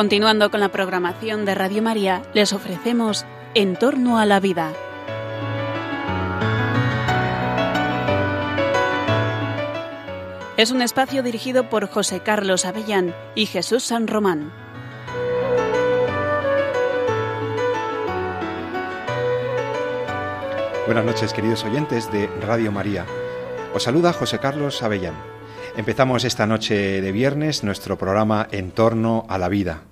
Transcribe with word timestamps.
Continuando 0.00 0.50
con 0.50 0.60
la 0.60 0.70
programación 0.70 1.44
de 1.44 1.54
Radio 1.54 1.82
María, 1.82 2.22
les 2.32 2.54
ofrecemos 2.54 3.26
En 3.52 3.76
torno 3.76 4.18
a 4.18 4.24
la 4.24 4.40
vida. 4.40 4.72
Es 10.56 10.70
un 10.70 10.80
espacio 10.80 11.22
dirigido 11.22 11.68
por 11.68 11.86
José 11.86 12.20
Carlos 12.20 12.64
Avellán 12.64 13.14
y 13.34 13.44
Jesús 13.44 13.82
San 13.82 14.08
Román. 14.08 14.50
Buenas 20.86 21.04
noches, 21.04 21.34
queridos 21.34 21.62
oyentes 21.64 22.10
de 22.10 22.28
Radio 22.40 22.72
María. 22.72 23.04
Os 23.74 23.82
saluda 23.82 24.14
José 24.14 24.38
Carlos 24.38 24.82
Avellán. 24.82 25.39
Empezamos 25.76 26.24
esta 26.24 26.46
noche 26.46 27.00
de 27.00 27.12
viernes 27.12 27.62
nuestro 27.62 27.96
programa 27.96 28.48
En 28.50 28.72
torno 28.72 29.24
a 29.28 29.38
la 29.38 29.48
vida. 29.48 29.82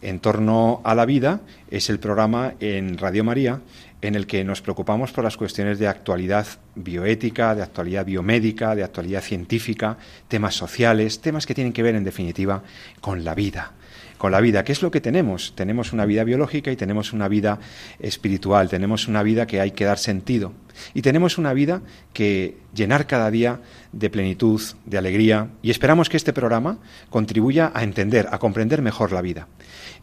En 0.00 0.20
torno 0.20 0.80
a 0.84 0.94
la 0.94 1.04
vida 1.04 1.40
es 1.70 1.90
el 1.90 1.98
programa 1.98 2.54
en 2.60 2.96
Radio 2.96 3.24
María 3.24 3.60
en 4.02 4.14
el 4.14 4.26
que 4.26 4.44
nos 4.44 4.62
preocupamos 4.62 5.10
por 5.10 5.24
las 5.24 5.36
cuestiones 5.36 5.78
de 5.80 5.88
actualidad 5.88 6.46
bioética, 6.76 7.54
de 7.54 7.62
actualidad 7.62 8.06
biomédica, 8.06 8.76
de 8.76 8.84
actualidad 8.84 9.22
científica, 9.22 9.98
temas 10.28 10.54
sociales, 10.54 11.20
temas 11.20 11.44
que 11.44 11.54
tienen 11.54 11.72
que 11.72 11.82
ver 11.82 11.96
en 11.96 12.04
definitiva 12.04 12.62
con 13.00 13.24
la 13.24 13.34
vida 13.34 13.72
con 14.18 14.32
la 14.32 14.40
vida. 14.40 14.64
¿Qué 14.64 14.72
es 14.72 14.82
lo 14.82 14.90
que 14.90 15.00
tenemos? 15.00 15.52
Tenemos 15.54 15.92
una 15.92 16.06
vida 16.06 16.24
biológica 16.24 16.70
y 16.70 16.76
tenemos 16.76 17.12
una 17.12 17.28
vida 17.28 17.58
espiritual, 17.98 18.68
tenemos 18.68 19.08
una 19.08 19.22
vida 19.22 19.46
que 19.46 19.60
hay 19.60 19.72
que 19.72 19.84
dar 19.84 19.98
sentido 19.98 20.52
y 20.94 21.02
tenemos 21.02 21.38
una 21.38 21.52
vida 21.52 21.82
que 22.12 22.58
llenar 22.74 23.06
cada 23.06 23.30
día 23.30 23.60
de 23.92 24.10
plenitud, 24.10 24.60
de 24.84 24.98
alegría 24.98 25.48
y 25.62 25.70
esperamos 25.70 26.08
que 26.08 26.16
este 26.16 26.32
programa 26.32 26.78
contribuya 27.10 27.72
a 27.74 27.82
entender, 27.82 28.28
a 28.30 28.38
comprender 28.38 28.82
mejor 28.82 29.12
la 29.12 29.22
vida. 29.22 29.48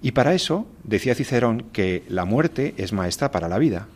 Y 0.01 0.11
para 0.11 0.33
eso 0.33 0.67
decía 0.83 1.15
Cicerón 1.15 1.65
que 1.71 2.03
la 2.07 2.25
muerte 2.25 2.73
es 2.77 2.93
maestra 2.93 3.31
para 3.31 3.47
la 3.47 3.59
vida 3.59 3.87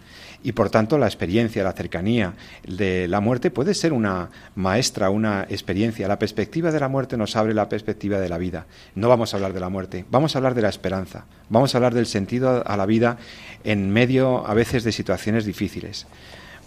y 0.44 0.52
por 0.52 0.70
tanto 0.70 0.98
la 0.98 1.08
experiencia, 1.08 1.64
la 1.64 1.74
cercanía 1.74 2.34
de 2.68 3.08
la 3.08 3.20
muerte 3.20 3.52
puede 3.52 3.74
ser 3.74 3.94
una 3.94 4.30
maestra, 4.56 5.10
una 5.10 5.46
experiencia. 5.50 6.08
La 6.08 6.20
perspectiva 6.20 6.72
de 6.72 6.80
la 6.80 6.88
muerte 6.88 7.18
nos 7.18 7.36
abre 7.36 7.54
la 7.54 7.70
perspectiva 7.70 8.20
de 8.20 8.30
la 8.30 8.38
vida. 8.38 8.66
No 8.96 9.10
vamos 9.10 9.34
a 9.34 9.38
hablar 9.38 9.54
de 9.54 9.60
la 9.60 9.70
muerte, 9.70 10.06
vamos 10.10 10.36
a 10.36 10.40
hablar 10.40 10.56
de 10.56 10.62
la 10.62 10.70
esperanza, 10.70 11.26
vamos 11.50 11.74
a 11.74 11.78
hablar 11.78 11.94
del 11.94 12.06
sentido 12.06 12.64
a 12.66 12.78
la 12.78 12.86
vida 12.86 13.18
en 13.64 13.92
medio 13.92 14.46
a 14.48 14.54
veces 14.54 14.84
de 14.84 14.92
situaciones 14.92 15.46
difíciles. 15.46 16.08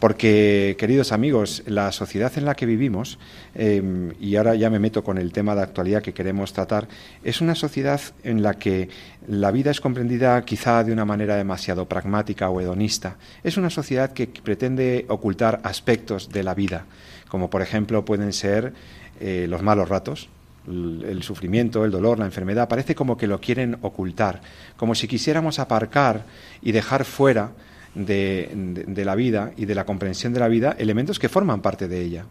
Porque, 0.01 0.77
queridos 0.79 1.13
amigos, 1.13 1.63
la 1.67 1.93
sociedad 1.93 2.33
en 2.37 2.47
la 2.47 2.55
que 2.55 2.65
vivimos, 2.65 3.19
em, 3.55 4.15
y 4.19 4.37
ahora 4.37 4.55
ya 4.55 4.71
me 4.71 4.79
meto 4.79 5.05
con 5.05 5.19
el 5.19 5.31
tema 5.31 5.55
de 5.55 5.61
actualidad 5.61 6.03
que 6.03 6.15
queremos 6.15 6.55
tratar, 6.55 6.89
es 7.23 7.43
una 7.43 7.55
sociedad 7.55 8.01
en 8.25 8.43
la 8.43 8.55
que 8.55 8.89
la 9.29 9.51
vida 9.51 9.71
es 9.71 9.83
comprendida 9.83 10.43
quizá 10.47 10.83
de 10.85 10.95
una 10.95 11.05
manera 11.05 11.37
demasiado 11.37 11.87
pragmática 11.87 12.49
o 12.49 12.63
hedonista. 12.63 13.19
Es 13.45 13.59
una 13.59 13.69
sociedad 13.69 14.15
que 14.15 14.27
pretende 14.27 15.05
ocultar 15.09 15.61
aspectos 15.65 16.31
de 16.31 16.45
la 16.45 16.55
vida, 16.55 16.87
como 17.29 17.51
por 17.51 17.61
ejemplo 17.61 18.03
pueden 18.03 18.33
ser 18.33 18.73
eh, 19.21 19.47
los 19.51 19.63
malos 19.63 19.91
ratos, 19.91 20.31
el 20.67 21.23
sufrimiento, 21.23 21.85
el 21.85 21.91
dolor, 21.91 22.19
la 22.19 22.25
enfermedad, 22.25 22.69
parece 22.69 22.95
como 22.95 23.19
que 23.19 23.27
lo 23.27 23.41
quieren 23.41 23.77
ocultar, 23.83 24.41
como 24.77 24.95
si 24.95 25.09
quisiéramos 25.09 25.59
aparcar 25.59 26.25
y 26.63 26.73
dejar 26.73 27.05
fuera 27.05 27.53
de, 27.95 29.03
la 29.05 29.15
vida 29.15 29.53
y 29.57 29.65
de 29.65 29.75
la 29.75 29.85
comprensión 29.85 30.33
de 30.33 30.41
la 30.41 30.49
vida 30.49 30.77
elementos 30.79 31.19
que 31.19 31.29
forman 31.29 31.61
parte 31.61 31.89
de 31.89 32.01
ella 32.01 32.27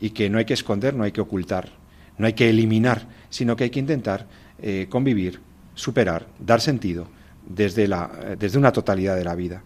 y 0.00 0.10
que 0.10 0.28
no 0.28 0.38
hay 0.38 0.44
que 0.44 0.54
esconder, 0.54 0.94
no 0.94 1.04
hay 1.04 1.12
que 1.12 1.20
ocultar, 1.20 1.70
no 2.18 2.26
hay 2.26 2.32
que 2.32 2.50
eliminar, 2.50 3.08
sino 3.30 3.56
que 3.56 3.64
hay 3.64 3.70
que 3.70 3.80
intentar 3.80 4.26
eh, 4.60 4.86
convivir, 4.88 5.40
superar, 5.74 6.26
dar 6.38 6.60
sentido 6.60 7.08
desde, 7.46 7.88
la, 7.88 8.10
desde 8.38 8.58
una 8.58 8.72
totalidad 8.72 9.16
de 9.16 9.24
la 9.24 9.34
vida. 9.34 9.62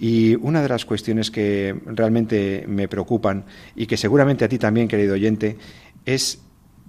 Y 0.00 0.34
una 0.36 0.62
de 0.62 0.68
las 0.68 0.84
cuestiones 0.84 1.30
que 1.30 1.74
realmente 1.86 2.64
me 2.68 2.88
preocupan 2.88 3.44
y 3.74 3.86
que 3.86 3.96
seguramente 3.96 4.44
a 4.44 4.48
ti 4.48 4.58
también, 4.58 4.86
querido 4.86 5.14
oyente, 5.14 5.56
es 6.04 6.40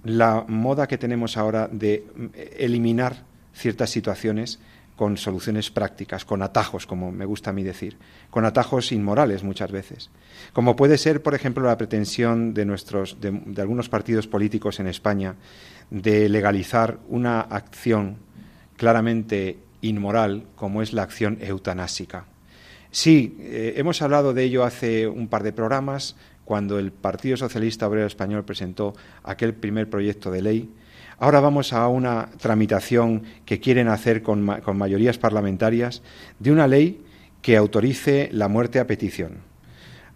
la 0.04 0.44
moda 0.46 0.86
que 0.86 0.98
tenemos 0.98 1.36
ahora 1.36 1.68
de 1.70 2.04
eliminar 2.56 3.24
ciertas 3.52 3.90
situaciones 3.90 4.60
con 5.00 5.16
soluciones 5.16 5.70
prácticas, 5.70 6.26
con 6.26 6.42
atajos, 6.42 6.86
como 6.86 7.10
me 7.10 7.24
gusta 7.24 7.48
a 7.48 7.52
mí 7.54 7.62
decir, 7.62 7.96
con 8.28 8.44
atajos 8.44 8.92
inmorales 8.92 9.42
muchas 9.42 9.72
veces. 9.72 10.10
Como 10.52 10.76
puede 10.76 10.98
ser, 10.98 11.22
por 11.22 11.34
ejemplo, 11.34 11.66
la 11.66 11.78
pretensión 11.78 12.52
de, 12.52 12.66
nuestros, 12.66 13.18
de, 13.18 13.62
algunos 13.62 13.88
partidos 13.88 14.26
políticos 14.26 14.78
en 14.78 14.88
España 14.88 15.36
de 15.88 16.28
legalizar 16.28 16.98
una 17.08 17.40
acción 17.40 18.18
claramente 18.76 19.56
inmoral 19.80 20.44
como 20.54 20.82
es 20.82 20.92
la 20.92 21.04
acción 21.04 21.38
eutanásica. 21.40 22.26
Sí, 22.90 23.38
eh, 23.40 23.72
hemos 23.78 24.02
hablado 24.02 24.34
de 24.34 24.44
ello 24.44 24.64
hace 24.64 25.08
un 25.08 25.28
par 25.28 25.44
de 25.44 25.54
programas, 25.54 26.14
cuando 26.44 26.78
el 26.78 26.92
Partido 26.92 27.38
Socialista 27.38 27.88
Obrero 27.88 28.06
Español 28.06 28.44
presentó 28.44 28.92
aquel 29.22 29.54
primer 29.54 29.88
proyecto 29.88 30.30
de 30.30 30.42
ley 30.42 30.70
Ahora 31.22 31.40
vamos 31.40 31.74
a 31.74 31.86
una 31.86 32.30
tramitación 32.40 33.24
que 33.44 33.60
quieren 33.60 33.88
hacer 33.88 34.22
con, 34.22 34.42
mayorías 34.42 35.18
parlamentarias 35.18 36.02
de 36.38 36.50
una 36.50 36.66
ley 36.66 37.04
que 37.42 37.58
autorice 37.58 38.30
la 38.32 38.48
muerte 38.48 38.80
a 38.80 38.86
petición. 38.86 39.32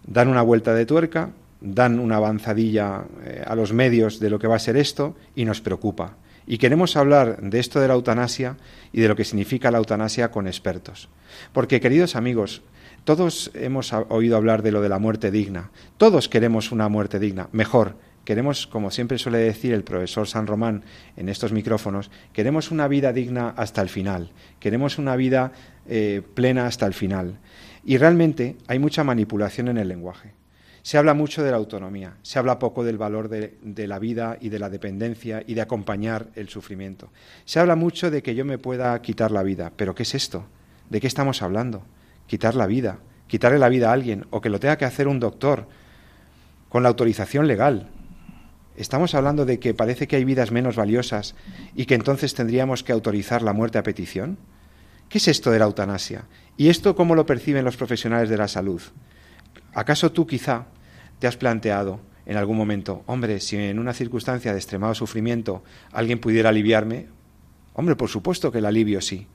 Dan 0.07 0.29
una 0.29 0.41
vuelta 0.41 0.73
de 0.73 0.87
tuerca, 0.87 1.29
dan 1.61 1.99
una 1.99 2.15
avanzadilla 2.15 3.03
eh, 3.23 3.43
a 3.45 3.53
los 3.53 3.71
medios 3.71 4.19
de 4.19 4.31
lo 4.31 4.39
que 4.39 4.47
va 4.47 4.55
a 4.55 4.59
ser 4.59 4.77
esto 4.77 5.15
y 5.35 5.45
nos 5.45 5.61
preocupa. 5.61 6.17
Y 6.47 6.57
queremos 6.57 6.97
hablar 6.97 7.39
de 7.39 7.59
esto 7.59 7.79
de 7.79 7.87
la 7.87 7.93
eutanasia 7.93 8.57
y 8.91 9.01
de 9.01 9.07
lo 9.07 9.15
que 9.15 9.25
significa 9.25 9.69
la 9.69 9.77
eutanasia 9.77 10.31
con 10.31 10.47
expertos. 10.47 11.09
Porque, 11.53 11.79
queridos 11.81 12.15
amigos, 12.15 12.63
todos 13.03 13.51
hemos 13.53 13.93
oído 13.93 14.37
hablar 14.37 14.63
de 14.63 14.71
lo 14.71 14.81
de 14.81 14.89
la 14.89 14.97
muerte 14.97 15.29
digna. 15.29 15.69
Todos 15.97 16.29
queremos 16.29 16.71
una 16.71 16.89
muerte 16.89 17.19
digna. 17.19 17.47
Mejor, 17.51 17.95
Queremos, 18.25 18.65
como 18.65 18.89
siempre 18.89 19.19
suele 19.19 19.37
decir 19.37 19.73
el 19.73 19.83
profesor 19.83 20.27
San 20.27 20.47
Román 20.47 20.83
en 21.15 21.29
estos 21.29 21.51
micrófonos, 21.51 22.09
queremos 22.33 22.71
una 22.71 22.87
vida 22.87 23.13
digna 23.13 23.53
hasta 23.55 23.83
el 23.83 23.89
final, 23.89 24.31
queremos 24.59 24.97
una 24.97 25.15
vida 25.15 25.51
eh, 25.87 26.23
plena 26.33 26.65
hasta 26.65 26.87
el 26.87 26.95
final. 26.95 27.37
Y 27.85 27.97
realmente 27.97 28.57
hay 28.67 28.79
mucha 28.79 29.03
manipulación 29.03 29.67
en 29.67 29.77
el 29.77 29.87
lenguaje. 29.87 30.31
Se 30.81 30.97
habla 30.97 31.13
mucho 31.13 31.43
de 31.43 31.51
la 31.51 31.57
autonomía, 31.57 32.15
se 32.23 32.39
habla 32.39 32.57
poco 32.57 32.83
del 32.83 32.97
valor 32.97 33.29
de, 33.29 33.57
de, 33.61 33.87
la 33.87 33.99
vida 33.99 34.37
y 34.41 34.49
de 34.49 34.59
la 34.59 34.69
dependencia 34.69 35.43
y 35.45 35.53
de 35.53 35.61
acompañar 35.61 36.27
el 36.35 36.49
sufrimiento. 36.49 37.11
Se 37.45 37.59
habla 37.59 37.75
mucho 37.75 38.09
de 38.09 38.23
que 38.23 38.33
yo 38.33 38.43
me 38.43 38.57
pueda 38.57 38.99
quitar 39.03 39.31
la 39.31 39.43
vida, 39.43 39.71
pero 39.75 39.93
¿qué 39.93 40.03
es 40.03 40.15
esto? 40.15 40.45
¿De 40.89 40.99
qué 40.99 41.07
estamos 41.07 41.43
hablando? 41.43 41.83
Quitar 42.27 42.55
la 42.55 42.65
vida, 42.65 42.99
quitarle 43.27 43.59
la 43.59 43.69
vida 43.69 43.89
a 43.89 43.93
alguien 43.93 44.25
o 44.31 44.41
que 44.41 44.49
lo 44.49 44.59
tenga 44.59 44.77
que 44.77 44.85
hacer 44.85 45.07
un 45.07 45.19
doctor 45.19 45.67
con 46.69 46.83
la 46.83 46.89
autorización 46.89 47.47
legal. 47.47 47.89
Estamos 48.77 49.15
hablando 49.15 49.45
de 49.45 49.59
que 49.59 49.73
parece 49.73 50.07
que 50.07 50.17
hay 50.17 50.25
vidas 50.25 50.51
menos 50.51 50.75
valiosas 50.75 51.35
y 51.75 51.85
que 51.85 51.95
entonces 51.95 52.33
tendríamos 52.33 52.83
que 52.83 52.91
autorizar 52.91 53.41
la 53.41 53.53
muerte 53.53 53.77
a 53.77 53.83
petición. 53.83 54.37
¿Qué 55.07 55.19
es 55.19 55.27
esto 55.29 55.51
de 55.51 55.59
la 55.59 55.65
eutanasia? 55.65 56.25
¿Y 56.57 56.67
esto 56.67 56.95
cómo 56.95 57.15
lo 57.15 57.25
perciben 57.25 57.63
los 57.63 57.77
profesionales 57.77 58.29
de 58.29 58.37
la 58.37 58.49
salud? 58.49 58.81
¿Acaso 59.73 60.11
tú 60.11 60.27
quizá 60.27 60.67
te 61.19 61.27
has 61.27 61.37
planteado 61.37 62.01
en 62.25 62.37
algún 62.37 62.57
momento, 62.57 63.03
hombre, 63.05 63.39
si 63.39 63.55
en 63.55 63.79
una 63.79 63.93
circunstancia 63.93 64.51
de 64.51 64.57
extremado 64.57 64.93
sufrimiento 64.95 65.63
alguien 65.91 66.19
pudiera 66.19 66.49
aliviarme? 66.49 67.07
Hombre, 67.73 67.95
por 67.95 68.09
supuesto 68.09 68.51
que 68.51 68.57
el 68.57 68.65
alivio 68.65 68.99
sí. 68.99 69.27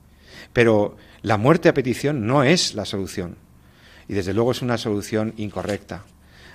Pero 0.52 0.96
la 1.22 1.36
muerte 1.38 1.68
a 1.68 1.74
petición 1.74 2.26
no 2.26 2.42
es 2.42 2.74
la 2.74 2.84
solución. 2.84 3.36
Y 4.08 4.14
desde 4.14 4.34
luego 4.34 4.50
es 4.50 4.60
una 4.60 4.76
solución 4.76 5.34
incorrecta. 5.36 6.04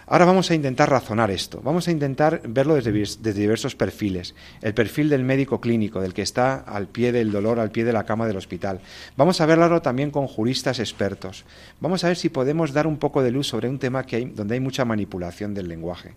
Ahora 0.08 0.26
vamos 0.26 0.52
a 0.52 0.56
intentar 0.56 0.92
razonar 0.92 1.32
esto, 1.32 1.62
vamos 1.64 1.88
a 1.88 1.92
intentar 1.92 2.42
verlo 2.48 2.76
desde, 2.76 3.34
diversos 3.34 3.76
perfiles. 3.76 4.36
El 4.62 4.76
perfil 4.76 5.10
del 5.10 5.24
médico 5.24 5.60
clínico, 5.60 6.00
del 6.00 6.14
que 6.14 6.22
está 6.22 6.58
al 6.58 6.88
pie 6.88 7.12
del 7.12 7.32
dolor, 7.32 7.60
al 7.60 7.72
pie 7.72 7.86
de 7.86 7.94
la 7.94 8.06
cama 8.06 8.28
del 8.28 8.38
hospital. 8.38 8.82
Vamos 9.18 9.42
a 9.42 9.48
verlo 9.48 9.82
también 9.82 10.12
con 10.12 10.28
juristas 10.28 10.78
expertos. 10.78 11.44
Vamos 11.80 12.04
a 12.04 12.10
ver 12.10 12.18
si 12.18 12.30
podemos 12.30 12.72
dar 12.72 12.86
un 12.86 12.98
poco 12.98 13.24
de 13.24 13.32
luz 13.32 13.48
sobre 13.48 13.68
un 13.68 13.80
tema 13.80 14.06
que 14.06 14.18
hay, 14.18 14.26
donde 14.26 14.54
hay 14.54 14.60
mucha 14.60 14.86
manipulación 14.86 15.56
del 15.56 15.68
lenguaje. 15.68 16.14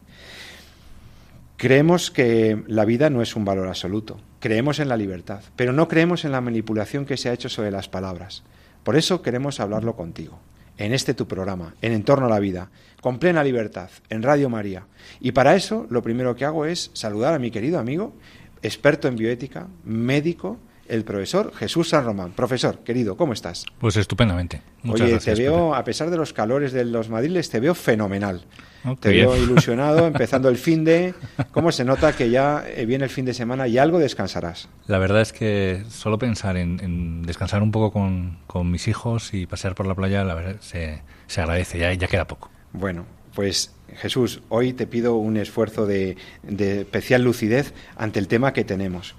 Creemos 1.57 2.11
que 2.11 2.63
la 2.67 2.85
vida 2.85 3.09
no 3.09 3.23
es 3.23 3.37
un 3.37 3.47
valor 3.47 3.69
absoluto, 3.69 4.21
creemos 4.39 4.81
en 4.81 4.89
la 4.91 4.99
libertad, 4.99 5.41
pero 5.57 5.73
no 5.73 5.89
creemos 5.89 6.27
en 6.27 6.33
la 6.33 6.43
manipulación 6.43 7.07
que 7.07 7.17
se 7.17 7.31
ha 7.31 7.33
hecho 7.33 7.49
sobre 7.49 7.71
las 7.71 7.89
palabras. 7.89 8.45
Por 8.85 8.97
eso 8.97 9.23
queremos 9.23 9.61
hablarlo 9.61 9.97
contigo 9.97 10.39
en 10.79 10.95
este 10.95 11.13
tu 11.13 11.27
programa, 11.27 11.75
en 11.83 11.93
Entorno 11.93 12.27
a 12.27 12.31
la 12.31 12.39
Vida, 12.39 12.71
con 13.01 13.19
plena 13.19 13.45
libertad, 13.45 13.91
en 14.09 14.23
Radio 14.23 14.49
María. 14.49 14.87
Y 15.21 15.33
para 15.33 15.55
eso 15.55 15.87
lo 15.91 16.03
primero 16.03 16.35
que 16.35 16.45
hago 16.45 16.65
es 16.65 16.91
saludar 16.95 17.35
a 17.35 17.39
mi 17.39 17.51
querido 17.51 17.79
amigo, 17.79 18.15
experto 18.63 19.09
en 19.09 19.17
bioética, 19.17 19.69
médico, 19.85 20.59
el 20.89 21.05
profesor 21.05 21.53
Jesús 21.55 21.91
San 21.91 22.05
Román. 22.05 22.33
Profesor, 22.33 22.79
querido, 22.81 23.17
¿cómo 23.17 23.33
estás? 23.33 23.65
Pues 23.79 23.97
estupendamente. 23.97 24.63
Muchas 24.83 25.09
Oye, 25.09 25.19
te 25.19 25.35
veo, 25.35 25.75
a 25.75 25.85
pesar 25.85 26.11
de 26.11 26.17
los 26.17 26.33
calores 26.33 26.73
de 26.73 26.85
los 26.85 27.09
madriles, 27.09 27.51
te 27.51 27.61
veo 27.61 27.75
fenomenal. 27.75 28.45
Oh, 28.85 28.97
te 28.97 29.11
veo 29.11 29.37
ilusionado, 29.37 30.07
empezando 30.07 30.49
el 30.49 30.57
fin 30.57 30.85
de... 30.85 31.15
¿Cómo 31.51 31.73
se 31.73 31.85
nota 31.85 32.13
que 32.13 32.31
ya 32.31 32.65
eh, 32.67 32.87
viene 32.87 33.05
el 33.05 33.11
fin 33.11 33.25
de 33.25 33.35
semana 33.35 33.69
y 33.69 33.79
algo 33.79 33.99
descansarás? 33.99 34.69
La 34.87 34.99
verdad 34.99 35.23
es 35.23 35.33
que 35.33 35.85
solo 35.89 36.19
pensar 36.19 36.57
en, 36.57 37.23
descansar 37.23 37.63
un 37.63 37.73
poco 37.73 37.93
con, 37.93 38.71
mis 38.71 38.89
hijos 38.89 39.35
y 39.35 39.47
pasear 39.47 39.75
por 39.75 39.87
la 39.87 39.95
playa, 39.95 40.25
la 40.25 40.35
verdad, 40.35 40.57
se, 40.61 41.03
se 41.27 41.41
agradece, 41.41 41.79
ya, 41.79 41.93
ya 41.93 42.07
queda 42.07 42.27
poco. 42.27 42.51
Bueno, 42.73 43.05
pues 43.35 43.73
Jesús, 43.97 44.43
hoy 44.49 44.73
te 44.73 44.87
pido 44.87 45.17
un 45.17 45.37
esfuerzo 45.37 45.87
de, 45.87 46.17
especial 46.43 47.23
lucidez 47.23 47.73
ante 47.97 48.19
el 48.19 48.29
tema 48.29 48.53
que 48.53 48.65
tenemos. 48.65 49.15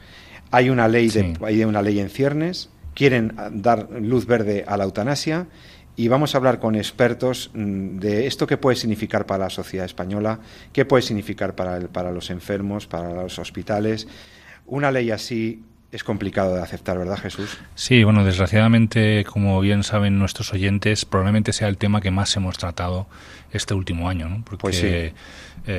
Hay 0.51 0.69
una 0.69 0.87
ley, 0.87 1.09
de, 1.09 1.37
hay 1.45 1.63
una 1.63 1.81
ley 1.81 1.99
en 1.99 2.09
ciernes, 2.09 2.69
quieren 2.93 3.35
dar 3.51 3.89
luz 3.91 4.25
verde 4.25 4.65
a 4.67 4.77
la 4.77 4.83
eutanasia 4.83 5.47
y 5.95 6.07
vamos 6.07 6.33
a 6.33 6.37
hablar 6.37 6.59
con 6.59 6.75
expertos 6.75 7.51
mm, 7.53 7.97
de 7.99 8.27
esto 8.27 8.47
que 8.47 8.57
puede 8.57 8.77
significar 8.77 9.25
para 9.25 9.45
la 9.45 9.49
sociedad 9.49 9.85
española, 9.85 10.39
qué 10.71 10.85
puede 10.85 11.03
significar 11.03 11.55
para, 11.55 11.79
para 11.87 12.11
los 12.11 12.29
enfermos, 12.29 12.87
para 12.87 13.13
los 13.13 13.37
hospitales. 13.37 14.07
Una 14.65 14.91
ley 14.91 15.11
así 15.11 15.63
es 15.91 16.03
complicado 16.03 16.55
de 16.55 16.61
aceptar, 16.61 16.97
¿verdad, 16.97 17.17
Jesús? 17.17 17.57
Sí, 17.75 18.03
bueno, 18.03 18.23
desgraciadamente, 18.23 19.25
como 19.25 19.59
bien 19.59 19.83
saben 19.83 20.19
nuestros 20.19 20.53
oyentes, 20.53 21.03
probablemente 21.03 21.51
sea 21.51 21.67
el 21.67 21.77
tema 21.77 21.99
que 21.99 22.11
más 22.11 22.35
hemos 22.37 22.57
tratado 22.57 23.07
este 23.51 23.73
último 23.73 24.07
año, 24.07 24.29
¿no? 24.29 24.43
Porque 24.45 24.61
pues 24.61 24.83
eh, 24.83 25.13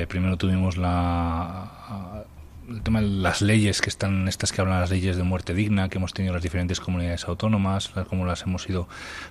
primero 0.07 0.37
tuvimos 0.37 0.77
la 0.77 2.25
el 2.71 2.81
tema 2.81 3.01
de 3.01 3.07
las 3.07 3.41
leyes 3.41 3.81
que 3.81 3.89
están, 3.89 4.27
estas 4.27 4.51
que 4.51 4.61
hablan 4.61 4.79
las 4.79 4.89
leyes 4.89 5.17
de 5.17 5.23
muerte 5.23 5.53
digna, 5.53 5.89
que 5.89 5.97
hemos 5.97 6.13
tenido 6.13 6.33
las 6.33 6.43
diferentes 6.43 6.79
comunidades 6.79 7.25
autónomas, 7.27 7.91
cómo 8.09 8.25
las 8.25 8.41
hemos 8.43 8.67
ido 8.69 8.87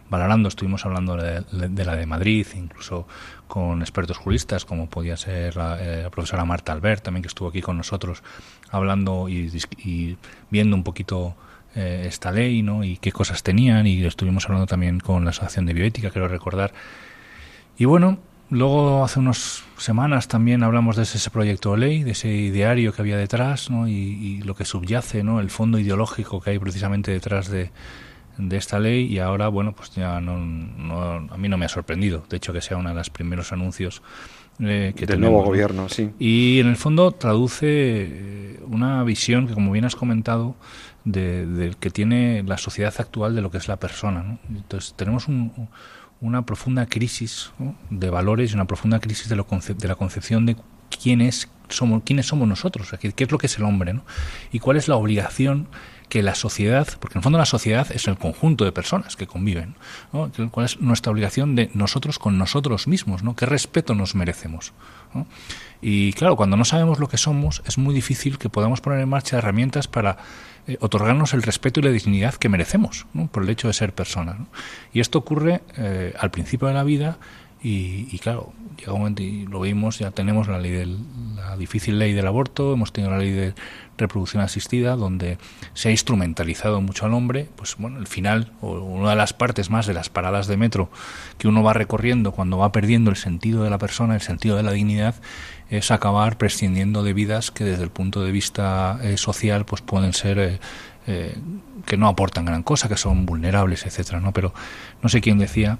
valorando. 0.09 0.49
Estuvimos 0.49 0.85
hablando 0.85 1.17
de, 1.17 1.85
la 1.85 1.97
de 1.97 2.07
Madrid, 2.07 2.47
incluso 2.55 3.07
con 3.49 3.81
expertos 3.81 4.19
juristas, 4.19 4.65
como 4.65 4.89
podía 4.89 5.17
ser 5.17 5.55
eh, 5.57 6.01
la, 6.05 6.11
profesora 6.11 6.45
Marta 6.45 6.73
Albert, 6.73 7.05
también 7.05 7.23
que 7.23 7.29
estuvo 7.29 7.49
aquí 7.49 7.61
con 7.61 7.77
nosotros, 7.77 8.23
hablando 8.71 9.29
y, 9.29 10.17
viendo 10.51 10.77
un 10.77 10.85
poquito 10.85 11.35
eh, 11.75 12.05
esta 12.07 12.33
ley 12.33 12.63
¿no? 12.63 12.85
y 12.85 12.99
qué 12.99 13.13
cosas 13.13 13.43
tenían. 13.43 13.87
Y 13.87 14.05
estuvimos 14.05 14.45
hablando 14.45 14.67
también 14.67 15.01
con 15.01 15.25
la 15.25 15.31
Asociación 15.31 15.67
de 15.67 15.75
Bioética, 15.75 16.11
quiero 16.11 16.29
recordar. 16.29 16.73
Y 17.79 17.87
bueno, 17.87 18.19
Luego, 18.51 19.05
hace 19.05 19.21
unas 19.21 19.63
semanas 19.77 20.27
también 20.27 20.65
hablamos 20.65 20.97
de 20.97 21.05
ese 21.05 21.31
proyecto 21.31 21.73
de 21.73 21.79
ley, 21.79 22.03
de 22.03 22.11
ese 22.11 22.29
ideario 22.29 22.93
que 22.93 23.01
había 23.01 23.17
detrás 23.17 23.71
¿no? 23.71 23.87
y, 23.87 24.43
lo 24.43 24.57
que 24.57 24.65
subyace, 24.65 25.23
¿no? 25.23 25.39
el 25.41 25.51
fondo 25.51 25.79
ideológico 25.79 26.41
que 26.41 26.51
hay 26.51 26.59
precisamente 26.59 27.13
detrás 27.13 27.49
de, 27.49 27.71
esta 28.51 28.81
ley. 28.81 29.07
Y 29.07 29.21
ahora, 29.21 29.49
bueno, 29.49 29.73
pues 29.73 29.95
ya 29.95 30.21
no, 30.21 30.33
a 31.31 31.37
mí 31.37 31.49
no 31.49 31.59
me 31.59 31.67
ha 31.67 31.69
sorprendido, 31.69 32.25
de 32.29 32.39
hecho, 32.39 32.53
que 32.53 32.61
sea 32.61 32.77
uno 32.77 32.89
de 32.89 32.97
los 32.97 33.11
primeros 33.11 33.53
anuncios 33.53 34.03
eh, 34.59 34.95
que 34.97 35.07
del 35.07 35.21
nuevo 35.21 35.45
gobierno, 35.45 35.89
sí. 35.89 36.11
Y 36.19 36.59
en 36.59 36.67
el 36.67 36.77
fondo 36.77 37.13
traduce 37.13 37.67
eh, 37.69 38.61
una 38.67 39.05
visión 39.05 39.47
que, 39.47 39.55
como 39.55 39.71
bien 39.71 39.85
has 39.85 39.95
comentado, 39.95 40.57
de, 41.05 41.75
que 41.79 41.91
tiene 41.91 42.43
la 42.43 42.59
sociedad 42.59 42.95
actual 42.99 43.35
de 43.35 43.43
lo 43.43 43.51
que 43.51 43.59
es 43.59 43.69
la 43.69 43.77
persona. 43.77 44.23
¿no? 44.23 44.39
Entonces, 44.49 44.95
tenemos 44.97 45.29
un 45.29 45.69
una 46.21 46.43
profunda 46.43 46.87
crisis 46.87 47.53
de 47.89 48.11
valores 48.11 48.53
y 48.53 48.55
una 48.55 48.67
profunda 48.67 49.01
crisis 49.01 49.29
de, 49.29 49.37
lo 49.37 49.47
de 49.47 49.89
la 49.89 49.95
concepción 49.95 50.47
de 50.47 50.57
quién 51.03 51.29
somos, 51.69 52.03
quiénes 52.05 52.27
somos 52.27 52.47
nosotros, 52.47 52.93
qué, 53.01 53.13
es 53.17 53.31
lo 53.31 53.39
que 53.39 53.47
es 53.47 53.57
el 53.57 53.65
hombre, 53.65 53.95
¿no? 53.95 54.03
y 54.53 54.59
cuál 54.59 54.77
es 54.77 54.89
la 54.89 54.97
obligación 54.97 55.69
que 56.09 56.23
la 56.23 56.35
sociedad, 56.35 56.89
porque 56.99 57.15
en 57.15 57.21
el 57.21 57.23
fondo 57.23 57.39
la 57.39 57.47
sociedad 57.47 57.87
es 57.93 58.09
el 58.09 58.19
conjunto 58.19 58.65
de 58.65 58.73
personas 58.73 59.15
que 59.17 59.29
conviven, 59.29 59.77
cuál 60.51 60.67
es 60.67 60.81
nuestra 60.81 61.13
obligación 61.13 61.55
de 61.55 61.71
nosotros 61.73 62.19
con 62.19 62.37
nosotros 62.37 62.89
mismos, 62.89 63.23
¿no? 63.23 63.37
qué 63.37 63.47
respeto 63.47 63.95
nos 63.95 64.15
merecemos. 64.15 64.73
Y 65.81 66.13
claro, 66.13 66.37
cuando 66.37 66.57
no 66.57 66.65
sabemos 66.65 66.99
lo 66.99 67.09
que 67.09 67.17
somos, 67.17 67.63
es 67.65 67.79
muy 67.79 67.95
difícil 67.95 68.39
que 68.39 68.49
podamos 68.49 68.81
poner 68.81 69.01
en 69.01 69.09
marcha 69.09 69.39
herramientas 69.39 69.89
para 69.89 70.19
eh, 70.67 70.77
otorgarnos 70.81 71.35
el 71.35 71.43
respeto 71.43 71.81
y 71.81 71.83
la 71.83 71.91
dignidad 71.91 72.35
que 72.35 72.49
merecemos 72.49 73.07
por 73.33 73.43
el 73.43 73.51
hecho 73.51 73.69
de 73.69 73.75
ser 73.75 73.95
personas. 73.95 74.37
Y 74.93 75.01
esto 75.01 75.19
ocurre 75.19 75.63
eh, 75.77 76.15
al 76.19 76.31
principio 76.31 76.69
de 76.69 76.75
la 76.75 76.85
vida 76.85 77.19
y, 77.63 78.19
claro, 78.21 78.55
llega 78.79 78.95
un 78.95 79.01
momento 79.01 79.23
y 79.23 79.47
lo 79.47 79.61
vimos, 79.61 79.99
ya 79.99 80.11
tenemos 80.13 80.49
la 80.49 80.59
ley 80.59 80.71
del, 80.71 80.97
la 81.37 81.59
difícil 81.59 81.99
ley 81.99 82.15
del 82.15 82.27
aborto, 82.27 82.73
hemos 82.73 82.91
tenido 82.91 83.11
la 83.11 83.19
ley 83.19 83.33
de 83.33 83.55
reproducción 83.99 84.43
asistida, 84.43 84.97
donde 84.97 85.37
se 85.75 85.91
ha 85.91 85.91
instrumentalizado 85.91 86.81
mucho 86.81 87.05
al 87.05 87.13
hombre, 87.13 87.51
pues 87.57 87.77
bueno, 87.77 87.99
el 87.99 88.07
final, 88.07 88.53
o 88.63 88.79
una 88.79 89.11
de 89.11 89.17
las 89.17 89.35
partes 89.35 89.69
más 89.69 89.87
de 89.87 89.93
las 89.93 90.09
paradas 90.09 90.47
de 90.47 90.57
metro 90.57 90.89
que 91.37 91.49
uno 91.49 91.63
va 91.63 91.75
recorriendo 91.75 92.33
cuando 92.33 92.57
va 92.57 92.73
perdiendo 92.73 93.11
el 93.11 93.17
sentido 93.17 93.63
de 93.63 93.69
la 93.69 93.77
persona, 93.77 94.15
el 94.15 94.23
sentido 94.23 94.57
de 94.57 94.63
la 94.63 94.73
dignidad, 94.73 95.17
es 95.71 95.91
acabar 95.91 96.37
prescindiendo 96.37 97.03
de 97.03 97.13
vidas 97.13 97.51
que 97.51 97.65
desde 97.65 97.85
el 97.85 97.91
punto 97.91 98.23
de 98.23 98.33
vista 98.33 98.99
eh, 99.03 99.17
social 99.17 99.65
pues 99.65 99.83
pueden 99.83 100.13
ser 100.13 100.39
eh, 100.39 100.59
eh, 101.07 101.37
que 101.87 101.97
no 101.97 102.09
aportan 102.09 102.45
gran 102.45 102.63
cosa, 102.63 102.89
que 102.89 102.97
son 102.97 103.25
vulnerables, 103.25 103.87
etcétera, 103.87 104.21
¿no? 104.21 104.33
Pero 104.33 104.53
no 105.01 105.09
sé 105.09 105.21
quién 105.21 105.39
decía 105.39 105.79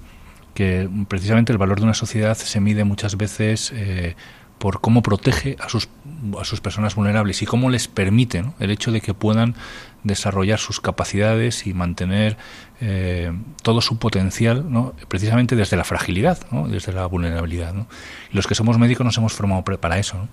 que 0.55 0.89
precisamente 1.09 1.53
el 1.53 1.59
valor 1.59 1.79
de 1.79 1.85
una 1.85 1.95
sociedad 1.95 2.37
se 2.37 2.61
mide 2.61 2.85
muchas 2.85 3.17
veces 3.17 3.73
por 4.61 4.83
cómo 4.83 5.03
protege 5.03 5.57
a 5.59 5.71
sus, 5.71 5.89
a 6.39 6.45
sus 6.45 6.61
personas 6.61 6.95
vulnerables 6.95 7.41
y 7.41 7.47
cómo 7.47 7.71
les 7.71 7.89
permite 7.89 8.45
el 8.59 8.71
hecho 8.71 8.93
de 8.93 9.01
que 9.01 9.15
puedan 9.15 9.55
desarrollar 10.05 10.59
sus 10.59 10.81
capacidades 10.81 11.67
y 11.67 11.73
mantener 11.73 12.37
eh, 12.83 13.33
todo 13.63 13.81
su 13.81 13.99
potencial 13.99 14.67
precisamente 15.09 15.57
desde 15.57 15.79
la 15.79 15.85
fragilidad, 15.85 16.39
desde 16.69 16.93
la 16.93 17.07
vulnerabilidad. 17.07 17.75
los 18.33 18.47
que 18.47 18.55
somos 18.55 18.77
médicos 18.77 19.07
nos 19.07 19.17
hemos 19.17 19.33
formado 19.33 19.65
para 19.65 19.99
eso. 19.99 20.29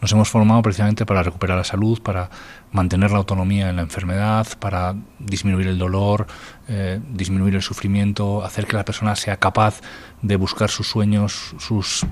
Nos 0.00 0.12
hemos 0.12 0.28
formado 0.28 0.62
precisamente 0.62 1.04
para 1.04 1.24
recuperar 1.24 1.58
la 1.58 1.64
salud, 1.64 2.00
para 2.00 2.30
mantener 2.70 3.10
la 3.10 3.18
autonomía 3.18 3.68
en 3.68 3.76
la 3.76 3.82
enfermedad, 3.82 4.46
para 4.60 4.94
disminuir 5.18 5.66
el 5.66 5.76
dolor, 5.76 6.28
eh, 6.68 7.00
disminuir 7.10 7.56
el 7.56 7.62
sufrimiento, 7.62 8.44
hacer 8.44 8.68
que 8.68 8.76
la 8.76 8.84
persona 8.84 9.16
sea 9.16 9.38
capaz 9.38 9.80
de 10.22 10.36
buscar 10.36 10.70
sus 10.70 10.86
sueños, 10.86 11.56
sus 11.58 12.06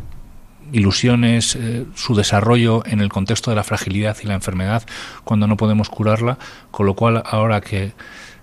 ilusiones, 0.73 1.57
eh, 1.57 1.85
su 1.95 2.15
desarrollo 2.15 2.85
en 2.87 3.01
el 3.01 3.09
contexto 3.09 3.51
de 3.51 3.57
la 3.57 3.65
fragilidad 3.65 4.17
y 4.23 4.27
la 4.27 4.35
enfermedad 4.35 4.85
cuando 5.25 5.47
no 5.47 5.57
podemos 5.57 5.89
curarla, 5.89 6.39
con 6.71 6.87
lo 6.87 6.95
cual 6.95 7.23
ahora 7.25 7.61
que 7.61 7.85
eh, 7.85 7.93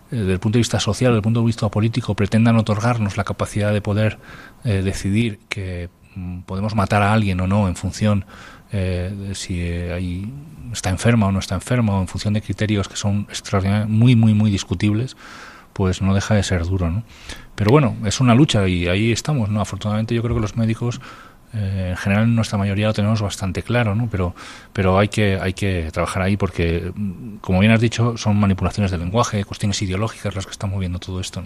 desde 0.10 0.34
el 0.34 0.40
punto 0.40 0.58
de 0.58 0.62
vista 0.62 0.80
social, 0.80 1.12
desde 1.12 1.18
el 1.18 1.24
punto 1.24 1.42
de 1.42 1.46
vista 1.46 1.70
político, 1.70 2.16
pretendan 2.16 2.58
otorgarnos 2.58 3.18
la 3.18 3.24
capacidad 3.24 3.74
de 3.74 3.82
poder 3.82 4.20
eh, 4.64 4.82
decidir 4.84 5.40
que 5.50 5.90
mm, 6.16 6.42
podemos 6.42 6.76
matar 6.76 7.02
a 7.02 7.14
alguien 7.14 7.40
o 7.42 7.48
no 7.48 7.68
en 7.68 7.76
función 7.76 8.26
de 8.74 9.36
si 9.36 9.62
ahí 9.62 10.34
está 10.72 10.90
enferma 10.90 11.28
o 11.28 11.32
no 11.32 11.38
está 11.38 11.54
enferma 11.54 11.96
o 11.96 12.02
en 12.02 12.08
función 12.08 12.34
de 12.34 12.42
criterios 12.42 12.88
que 12.88 12.96
son 12.96 13.28
muy, 13.88 14.16
muy, 14.16 14.34
muy 14.34 14.50
discutibles, 14.50 15.16
pues 15.74 16.02
no 16.02 16.16
deja 16.16 16.34
de 16.34 16.42
ser 16.42 16.66
duro, 16.66 16.90
¿no? 16.90 17.04
Pero 17.56 17.72
bueno, 17.72 17.96
es 18.06 18.20
una 18.20 18.34
lucha 18.34 18.68
y 18.68 18.88
ahí 18.88 19.12
estamos, 19.12 19.50
¿no? 19.50 19.62
Afortunadamente 19.62 20.16
yo 20.16 20.24
creo 20.24 20.36
que 20.36 20.42
los 20.42 20.58
médicos 20.58 21.02
eh, 21.54 21.90
en 21.92 21.98
general 21.98 22.24
en 22.24 22.36
nuestra 22.36 22.58
mayoría 22.58 22.88
lo 22.88 22.94
tenemos 22.94 23.22
bastante 23.22 23.62
claro, 23.62 23.94
¿no? 23.96 24.08
pero, 24.10 24.34
pero 24.74 24.98
hay, 24.98 25.08
que, 25.08 25.38
hay 25.40 25.54
que 25.54 25.90
trabajar 25.92 26.24
ahí 26.24 26.36
porque, 26.36 26.92
mm, 26.96 27.38
como 27.38 27.60
bien 27.60 27.72
has 27.72 27.80
dicho, 27.80 28.18
son 28.18 28.38
manipulaciones 28.38 28.92
del 28.92 29.02
lenguaje, 29.02 29.46
cuestiones 29.46 29.82
ideológicas 29.82 30.34
las 30.34 30.46
que 30.46 30.52
están 30.52 30.72
moviendo 30.72 31.00
todo 31.00 31.20
esto. 31.20 31.44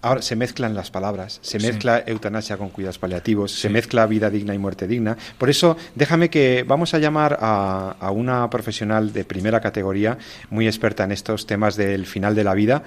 Ahora 0.00 0.22
se 0.22 0.36
mezclan 0.36 0.74
las 0.74 0.90
palabras, 0.90 1.40
se 1.42 1.58
mezcla 1.58 2.02
eutanasia 2.06 2.56
con 2.56 2.70
cuidados 2.70 2.98
paliativos, 2.98 3.52
se 3.52 3.68
mezcla 3.68 4.06
vida 4.06 4.30
digna 4.30 4.54
y 4.54 4.58
muerte 4.58 4.86
digna. 4.86 5.16
Por 5.38 5.50
eso, 5.50 5.76
déjame 5.94 6.30
que 6.30 6.64
vamos 6.66 6.94
a 6.94 6.98
llamar 6.98 7.38
a, 7.40 7.96
a 7.98 8.10
una 8.12 8.48
profesional 8.48 9.12
de 9.12 9.24
primera 9.24 9.60
categoría, 9.60 10.18
muy 10.50 10.66
experta 10.66 11.04
en 11.04 11.12
estos 11.12 11.46
temas 11.46 11.76
del 11.76 12.06
final 12.06 12.34
de 12.34 12.44
la 12.44 12.54
vida. 12.54 12.84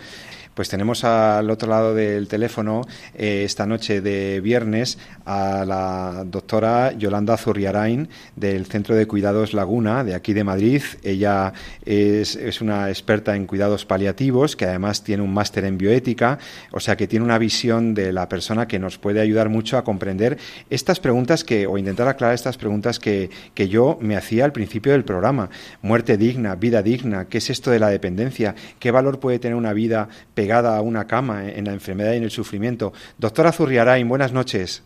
Pues 0.55 0.69
tenemos 0.69 1.03
al 1.03 1.49
otro 1.49 1.69
lado 1.69 1.93
del 1.93 2.29
teléfono 2.29 2.87
eh, 3.13 3.43
esta 3.43 3.65
noche 3.65 3.99
de 3.99 4.39
viernes 4.39 4.97
a 5.25 5.65
la 5.67 6.23
doctora 6.25 6.93
Yolanda 6.93 7.35
Zurriarain 7.35 8.07
del 8.37 8.65
Centro 8.65 8.95
de 8.95 9.05
Cuidados 9.05 9.53
Laguna 9.53 10.05
de 10.05 10.15
aquí 10.15 10.31
de 10.31 10.45
Madrid. 10.45 10.81
Ella 11.03 11.51
es, 11.85 12.61
una 12.61 12.87
experta 12.87 13.35
en 13.35 13.47
cuidados 13.47 13.83
paliativos 13.83 14.55
que 14.55 14.63
además 14.63 15.03
tiene 15.03 15.23
un 15.23 15.33
máster 15.33 15.65
en 15.65 15.77
bioética, 15.77 16.39
o 16.71 16.79
sea 16.79 16.95
que 16.95 17.05
tiene 17.05 17.25
una 17.25 17.37
visión 17.37 17.93
de 17.93 18.13
la 18.13 18.29
persona 18.29 18.65
que 18.65 18.79
nos 18.79 18.97
puede 18.97 19.19
ayudar 19.19 19.49
mucho 19.49 19.77
a 19.77 19.83
comprender 19.83 20.37
estas 20.69 21.01
preguntas 21.01 21.43
que, 21.43 21.67
o 21.67 21.77
intentar 21.77 22.07
aclarar 22.07 22.33
estas 22.33 22.55
preguntas 22.55 22.97
que, 22.97 23.29
que 23.53 23.67
yo 23.67 23.97
me 23.99 24.15
hacía 24.15 24.45
al 24.45 24.53
principio 24.53 24.93
del 24.93 25.03
programa. 25.03 25.49
Muerte 25.81 26.15
digna, 26.15 26.55
vida 26.55 26.81
digna, 26.81 27.25
¿qué 27.25 27.39
es 27.39 27.49
esto 27.49 27.71
de 27.71 27.79
la 27.79 27.89
dependencia? 27.89 28.55
¿Qué 28.79 28.91
valor 28.91 29.19
puede 29.19 29.39
tener 29.39 29.57
una 29.57 29.73
vida 29.73 30.07
pegada 30.45 30.77
a 30.77 30.81
una 30.81 31.07
cama 31.07 31.49
en 31.49 31.65
la 31.65 31.73
enfermedad 31.73 32.13
y 32.13 32.17
en 32.17 32.23
el 32.23 32.29
sufrimiento. 32.29 32.93
Doctora 33.17 33.51
Zurriarain, 33.51 34.07
buenas 34.07 34.31
noches. 34.31 34.83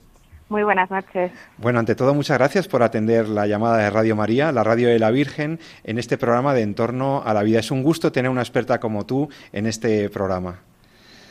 Muy 0.47 0.63
buenas 0.63 0.89
noches. 0.89 1.33
Bueno, 1.57 1.79
ante 1.79 1.95
todo, 1.95 2.13
muchas 2.13 2.37
gracias 2.37 2.69
por 2.69 2.81
atender 2.81 3.27
la 3.27 3.45
llamada 3.45 3.77
de 3.79 3.89
Radio 3.89 4.15
María, 4.15 4.53
la 4.53 4.63
radio 4.63 4.87
de 4.87 4.97
la 4.99 5.11
Virgen, 5.11 5.59
en 5.83 5.99
este 5.99 6.17
programa 6.17 6.53
de 6.53 6.61
Entorno 6.61 7.21
a 7.25 7.33
la 7.33 7.43
Vida. 7.43 7.59
Es 7.59 7.71
un 7.71 7.83
gusto 7.83 8.09
tener 8.09 8.31
una 8.31 8.39
experta 8.39 8.79
como 8.79 9.05
tú 9.05 9.27
en 9.51 9.67
este 9.67 10.09
programa. 10.09 10.59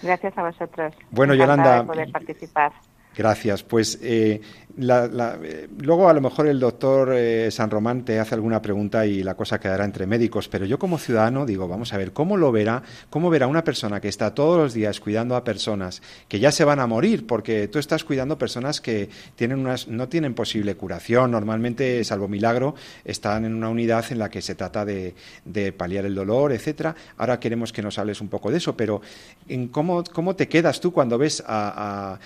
Gracias 0.03 0.37
a 0.37 0.43
vosotros. 0.43 0.95
Bueno, 1.11 1.33
Yolanda. 1.33 1.81
De 1.81 1.85
poder 1.85 2.13
participar. 2.13 2.73
Gracias. 3.19 3.65
Pues 3.65 3.99
eh, 4.01 4.41
eh, 4.81 5.69
luego 5.81 6.09
a 6.09 6.13
lo 6.13 6.21
mejor 6.21 6.47
el 6.47 6.61
doctor 6.61 7.13
eh, 7.13 7.51
San 7.51 7.69
Román 7.69 8.05
te 8.05 8.21
hace 8.21 8.37
alguna 8.37 8.63
pregunta 8.63 9.05
y 9.07 9.25
la 9.25 9.35
cosa 9.35 9.59
quedará 9.59 9.85
entre 9.85 10.07
médicos, 10.07 10.49
pero 10.49 10.67
yo 10.67 10.79
como 10.79 10.99
ciudadano 10.99 11.45
digo, 11.45 11.67
vamos 11.67 11.93
a 11.93 11.99
ver, 11.99 12.13
¿cómo 12.13 12.37
lo 12.37 12.53
verá? 12.53 12.85
¿Cómo 13.11 13.29
verá 13.29 13.49
una 13.49 13.65
persona 13.65 14.01
que 14.01 14.07
está 14.07 14.35
todos 14.35 14.57
los 14.57 14.75
días 14.75 15.01
cuidando 15.01 15.35
a 15.35 15.43
personas 15.43 16.01
que 16.29 16.39
ya 16.39 16.53
se 16.53 16.65
van 16.65 16.79
a 16.79 16.87
morir? 16.87 17.27
Porque 17.27 17.67
tú 17.67 17.81
estás 17.81 18.05
cuidando 18.05 18.39
personas 18.39 18.81
que 18.81 19.09
tienen 19.35 19.59
unas, 19.59 19.89
no 19.89 20.09
tienen 20.09 20.35
posible 20.35 20.77
curación, 20.77 21.33
normalmente, 21.33 22.05
salvo 22.05 22.29
milagro, 22.29 22.77
están 23.05 23.45
en 23.45 23.55
una 23.55 23.71
unidad 23.71 24.05
en 24.11 24.21
la 24.21 24.31
que 24.31 24.43
se 24.43 24.55
trata 24.55 24.85
de, 24.85 25.15
paliar 25.77 26.05
el 26.05 26.15
dolor, 26.15 26.53
etcétera. 26.53 26.95
Ahora 27.17 27.41
queremos 27.41 27.73
que 27.73 27.83
nos 27.83 27.99
hables 27.99 28.21
un 28.21 28.29
poco 28.29 28.53
de 28.53 28.59
eso, 28.59 28.77
pero 28.77 29.01
¿en 29.49 29.67
cómo, 29.69 30.05
cómo 30.05 30.37
te 30.37 30.47
quedas 30.47 30.81
tú 30.81 30.93
cuando 30.93 31.19
ves 31.19 31.43
a, 31.45 32.19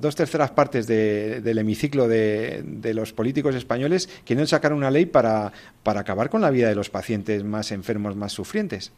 dos 0.00 0.16
terceras 0.32 0.50
partes 0.52 0.86
del 0.86 1.58
hemiciclo 1.58 2.08
de, 2.08 2.92
los 2.94 3.12
políticos 3.12 3.54
españoles 3.54 4.22
quieren 4.24 4.46
sacar 4.46 4.72
una 4.72 4.90
ley 4.90 5.04
para, 5.04 5.52
para 5.82 6.00
acabar 6.00 6.30
con 6.30 6.40
la 6.40 6.50
vida 6.50 6.68
de 6.68 6.74
los 6.74 6.88
pacientes 6.88 7.44
más 7.44 7.70
enfermos, 7.70 8.16
más 8.16 8.32
sufrientes. 8.32 8.94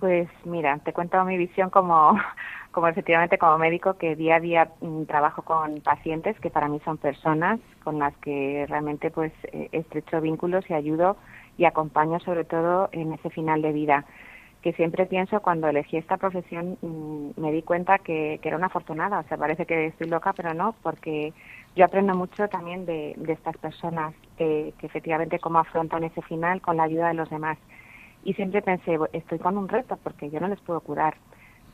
Pues 0.00 0.28
mira, 0.44 0.78
te 0.78 0.92
cuento 0.92 1.22
mi 1.24 1.36
visión 1.36 1.70
como, 1.70 2.18
como 2.72 2.88
efectivamente 2.88 3.38
como 3.38 3.56
médico 3.58 3.94
que 3.94 4.16
día 4.16 4.36
a 4.36 4.40
día 4.40 4.70
mm, 4.80 5.04
trabajo 5.04 5.42
con 5.42 5.80
pacientes 5.80 6.38
que 6.40 6.50
para 6.50 6.66
mí 6.66 6.80
son 6.84 6.96
personas 6.96 7.60
con 7.84 8.00
las 8.00 8.16
que 8.16 8.66
realmente 8.68 9.12
pues 9.12 9.32
eh, 9.52 9.68
estrecho 9.70 10.20
vínculos 10.20 10.64
y 10.68 10.74
ayudo 10.74 11.18
y 11.56 11.66
acompaño 11.66 12.18
sobre 12.20 12.44
todo 12.44 12.88
en 12.90 13.12
ese 13.12 13.30
final 13.30 13.62
de 13.62 13.72
vida 13.72 14.06
que 14.62 14.72
siempre 14.74 15.06
pienso 15.06 15.40
cuando 15.40 15.68
elegí 15.68 15.96
esta 15.96 16.16
profesión 16.16 16.76
mm, 16.82 17.40
me 17.40 17.52
di 17.52 17.62
cuenta 17.62 17.98
que, 17.98 18.38
que, 18.42 18.48
era 18.48 18.56
una 18.56 18.66
afortunada, 18.66 19.20
o 19.20 19.22
sea, 19.24 19.36
parece 19.36 19.64
que 19.66 19.86
estoy 19.86 20.08
loca, 20.08 20.32
pero 20.34 20.52
no, 20.52 20.74
porque 20.82 21.32
yo 21.76 21.84
aprendo 21.84 22.14
mucho 22.14 22.48
también 22.48 22.84
de, 22.84 23.16
estas 23.28 23.56
personas 23.58 24.14
que 24.36 24.74
efectivamente 24.82 25.38
cómo 25.38 25.58
afrontan 25.58 26.04
ese 26.04 26.22
final 26.22 26.60
con 26.60 26.76
la 26.76 26.84
ayuda 26.84 27.08
de 27.08 27.14
los 27.14 27.30
demás. 27.30 27.58
Y 28.24 28.34
siempre 28.34 28.60
pensé, 28.60 28.98
estoy 29.12 29.38
con 29.38 29.56
un 29.56 29.68
reto 29.68 29.96
porque 30.02 30.30
yo 30.30 30.40
no 30.40 30.48
les 30.48 30.60
puedo 30.60 30.80
curar. 30.80 31.16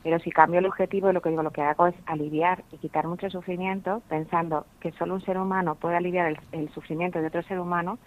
Pero 0.03 0.19
si 0.19 0.31
cambio 0.31 0.59
el 0.59 0.65
objetivo, 0.65 1.11
lo 1.11 1.21
que 1.21 1.29
digo, 1.29 1.43
lo 1.43 1.51
que 1.51 1.61
hago 1.61 1.87
es 1.87 1.95
aliviar 2.05 2.63
y 2.71 2.77
quitar 2.77 3.07
mucho 3.07 3.29
sufrimiento, 3.29 4.01
pensando 4.07 4.65
que 4.79 4.91
solo 4.91 5.15
un 5.15 5.21
ser 5.21 5.37
humano 5.37 5.75
puede 5.75 5.97
aliviar 5.97 6.37
el, 6.51 6.69
sufrimiento 6.69 7.19
de 7.19 7.27
otro 7.27 7.41
ser 7.43 7.59
humano, 7.59 7.97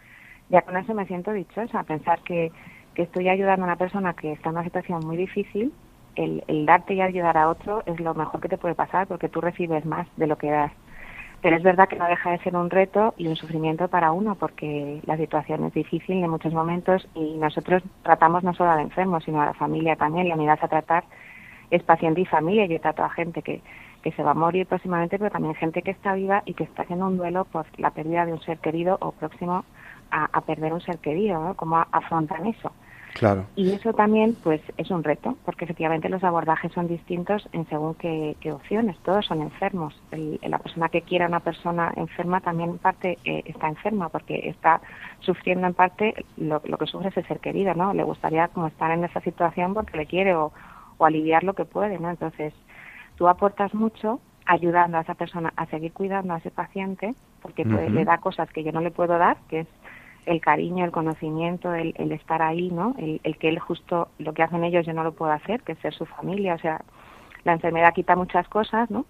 ya 0.49 0.63
con 0.63 0.77
eso 0.77 0.95
me 0.95 1.07
siento 1.07 1.33
dichosa, 1.33 1.83
pensar 1.83 2.21
que, 2.23 2.53
que 3.01 3.05
estoy 3.05 3.31
ayudando 3.31 3.65
a 3.65 3.69
una 3.69 3.77
persona 3.77 4.13
que 4.13 4.33
está 4.33 4.51
en 4.51 4.57
una 4.57 4.65
situación 4.65 5.01
muy 5.07 5.17
difícil, 5.17 5.73
el, 6.17 6.67
darte 6.67 6.93
y 6.93 7.01
ayudar 7.01 7.39
a 7.39 7.49
otro 7.49 7.83
es 7.87 7.99
lo 7.99 8.13
mejor 8.13 8.43
que 8.43 8.49
te 8.51 8.59
puede 8.59 8.75
pasar 8.75 9.07
porque 9.07 9.31
tú 9.31 9.41
recibes 9.41 9.87
más 9.87 10.07
de 10.19 10.27
lo 10.27 10.37
que 10.37 10.51
das. 10.51 10.71
Pero 11.41 11.57
es 11.57 11.63
verdad 11.63 11.89
que 11.89 11.97
no 11.97 12.07
deja 12.07 12.33
de 12.33 12.39
ser 12.41 12.55
un 12.55 12.69
reto 12.69 13.15
y 13.17 13.27
un 13.27 13.37
sufrimiento 13.37 13.89
para 13.89 14.13
uno 14.13 14.35
porque 14.35 15.01
la 15.07 15.17
situación 15.17 15.65
es 15.65 15.73
difícil 15.73 16.23
en 16.23 16.29
muchos 16.29 16.53
momentos 16.53 17.09
y 17.15 17.39
nosotros 17.39 17.83
tratamos 18.03 18.45
no 18.45 18.53
solo 18.53 18.71
al 18.73 18.81
enfermo, 18.81 19.19
sino 19.23 19.41
a 19.41 19.47
la 19.47 19.55
familia 19.55 19.97
también. 19.97 20.29
La 20.29 20.35
unidad 20.35 20.59
a 20.61 20.69
tratar 20.69 21.05
es 21.71 21.83
paciente 21.83 22.21
y 22.21 22.27
familia. 22.27 22.67
Yo 22.67 22.79
trato 22.83 23.03
a 23.03 23.09
gente 23.09 23.41
que, 23.41 23.63
que 24.03 24.13
se 24.13 24.23
va 24.23 24.33
a 24.33 24.35
morir 24.35 24.67
próximamente, 24.67 25.19
pero 25.19 25.31
también 25.31 25.55
gente 25.55 25.81
que 25.81 25.93
está 25.93 26.13
viva 26.13 26.43
y 26.45 26.53
que 26.53 26.65
está 26.65 26.83
haciendo 26.83 27.07
un 27.07 27.17
duelo 27.17 27.47
por 27.47 27.65
la 27.79 27.93
pérdida 27.93 28.27
de 28.27 28.35
un 28.35 28.43
ser 28.43 28.59
querido 28.59 28.99
o 29.01 29.13
próximo 29.13 29.65
a, 30.11 30.29
a 30.31 30.41
perder 30.43 30.75
un 30.75 30.83
ser 30.83 30.99
querido. 30.99 31.43
¿no? 31.43 31.55
¿Cómo 31.55 31.83
afrontan 31.91 32.47
eso? 32.47 32.71
Claro. 33.15 33.47
Y 33.57 33.73
eso 33.73 33.93
también, 33.93 34.37
pues, 34.43 34.61
es 34.77 34.91
un 34.91 35.03
reto, 35.03 35.37
porque 35.45 35.65
efectivamente 35.65 36.09
los 36.09 36.23
abordajes 36.23 36.73
son 36.73 36.87
distintos 36.87 37.49
en 37.53 37.69
según 37.69 37.95
qué, 37.95 38.37
opciones. 38.53 38.97
Todos 39.01 39.27
son 39.27 39.43
enfermos. 39.43 40.01
la 40.43 40.59
persona 40.59 40.89
que 40.89 41.03
quiera 41.03 41.27
una 41.27 41.41
persona 41.41 41.93
enferma 41.97 42.41
también 42.41 42.71
en 42.71 42.79
parte 42.79 43.19
eh, 43.25 43.43
está 43.47 43.69
enferma, 43.69 44.09
porque 44.09 44.49
está 44.49 44.81
sufriendo 45.21 45.67
en 45.67 45.75
parte 45.75 46.25
lo, 46.37 46.61
que 46.61 46.87
sufre 46.87 47.09
ese 47.09 47.23
ser 47.25 47.41
querido, 47.41 47.75
¿no? 47.75 47.95
Le 47.95 48.05
gustaría 48.05 48.49
como 48.49 48.69
estar 48.69 48.91
en 48.91 49.05
esa 49.05 49.21
situación 49.21 49.75
porque 49.75 49.97
le 49.97 50.07
quiere 50.07 50.35
o, 50.35 50.53
aliviar 51.01 51.45
lo 51.45 51.55
que 51.55 51.65
puede, 51.65 51.99
¿no? 51.99 52.11
Entonces, 52.11 52.53
tú 53.17 53.27
aportas 53.27 53.73
mucho 53.73 54.21
ayudando 54.45 54.99
a 54.99 55.01
esa 55.01 55.15
persona 55.15 55.53
a 55.57 55.65
seguir 55.67 55.93
cuidando 55.93 56.35
a 56.35 56.39
ese 56.39 56.51
paciente, 56.51 57.15
porque 57.41 57.65
pues, 57.65 57.91
le 57.91 58.05
da 58.05 58.19
cosas 58.19 58.51
que 58.51 58.63
yo 58.63 58.71
no 58.73 58.81
le 58.83 58.91
puedo 58.91 59.17
dar, 59.17 59.39
que 59.49 59.61
es 59.61 59.69
el 60.27 60.41
cariño, 60.41 60.85
el 60.85 60.91
conocimiento, 60.91 61.75
el, 61.75 61.95
estar 62.13 62.43
ahí, 62.43 62.71
¿no? 62.71 62.95
El, 62.99 63.37
que 63.39 63.49
él 63.49 63.59
justo 63.59 64.09
lo 64.19 64.33
que 64.33 64.43
hacen 64.43 64.65
ellos 64.65 64.87
yo 64.87 64.93
no 64.93 65.05
lo 65.05 65.13
puedo 65.13 65.33
hacer, 65.33 65.63
que 65.63 65.73
es 65.73 65.79
ser 65.79 65.95
su 65.95 66.07
familia. 66.07 66.55
O 66.55 66.59
sea, 66.59 66.83
la 67.45 67.53
enfermedad 67.53 67.95
quita 67.95 68.17
muchas 68.17 68.49
cosas, 68.49 68.91
¿no? 68.91 69.07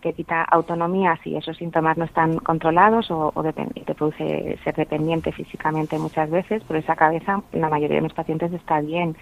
Que 0.00 0.12
quita 0.12 0.42
autonomía 0.42 1.18
si 1.22 1.36
esos 1.36 1.56
síntomas 1.56 1.96
no 1.96 2.04
están 2.04 2.38
controlados 2.38 3.10
o, 3.10 3.32
o 3.34 3.42
te 3.42 3.94
produce 3.94 4.58
ser 4.64 4.74
dependiente 4.74 5.32
físicamente 5.32 5.98
muchas 5.98 6.30
veces, 6.30 6.62
pero 6.66 6.78
esa 6.78 6.96
cabeza, 6.96 7.42
la 7.52 7.68
mayoría 7.68 7.96
de 7.96 8.02
mis 8.02 8.14
pacientes 8.14 8.52
está 8.52 8.80
bien. 8.80 9.16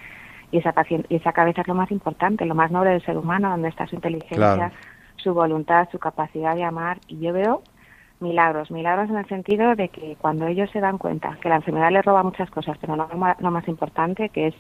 Y 0.51 0.59
esa, 0.59 0.73
paciente, 0.73 1.07
y 1.09 1.17
esa 1.17 1.33
cabeza 1.33 1.63
es 1.63 1.69
lo 1.69 1.75
más 1.75 1.91
importante, 1.91 2.45
lo 2.45 2.55
más 2.55 2.71
noble 2.71 2.91
del 2.91 3.05
ser 3.05 3.17
humano, 3.17 3.51
donde 3.51 3.69
está 3.69 3.87
su 3.87 3.95
inteligencia, 3.95 4.71
su 5.17 5.33
voluntad, 5.33 5.89
su 5.91 5.99
capacidad 5.99 6.55
de 6.55 6.65
amar. 6.65 6.99
Y 7.07 7.21
yo 7.21 7.33
veo 7.33 7.63
milagros, 8.23 8.71
milagros 8.71 9.11
en 9.11 9.17
el 9.17 9.26
sentido 9.26 9.75
de 9.75 9.88
que 9.88 10.17
cuando 10.21 10.47
ellos 10.47 10.71
se 10.71 10.81
dan 10.81 10.99
cuenta 10.99 11.37
que 11.41 11.49
la 11.49 11.57
enfermedad 11.57 11.91
les 11.91 12.05
roba 12.05 12.23
muchas 12.23 12.50
cosas, 12.50 12.79
pero 12.81 12.97
no 12.97 13.09
lo 13.38 13.50
más 13.50 13.69
importante, 13.69 14.29
que 14.31 14.49
es 14.49 14.55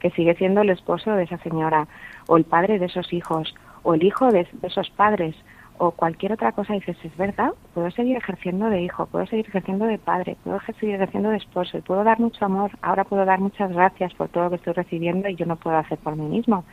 que 0.00 0.10
sigue 0.10 0.34
siendo 0.34 0.60
el 0.60 0.70
esposo 0.70 1.12
de 1.12 1.24
esa 1.24 1.38
señora, 1.38 1.88
o 2.26 2.36
el 2.36 2.44
padre 2.44 2.78
de 2.78 2.86
esos 2.86 3.12
hijos, 3.12 3.54
o 3.82 3.94
el 3.94 4.02
hijo 4.02 4.30
de, 4.30 4.46
esos 4.62 4.90
padres, 4.90 5.34
o 5.78 5.90
cualquier 5.90 6.32
otra 6.32 6.52
cosa, 6.52 6.74
dices, 6.74 6.96
es 7.02 7.16
verdad, 7.16 7.52
puedo 7.74 7.90
seguir 7.90 8.16
ejerciendo 8.16 8.70
de 8.70 8.82
hijo, 8.82 9.06
puedo 9.06 9.26
seguir 9.26 9.46
ejerciendo 9.48 9.86
de 9.86 9.98
padre, 9.98 10.36
puedo 10.42 10.58
seguir 10.78 10.96
ejerciendo 10.96 11.30
de 11.30 11.36
esposo, 11.36 11.78
y 11.78 11.82
puedo 11.82 12.02
dar 12.04 12.18
mucho 12.18 12.44
amor, 12.44 12.70
ahora 12.82 13.04
puedo 13.04 13.24
dar 13.24 13.40
muchas 13.40 13.70
gracias 13.72 14.14
por 14.14 14.28
todo 14.28 14.44
lo 14.44 14.50
que 14.50 14.56
estoy 14.56 14.72
recibiendo 14.72 15.28
y 15.28 15.36
yo 15.36 15.46
no 15.46 15.56
puedo 15.56 15.76
hacer 15.76 15.98
por 15.98 16.16
mí 16.16 16.26
mismo. 16.26 16.64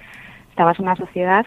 Estamos 0.50 0.80
en 0.80 0.86
una 0.86 0.96
sociedad 0.96 1.46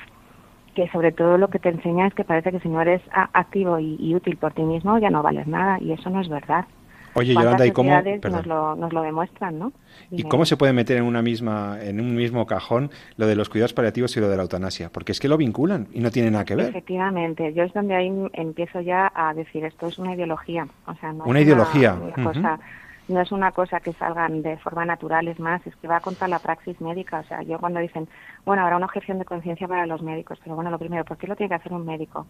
que 0.77 0.89
sobre 0.91 1.11
todo 1.11 1.39
lo 1.39 1.49
que 1.49 1.59
te 1.59 1.71
enseña 1.71 2.07
es 2.07 2.15
que 2.15 2.23
parece 2.23 2.53
que 2.53 2.61
si 2.61 2.69
no 2.69 2.83
eres 2.83 3.01
activo 3.11 3.81
y, 3.81 4.15
útil 4.15 4.37
por 4.37 4.53
ti 4.53 4.63
mismo 4.63 4.99
ya 4.99 5.11
no 5.11 5.23
vales 5.23 5.47
nada 5.47 5.79
y 5.81 5.91
eso 5.93 6.11
no 6.11 6.21
es 6.21 6.29
verdad. 6.29 6.67
Oye, 7.15 7.33
Yolanda, 7.33 7.67
¿y 7.67 7.71
cómo 7.71 7.91
nos 8.31 8.47
lo, 8.47 8.77
nos 8.77 8.93
lo 8.93 9.01
demuestran, 9.01 9.59
¿no? 9.59 9.73
¿Y 10.11 10.25
cómo 10.25 10.45
se 10.45 10.59
puede 10.59 10.75
meter 10.75 10.99
en 10.99 11.05
una 11.05 11.23
misma 11.23 11.79
en 11.81 11.99
un 11.99 12.15
mismo 12.15 12.47
cajón 12.47 12.91
lo 13.17 13.27
de 13.27 13.35
los 13.35 13.49
cuidados 13.49 13.73
paliativos 13.73 14.15
y 14.19 14.21
lo 14.21 14.29
de 14.29 14.37
la 14.37 14.43
eutanasia? 14.43 14.91
Porque 14.93 15.13
es 15.13 15.19
que 15.19 15.29
lo 15.29 15.39
vinculan 15.39 15.89
y 15.95 16.01
no 16.01 16.11
tiene 16.11 16.31
nada 16.31 16.45
que 16.45 16.57
ver. 16.57 16.69
Efectivamente, 16.69 17.55
yo 17.55 17.63
es 17.63 17.73
donde 17.73 17.95
ahí 17.95 18.13
empiezo 18.35 18.83
ya 18.83 19.11
a 19.15 19.33
decir 19.33 19.65
esto 19.65 19.87
es 19.87 19.99
una 19.99 20.15
ideología, 20.15 20.69
o 20.87 20.95
sea, 20.97 21.15
no 21.15 21.25
una 21.25 21.41
ideología. 21.41 21.97
cosa 22.23 22.61
no 23.09 23.21
es 23.21 23.31
una 23.31 23.53
cosa 23.53 23.81
que 23.81 23.93
salgan 23.93 24.43
de 24.43 24.57
forma 24.59 24.85
natural, 24.85 25.29
es 25.29 25.39
más, 25.39 25.65
es 25.67 25.77
que 25.77 25.87
va 25.87 26.01
contra 26.01 26.27
la 26.27 26.39
praxis 26.39 26.81
médica. 26.81 27.21
O 27.21 27.25
sea, 27.25 27.43
yo 27.43 27.59
cuando 27.59 27.81
dicen, 27.81 28.09
bueno, 28.45 28.63
habrá 28.63 28.77
una 28.77 28.87
objeción 28.87 29.19
de 29.19 29.25
conciencia 29.25 29.69
para 29.69 29.87
los 29.87 30.03
médicos, 30.03 30.39
pero 30.43 30.57
bueno, 30.57 30.71
lo 30.71 30.79
primero, 30.79 31.05
¿por 31.05 31.17
qué 31.17 31.27
lo 31.27 31.37
tiene 31.37 31.49
que 31.51 31.55
hacer 31.55 31.73
un 31.73 31.85
médico? 31.85 32.27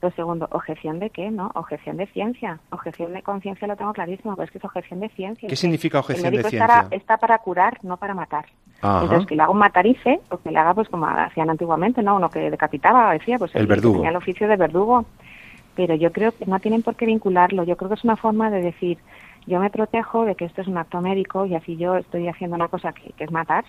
Lo 0.00 0.10
segundo, 0.12 0.48
¿objeción 0.52 1.00
de 1.00 1.10
qué? 1.10 1.30
¿No? 1.30 1.50
Objeción 1.54 1.96
de 1.96 2.06
ciencia. 2.06 2.60
Objeción 2.70 3.14
de 3.14 3.22
conciencia 3.22 3.66
lo 3.66 3.76
tengo 3.76 3.92
clarísimo, 3.92 4.36
pero 4.36 4.44
es 4.44 4.50
que 4.50 4.58
es 4.58 4.64
objeción 4.64 5.00
de 5.00 5.08
ciencia. 5.08 5.48
¿Qué 5.48 5.56
significa 5.56 5.98
objeción 5.98 6.34
de 6.34 6.44
ciencia? 6.44 6.86
está 6.90 7.16
para 7.16 7.38
curar, 7.38 7.78
no 7.82 7.96
para 7.96 8.14
matar. 8.14 8.46
Entonces, 8.80 9.26
que 9.26 9.34
le 9.34 9.42
haga 9.42 9.50
un 9.50 9.58
matarice, 9.58 10.20
o 10.30 10.38
que 10.38 10.52
le 10.52 10.58
haga, 10.58 10.72
pues 10.74 10.88
como 10.88 11.06
hacían 11.06 11.50
antiguamente, 11.50 12.00
¿no? 12.00 12.14
Uno 12.14 12.30
que 12.30 12.48
decapitaba, 12.48 13.12
decía, 13.12 13.38
pues 13.38 13.52
el, 13.56 13.66
verdugo. 13.66 13.96
tenía 13.96 14.10
el 14.10 14.16
oficio 14.16 14.46
de 14.46 14.56
verdugo. 14.56 15.04
Pero 15.74 15.96
yo 15.96 16.12
creo 16.12 16.32
que 16.32 16.46
no 16.46 16.60
tienen 16.60 16.82
por 16.82 16.94
qué 16.94 17.06
vincularlo. 17.06 17.64
Yo 17.64 17.76
creo 17.76 17.88
que 17.88 17.94
es 17.94 18.04
una 18.04 18.16
forma 18.16 18.50
de 18.50 18.62
decir, 18.62 18.98
yo 19.48 19.58
me 19.60 19.70
protejo 19.70 20.24
de 20.24 20.34
que 20.34 20.44
esto 20.44 20.60
es 20.60 20.68
un 20.68 20.78
acto 20.78 21.00
médico 21.00 21.46
y 21.46 21.54
así 21.54 21.76
yo 21.76 21.96
estoy 21.96 22.28
haciendo 22.28 22.56
una 22.56 22.68
cosa 22.68 22.92
que, 22.92 23.12
es 23.18 23.30
matar, 23.32 23.64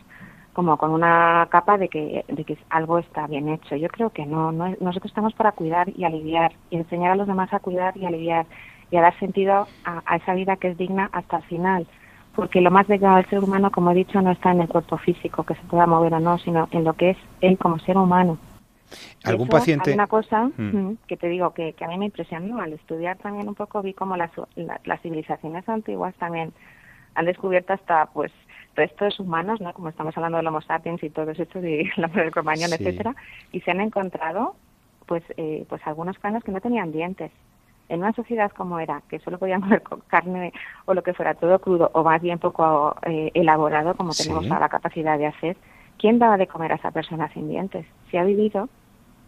como 0.53 0.77
con 0.77 0.91
una 0.91 1.47
capa 1.49 1.77
de 1.77 1.87
que, 1.87 2.25
de 2.27 2.43
que 2.43 2.57
algo 2.69 2.99
está 2.99 3.27
bien 3.27 3.47
hecho. 3.49 3.75
Yo 3.75 3.87
creo 3.87 4.09
que 4.09 4.25
no, 4.25 4.51
no, 4.51 4.75
nosotros 4.81 5.11
estamos 5.11 5.33
para 5.33 5.53
cuidar 5.53 5.89
y 5.95 6.03
aliviar 6.03 6.51
y 6.69 6.75
enseñar 6.75 7.11
a 7.11 7.15
los 7.15 7.27
demás 7.27 7.53
a 7.53 7.59
cuidar 7.59 7.95
y 7.95 8.05
aliviar 8.05 8.45
y 8.91 8.97
a 8.97 9.01
dar 9.01 9.17
sentido 9.19 9.67
a, 9.85 10.15
esa 10.15 10.33
vida 10.33 10.57
que 10.57 10.69
es 10.69 10.77
digna 10.77 11.09
hasta 11.13 11.37
el 11.37 11.43
final. 11.43 11.87
Porque 12.35 12.61
lo 12.61 12.71
más 12.71 12.87
bello 12.87 13.15
del 13.15 13.25
ser 13.27 13.43
humano, 13.43 13.71
como 13.71 13.91
he 13.91 13.95
dicho, 13.95 14.21
no 14.21 14.31
está 14.31 14.51
en 14.51 14.61
el 14.61 14.67
cuerpo 14.67 14.97
físico, 14.97 15.43
que 15.43 15.55
se 15.55 15.61
pueda 15.63 15.85
mover 15.85 16.13
o 16.13 16.19
no, 16.19 16.37
sino 16.37 16.67
en 16.71 16.83
lo 16.83 16.93
que 16.93 17.11
es 17.11 17.17
él 17.41 17.57
como 17.57 17.79
ser 17.79 17.97
humano. 17.97 18.37
¿Algún 19.23 19.47
paciente? 19.47 19.93
Una 19.93 20.07
cosa 20.07 20.49
mm. 20.57 20.77
Mm, 20.77 20.97
que 21.07 21.17
te 21.17 21.27
digo 21.27 21.53
que, 21.53 21.75
a 21.79 21.87
mí 21.87 21.97
me 21.97 22.05
impresionó. 22.05 22.61
Al 22.61 22.73
estudiar 22.73 23.17
también 23.17 23.47
un 23.47 23.55
poco 23.55 23.81
vi 23.81 23.93
como 23.93 24.17
las, 24.17 24.31
las 24.55 25.01
civilizaciones 25.01 25.67
antiguas 25.67 26.15
también 26.15 26.53
han 27.15 27.25
descubierto 27.25 27.73
hasta 27.73 28.07
pues 28.07 28.31
restos 28.75 29.19
humanos, 29.19 29.59
¿no? 29.61 29.73
Como 29.73 29.89
estamos 29.89 30.15
hablando 30.15 30.37
del 30.37 30.47
Homo 30.47 30.61
sapiens 30.61 31.03
y 31.03 31.09
todo 31.09 31.31
eso 31.31 31.43
de 31.59 31.89
la 31.97 32.07
del 32.07 32.31
Cromañón, 32.31 32.71
etcétera, 32.71 33.15
y 33.51 33.61
se 33.61 33.71
han 33.71 33.81
encontrado 33.81 34.55
pues 35.05 35.23
eh, 35.37 35.65
pues 35.67 35.81
algunos 35.85 36.17
cráneos 36.19 36.43
que 36.43 36.51
no 36.51 36.61
tenían 36.61 36.91
dientes 36.91 37.31
en 37.89 38.01
una 38.01 38.13
sociedad 38.13 38.51
como 38.51 38.79
era, 38.79 39.01
que 39.09 39.19
solo 39.19 39.39
podíamos 39.39 39.67
comer 39.83 40.05
carne 40.07 40.53
o 40.85 40.93
lo 40.93 41.03
que 41.03 41.13
fuera 41.13 41.33
todo 41.33 41.59
crudo 41.59 41.89
o 41.93 42.03
más 42.03 42.21
bien 42.21 42.39
poco 42.39 42.95
eh, 43.03 43.31
elaborado, 43.33 43.95
como 43.95 44.11
tenemos 44.11 44.45
la 44.45 44.69
capacidad 44.69 45.17
de 45.17 45.25
hacer, 45.25 45.57
¿quién 45.97 46.19
daba 46.19 46.37
de 46.37 46.47
comer 46.47 46.71
a 46.71 46.75
esa 46.75 46.91
persona 46.91 47.27
sin 47.33 47.49
dientes? 47.49 47.85
Si 48.09 48.17
ha 48.17 48.23
vivido 48.23 48.69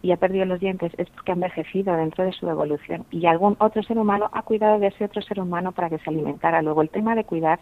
y 0.02 0.10
ha 0.10 0.16
perdido 0.16 0.44
los 0.44 0.60
dientes 0.60 0.92
es 0.98 1.08
porque 1.10 1.32
ha 1.32 1.34
envejecido 1.34 1.96
dentro 1.96 2.24
de 2.24 2.32
su 2.32 2.48
evolución 2.48 3.06
y 3.10 3.26
algún 3.26 3.56
otro 3.60 3.82
ser 3.84 3.98
humano 3.98 4.28
ha 4.32 4.42
cuidado 4.42 4.80
de 4.80 4.88
ese 4.88 5.04
otro 5.04 5.22
ser 5.22 5.40
humano 5.40 5.72
para 5.72 5.88
que 5.88 5.98
se 5.98 6.10
alimentara. 6.10 6.60
Luego 6.60 6.82
el 6.82 6.90
tema 6.90 7.14
de 7.14 7.24
cuidar 7.24 7.60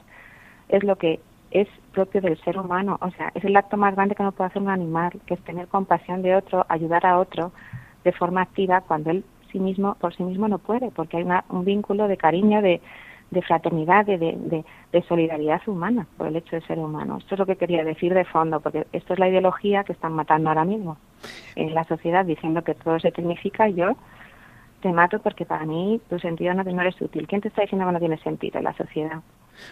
es 0.69 0.83
lo 0.83 0.97
que 0.97 1.21
es 1.51 1.69
propio 1.93 2.21
del 2.21 2.41
ser 2.43 2.59
humano, 2.59 2.97
o 3.01 3.11
sea, 3.11 3.31
es 3.35 3.45
el 3.45 3.57
acto 3.57 3.77
más 3.77 3.95
grande 3.95 4.15
que 4.15 4.23
no 4.23 4.33
puede 4.33 4.49
hacer 4.49 4.63
un 4.63 4.69
animal, 4.69 5.13
que 5.27 5.35
es 5.35 5.41
tener 5.41 5.67
compasión 5.69 6.23
de 6.23 6.37
otro, 6.37 6.65
ayudar 6.69 7.05
a 7.05 7.19
otro 7.19 7.53
de 8.05 8.13
forma 8.13 8.43
activa 8.43 8.81
cuando 8.81 9.11
él 9.11 9.25
sí 9.53 9.59
mismo 9.59 9.97
por 9.97 10.15
sí 10.15 10.23
mismo 10.23 10.49
no 10.49 10.59
puede, 10.59 10.91
porque 10.91 11.19
hay 11.19 11.27
un 11.51 11.65
vínculo 11.65 12.09
de 12.09 12.17
cariño, 12.17 12.63
de, 12.63 12.81
de 13.31 13.43
fraternidad, 13.43 14.05
de, 14.07 14.19
de, 14.19 14.65
de, 14.93 15.03
solidaridad 15.03 15.61
humana 15.67 16.07
por 16.17 16.27
el 16.27 16.37
hecho 16.37 16.57
de 16.57 16.63
ser 16.63 16.79
humano. 16.79 17.19
Esto 17.19 17.35
es 17.35 17.39
lo 17.39 17.47
que 17.47 17.57
quería 17.57 17.85
decir 17.85 18.13
de 18.13 18.25
fondo, 18.25 18.61
porque 18.61 18.87
esto 18.93 19.13
es 19.13 19.19
la 19.19 19.29
ideología 19.29 19.85
que 19.85 19.93
están 19.93 20.13
matando 20.13 20.49
ahora 20.49 20.65
mismo 20.65 20.97
en 21.55 21.75
la 21.75 21.85
sociedad, 21.85 22.25
diciendo 22.25 22.63
que 22.63 22.75
todo 22.75 22.99
se 22.99 23.13
tecnifica. 23.13 23.69
Yo 23.69 23.97
te 24.81 24.93
mato 24.93 25.21
porque 25.21 25.45
para 25.45 25.65
mí 25.65 26.01
tu 26.09 26.19
sentido 26.19 26.55
no, 26.55 26.65
no 26.65 26.81
eres 26.81 27.01
útil. 27.01 27.27
¿Quién 27.29 27.41
te 27.41 27.49
está 27.49 27.63
diciendo 27.63 27.87
que 27.87 27.93
no 27.93 27.99
tiene 28.01 28.19
sentido 28.19 28.59
en 28.59 28.65
la 28.65 28.75
sociedad? 28.75 29.21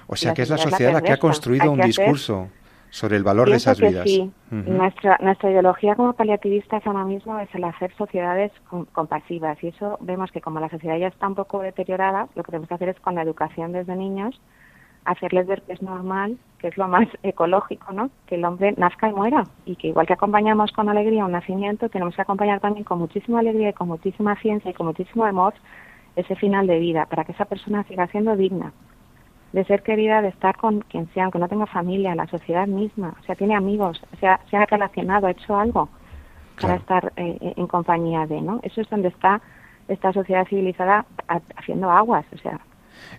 O 0.07 0.17
sea, 0.17 0.35
que 0.35 0.43
es 0.43 0.51
la 0.51 0.59
sociedad 0.59 0.93
la, 0.93 1.03
que 1.03 1.13
ha 1.13 1.19
construido 1.19 1.73
un 1.73 1.81
discurso 1.81 2.49
sobre 2.91 3.17
el 3.17 3.23
valor 3.23 3.51
de 3.51 3.57
esas 3.57 3.81
vidas. 3.81 4.05
Sí. 4.05 4.31
nuestra, 4.51 5.19
nuestra 5.21 5.51
ideología 5.51 5.95
como 5.95 6.13
paliativistas 6.15 6.87
ahora 6.87 7.05
mismo 7.05 7.39
es 7.39 7.49
el 7.55 7.65
hacer 7.65 7.95
sociedades 7.97 8.53
compasivas 8.93 9.63
y 9.63 9.69
eso 9.69 9.99
vemos 10.01 10.31
que 10.33 10.41
como 10.41 10.61
la 10.61 10.69
sociedad 10.69 10.97
ya 10.97 11.09
está 11.09 11.29
un 11.29 11.35
poco 11.35 11.61
deteriorada, 11.61 12.29
lo 12.35 12.43
que 12.43 12.53
tenemos 12.53 12.69
que 12.69 12.75
hacer 12.75 12.89
es 12.89 13.01
con 13.01 13.15
la 13.15 13.23
educación 13.23 13.73
desde 13.73 13.95
niños 13.97 14.41
hacerles 15.05 15.47
ver 15.47 15.63
que 15.63 15.73
es 15.73 15.83
normal, 15.83 16.37
que 16.59 16.69
es 16.69 16.77
lo 16.77 16.87
más 16.87 17.09
ecológico, 17.23 17.93
¿no? 17.93 18.11
Que 18.27 18.37
el 18.37 18.45
hombre 18.45 18.75
nazca 18.77 19.09
y 19.09 19.13
muera 19.13 19.45
y 19.65 19.77
que 19.77 19.89
igual 19.89 20.07
que 20.07 20.13
acompañamos 20.13 20.73
con 20.73 20.89
alegría 20.89 21.25
un 21.25 21.33
nacimiento, 21.33 21.89
tenemos 21.89 22.15
que 22.15 22.23
acompañar 22.23 22.61
también 22.61 22.85
con 22.85 22.99
muchísima 22.99 23.41
alegría 23.41 23.71
y 23.71 23.73
con 23.73 23.89
muchísima 23.89 24.37
ciencia 24.37 24.71
y 24.71 24.75
con 24.75 24.87
muchísimo 24.87 25.25
amor 25.25 25.55
ese 26.17 26.35
final 26.37 26.67
de 26.67 26.79
vida 26.79 27.07
para 27.07 27.25
que 27.25 27.33
esa 27.33 27.45
persona 27.45 27.85
siga 27.85 28.07
siendo 28.09 28.37
digna 28.37 28.73
de 29.53 29.65
ser 29.65 29.83
querida, 29.83 30.21
de 30.23 30.29
estar 30.29 30.57
con 30.57 30.81
quien 30.81 31.09
sea, 31.15 31.25
aunque 31.25 31.39
no 31.39 31.49
tenga 31.49 31.67
familia, 31.67 32.15
la 32.15 32.27
sociedad 32.27 32.67
misma, 32.67 33.15
o 33.21 33.25
sea, 33.25 33.35
tiene 33.35 33.57
amigos, 33.57 34.01
o 34.13 34.17
sea, 34.19 34.41
se 34.51 34.57
ha 34.57 34.67
relacionado, 34.67 35.27
ha 35.27 35.31
hecho 35.31 35.57
algo 35.57 35.89
para 36.61 36.75
estar 36.75 37.13
eh, 37.17 37.55
en 37.57 37.67
compañía 37.67 38.27
de, 38.27 38.41
¿no? 38.41 38.61
Eso 38.63 38.81
es 38.81 38.91
donde 38.91 39.09
está 39.09 39.41
esta 39.87 40.13
sociedad 40.13 40.47
civilizada 40.47 41.07
haciendo 41.57 41.91
aguas, 41.91 42.27
o 42.35 42.39
sea. 42.39 42.61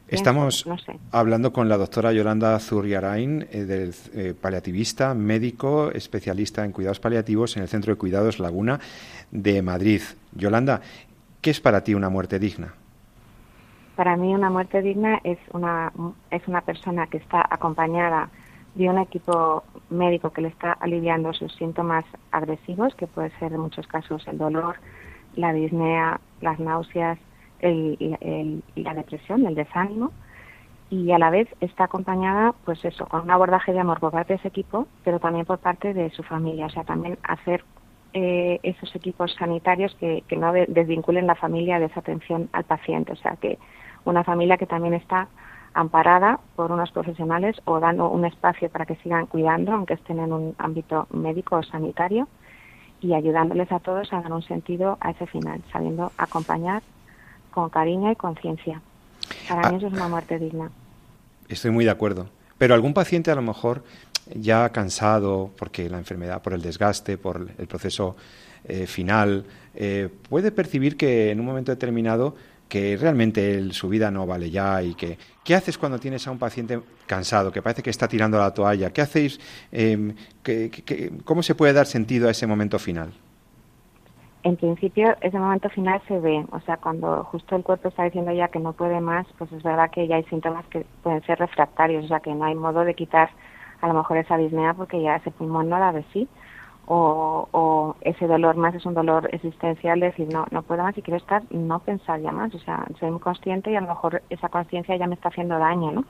Estamos 0.08 0.66
hablando 1.12 1.54
con 1.54 1.70
la 1.70 1.78
doctora 1.78 2.12
Yolanda 2.12 2.60
Zurriarain, 2.60 3.48
eh, 3.50 3.64
del 3.64 3.96
eh, 4.14 4.34
paliativista, 4.40 5.14
médico, 5.14 5.92
especialista 5.92 6.66
en 6.66 6.74
cuidados 6.74 7.00
paliativos 7.00 7.56
en 7.58 7.64
el 7.64 7.70
Centro 7.70 7.94
de 7.94 7.98
Cuidados 7.98 8.40
Laguna 8.40 8.80
de 9.32 9.62
Madrid. 9.62 10.02
Yolanda, 10.34 10.82
¿qué 11.42 11.50
es 11.50 11.62
para 11.62 11.84
ti 11.84 11.94
una 11.94 12.10
muerte 12.10 12.40
digna? 12.40 12.74
Para 14.00 14.16
mí 14.16 14.34
una 14.34 14.50
muerte 14.50 14.82
digna 14.82 15.20
es 15.26 15.38
una, 15.52 15.92
es 16.32 16.48
una 16.48 16.62
persona 16.62 17.08
que 17.08 17.18
está 17.18 17.46
acompañada 17.50 18.30
de 18.74 18.90
un 18.90 18.98
equipo 18.98 19.66
médico 19.90 20.30
que 20.30 20.40
le 20.40 20.48
está 20.48 20.72
aliviando 20.72 21.34
sus 21.34 21.54
síntomas 21.56 22.06
agresivos, 22.32 22.96
que 22.96 23.08
puede 23.08 23.30
ser 23.40 23.52
en 23.52 23.60
muchos 23.60 23.88
casos 23.88 24.26
el 24.30 24.38
dolor, 24.38 24.78
la 25.36 25.52
disnea, 25.52 26.22
las 26.40 26.62
náuseas, 26.62 27.20
el, 27.60 28.64
la 28.78 28.94
depresión, 28.94 29.46
el 29.46 29.56
desánimo, 29.56 30.14
y 30.90 31.12
a 31.12 31.20
la 31.20 31.30
vez 31.30 31.50
está 31.60 31.84
acompañada, 31.84 32.54
pues 32.64 32.86
eso, 32.86 33.06
con 33.06 33.24
un 33.24 33.32
abordaje 33.32 33.74
de 33.74 33.82
amor 33.82 34.00
por 34.00 34.14
parte 34.14 34.32
de 34.32 34.38
ese 34.40 34.48
equipo, 34.48 34.88
pero 35.04 35.20
también 35.20 35.46
por 35.46 35.60
parte 35.60 35.94
de 35.94 36.10
su 36.12 36.24
familia, 36.24 36.68
o 36.68 36.70
sea, 36.70 36.86
también 36.86 37.18
hacer 37.22 37.66
eh, 38.14 38.62
esos 38.64 38.96
equipos 38.96 39.36
sanitarios 39.38 39.94
que, 39.96 40.24
que 40.26 40.38
no 40.38 40.54
desvinculen 40.54 41.28
la 41.28 41.36
familia 41.36 41.80
de 41.80 41.88
esa 41.88 42.00
atención 42.00 42.48
al 42.54 42.64
paciente, 42.64 43.12
o 43.12 43.18
sea, 43.18 43.36
que 43.36 43.60
una 44.06 44.24
familia 44.24 44.58
que 44.58 44.66
también 44.66 44.94
está 44.94 45.28
amparada 45.74 46.40
por 46.56 46.72
unos 46.72 46.92
profesionales 46.92 47.56
o 47.66 47.80
dando 47.80 48.10
un 48.10 48.26
espacio 48.26 48.70
para 48.70 48.86
que 48.86 48.96
sigan 48.98 49.28
cuidando, 49.28 49.72
aunque 49.72 49.94
estén 49.94 50.20
en 50.20 50.34
un 50.34 50.56
ámbito 50.58 51.08
médico 51.12 51.58
o 51.58 51.64
sanitario, 51.64 52.28
y 53.02 53.14
ayudándoles 53.14 53.72
a 53.72 53.80
todos 53.80 54.12
a 54.12 54.22
dar 54.22 54.32
un 54.34 54.42
sentido 54.42 54.98
a 55.00 55.12
ese 55.12 55.26
final, 55.28 55.62
sabiendo 55.72 56.12
acompañar 56.18 56.84
con 57.52 57.70
cariño 57.70 58.12
y 58.12 58.16
conciencia. 58.16 58.82
Para 59.48 59.70
mí 59.70 59.76
ah. 59.76 59.78
eso 59.78 59.88
es 59.88 59.94
una 59.94 60.08
muerte 60.08 60.38
digna. 60.38 60.70
Estoy 61.48 61.72
muy 61.72 61.86
de 61.86 61.92
acuerdo. 61.92 62.28
Pero 62.58 62.74
algún 62.74 62.94
paciente 62.94 63.32
a 63.32 63.36
lo 63.36 63.42
mejor 63.42 63.84
ya 64.36 64.70
cansado 64.70 65.50
porque 65.58 65.90
la 65.90 65.98
enfermedad, 65.98 66.42
por 66.42 66.54
el 66.54 66.62
desgaste, 66.62 67.18
por 67.18 67.48
el 67.58 67.68
proceso 67.68 68.16
eh, 68.66 68.86
final, 68.86 69.46
eh, 69.74 70.10
puede 70.30 70.52
percibir 70.52 70.98
que 70.98 71.32
en 71.32 71.40
un 71.40 71.46
momento 71.46 71.72
determinado 71.72 72.36
que 72.70 72.96
realmente 72.96 73.74
su 73.74 73.90
vida 73.90 74.12
no 74.12 74.26
vale 74.28 74.50
ya 74.52 74.82
y 74.82 74.94
que 74.94 75.18
¿qué 75.44 75.56
haces 75.56 75.78
cuando 75.78 76.00
tienes 76.00 76.26
a 76.28 76.32
un 76.32 76.38
paciente 76.38 76.80
cansado 77.08 77.52
que 77.52 77.62
parece 77.62 77.82
que 77.82 77.90
está 77.90 78.08
tirando 78.08 78.38
la 78.38 78.54
toalla? 78.54 78.92
¿Qué 78.92 79.02
hacéis? 79.02 79.40
Eh, 79.72 80.14
cómo 81.26 81.44
se 81.44 81.56
puede 81.56 81.74
dar 81.74 81.88
sentido 81.88 82.28
a 82.28 82.32
ese 82.32 82.46
momento 82.46 82.78
final? 82.78 83.12
En 84.44 84.56
principio, 84.56 85.18
ese 85.20 85.38
momento 85.38 85.70
final 85.70 86.02
se 86.08 86.18
ve, 86.18 86.46
o 86.52 86.62
sea, 86.62 86.78
cuando 86.78 87.26
justo 87.26 87.58
el 87.58 87.64
cuerpo 87.64 87.90
está 87.90 88.06
diciendo 88.06 88.32
ya 88.32 88.48
que 88.48 88.60
no 88.60 88.72
puede 88.72 89.02
más, 89.02 89.28
pues 89.38 89.52
es 89.52 89.62
verdad 89.64 89.92
que 89.92 90.08
ya 90.08 90.16
hay 90.16 90.24
síntomas 90.26 90.66
que 90.68 90.86
pueden 91.04 91.22
ser 91.26 91.40
refractarios, 91.40 92.06
o 92.06 92.08
sea, 92.08 92.22
que 92.22 92.34
no 92.34 92.46
hay 92.46 92.56
modo 92.56 92.86
de 92.86 92.94
quitar 92.94 93.30
a 93.82 93.88
lo 93.88 93.96
mejor 93.96 94.18
esa 94.18 94.38
disnea 94.38 94.74
porque 94.74 95.02
ya 95.02 95.18
ese 95.18 95.32
pulmón 95.32 95.70
no 95.70 95.80
da 95.80 95.92
de 95.92 96.06
sí 96.14 96.28
o, 96.92 97.96
ese 98.02 98.28
dolor 98.28 98.56
más 98.56 98.74
es 98.74 98.86
un 98.86 98.96
dolor 98.96 99.30
existencial, 99.32 100.00
decir, 100.00 100.28
no, 100.32 100.46
no 100.52 100.64
puedo 100.64 100.82
más 100.84 100.98
y 100.98 101.02
quiero 101.02 101.18
estar, 101.18 101.44
no 101.52 101.80
pensar 101.80 102.20
ya 102.22 102.32
más, 102.32 102.54
o 102.56 102.60
sea, 102.60 102.86
soy 103.00 103.12
muy 103.12 103.20
consciente 103.20 103.72
y 103.72 103.76
a 103.76 103.82
lo 103.82 103.88
mejor 103.88 104.24
esa 104.30 104.50
conciencia 104.50 104.96
ya 104.96 105.08
me 105.08 105.16
está 105.16 105.30
haciendo 105.30 105.60
daño, 105.60 105.92
¿no? 105.92 106.06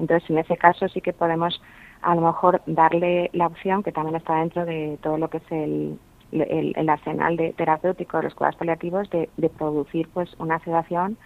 Entonces, 0.00 0.28
en 0.28 0.38
ese 0.38 0.56
caso 0.56 0.88
sí 0.88 1.00
que 1.00 1.12
podemos 1.12 1.60
a 2.02 2.14
lo 2.14 2.20
mejor 2.22 2.60
darle 2.66 3.30
la 3.32 3.46
opción, 3.46 3.82
que 3.82 3.92
también 3.92 4.16
está 4.16 4.36
dentro 4.36 4.64
de 4.64 4.98
todo 5.02 5.16
lo 5.16 5.28
que 5.28 5.38
es 5.38 5.50
el, 5.50 5.98
el, 6.32 6.88
arsenal 6.88 7.36
de 7.36 7.52
terapéutico 7.52 8.18
de 8.18 8.24
los 8.24 8.34
cuidados 8.34 8.56
paliativos, 8.56 9.08
de, 9.10 9.30
de 9.36 9.48
producir 9.48 10.08
pues 10.12 10.34
una 10.38 10.58
sedación 10.60 11.16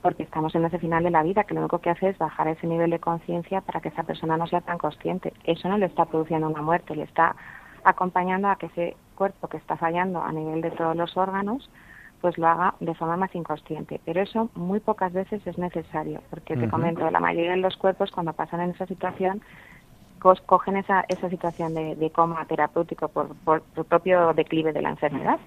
porque 0.00 0.22
estamos 0.22 0.54
en 0.54 0.64
ese 0.66 0.78
final 0.78 1.02
de 1.02 1.10
la 1.10 1.22
vida, 1.22 1.44
que 1.44 1.54
lo 1.54 1.60
único 1.60 1.78
que 1.78 1.88
hace 1.88 2.10
es 2.10 2.18
bajar 2.18 2.46
ese 2.48 2.66
nivel 2.66 2.90
de 2.90 2.98
conciencia 2.98 3.62
para 3.62 3.80
que 3.80 3.88
esa 3.88 4.02
persona 4.02 4.36
no 4.36 4.46
sea 4.46 4.60
tan 4.60 4.76
consciente. 4.76 5.32
Eso 5.44 5.66
no 5.66 5.78
le 5.78 5.86
está 5.86 6.04
produciendo 6.04 6.46
una 6.46 6.60
muerte, 6.60 6.94
le 6.94 7.04
está 7.04 7.34
acompañando 7.84 8.48
a 8.48 8.56
que 8.56 8.66
ese 8.66 8.96
cuerpo 9.14 9.48
que 9.48 9.58
está 9.58 9.76
fallando 9.76 10.22
a 10.22 10.32
nivel 10.32 10.60
de 10.60 10.70
todos 10.70 10.96
los 10.96 11.16
órganos, 11.16 11.70
pues 12.20 12.38
lo 12.38 12.48
haga 12.48 12.74
de 12.80 12.94
forma 12.94 13.16
más 13.16 13.34
inconsciente. 13.34 14.00
Pero 14.04 14.22
eso 14.22 14.50
muy 14.54 14.80
pocas 14.80 15.12
veces 15.12 15.46
es 15.46 15.58
necesario, 15.58 16.22
porque 16.30 16.56
te 16.56 16.68
comento, 16.68 17.10
la 17.10 17.20
mayoría 17.20 17.50
de 17.50 17.58
los 17.58 17.76
cuerpos 17.76 18.10
cuando 18.10 18.32
pasan 18.32 18.60
en 18.62 18.70
esa 18.70 18.86
situación 18.86 19.42
cogen 20.46 20.78
esa, 20.78 21.04
esa 21.08 21.28
situación 21.28 21.74
de, 21.74 22.10
coma 22.14 22.46
terapéutico 22.46 23.08
por, 23.08 23.34
por, 23.44 23.62
el 23.76 23.84
propio 23.84 24.32
declive 24.32 24.72
de 24.72 24.80
la 24.80 24.90
enfermedad. 24.90 25.38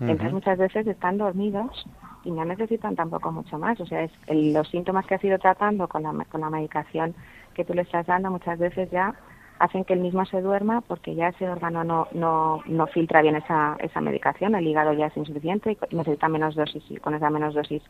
Entonces 0.00 0.32
muchas 0.32 0.58
veces 0.58 0.86
están 0.86 1.18
dormidos 1.18 1.86
y 2.24 2.30
no 2.30 2.44
necesitan 2.44 2.94
tampoco 2.94 3.32
mucho 3.32 3.58
más. 3.58 3.80
O 3.80 3.86
sea, 3.86 4.02
es 4.02 4.12
los 4.28 4.68
síntomas 4.68 5.06
que 5.06 5.16
has 5.16 5.24
ido 5.24 5.38
tratando 5.38 5.88
con 5.88 6.02
la, 6.02 6.12
con 6.30 6.42
la 6.42 6.50
medicación 6.50 7.14
que 7.54 7.64
tú 7.64 7.74
le 7.74 7.82
estás 7.82 8.06
dando 8.06 8.30
muchas 8.30 8.58
veces 8.58 8.90
ya 8.90 9.14
hacen 9.58 9.84
que 9.84 9.94
el 9.94 10.00
mismo 10.00 10.24
se 10.26 10.40
duerma 10.40 10.80
porque 10.82 11.14
ya 11.14 11.28
ese 11.28 11.48
órgano 11.48 11.84
no, 11.84 12.08
no, 12.12 12.62
no 12.66 12.86
filtra 12.86 13.22
bien 13.22 13.36
esa, 13.36 13.76
esa 13.80 14.00
medicación, 14.00 14.54
el 14.54 14.66
hígado 14.66 14.92
ya 14.92 15.06
es 15.06 15.16
insuficiente 15.16 15.76
y 15.90 15.96
necesita 15.96 16.28
menos 16.28 16.54
dosis 16.54 16.84
y 16.88 16.96
con 16.96 17.14
esa 17.14 17.30
menos 17.30 17.54
dosis 17.54 17.82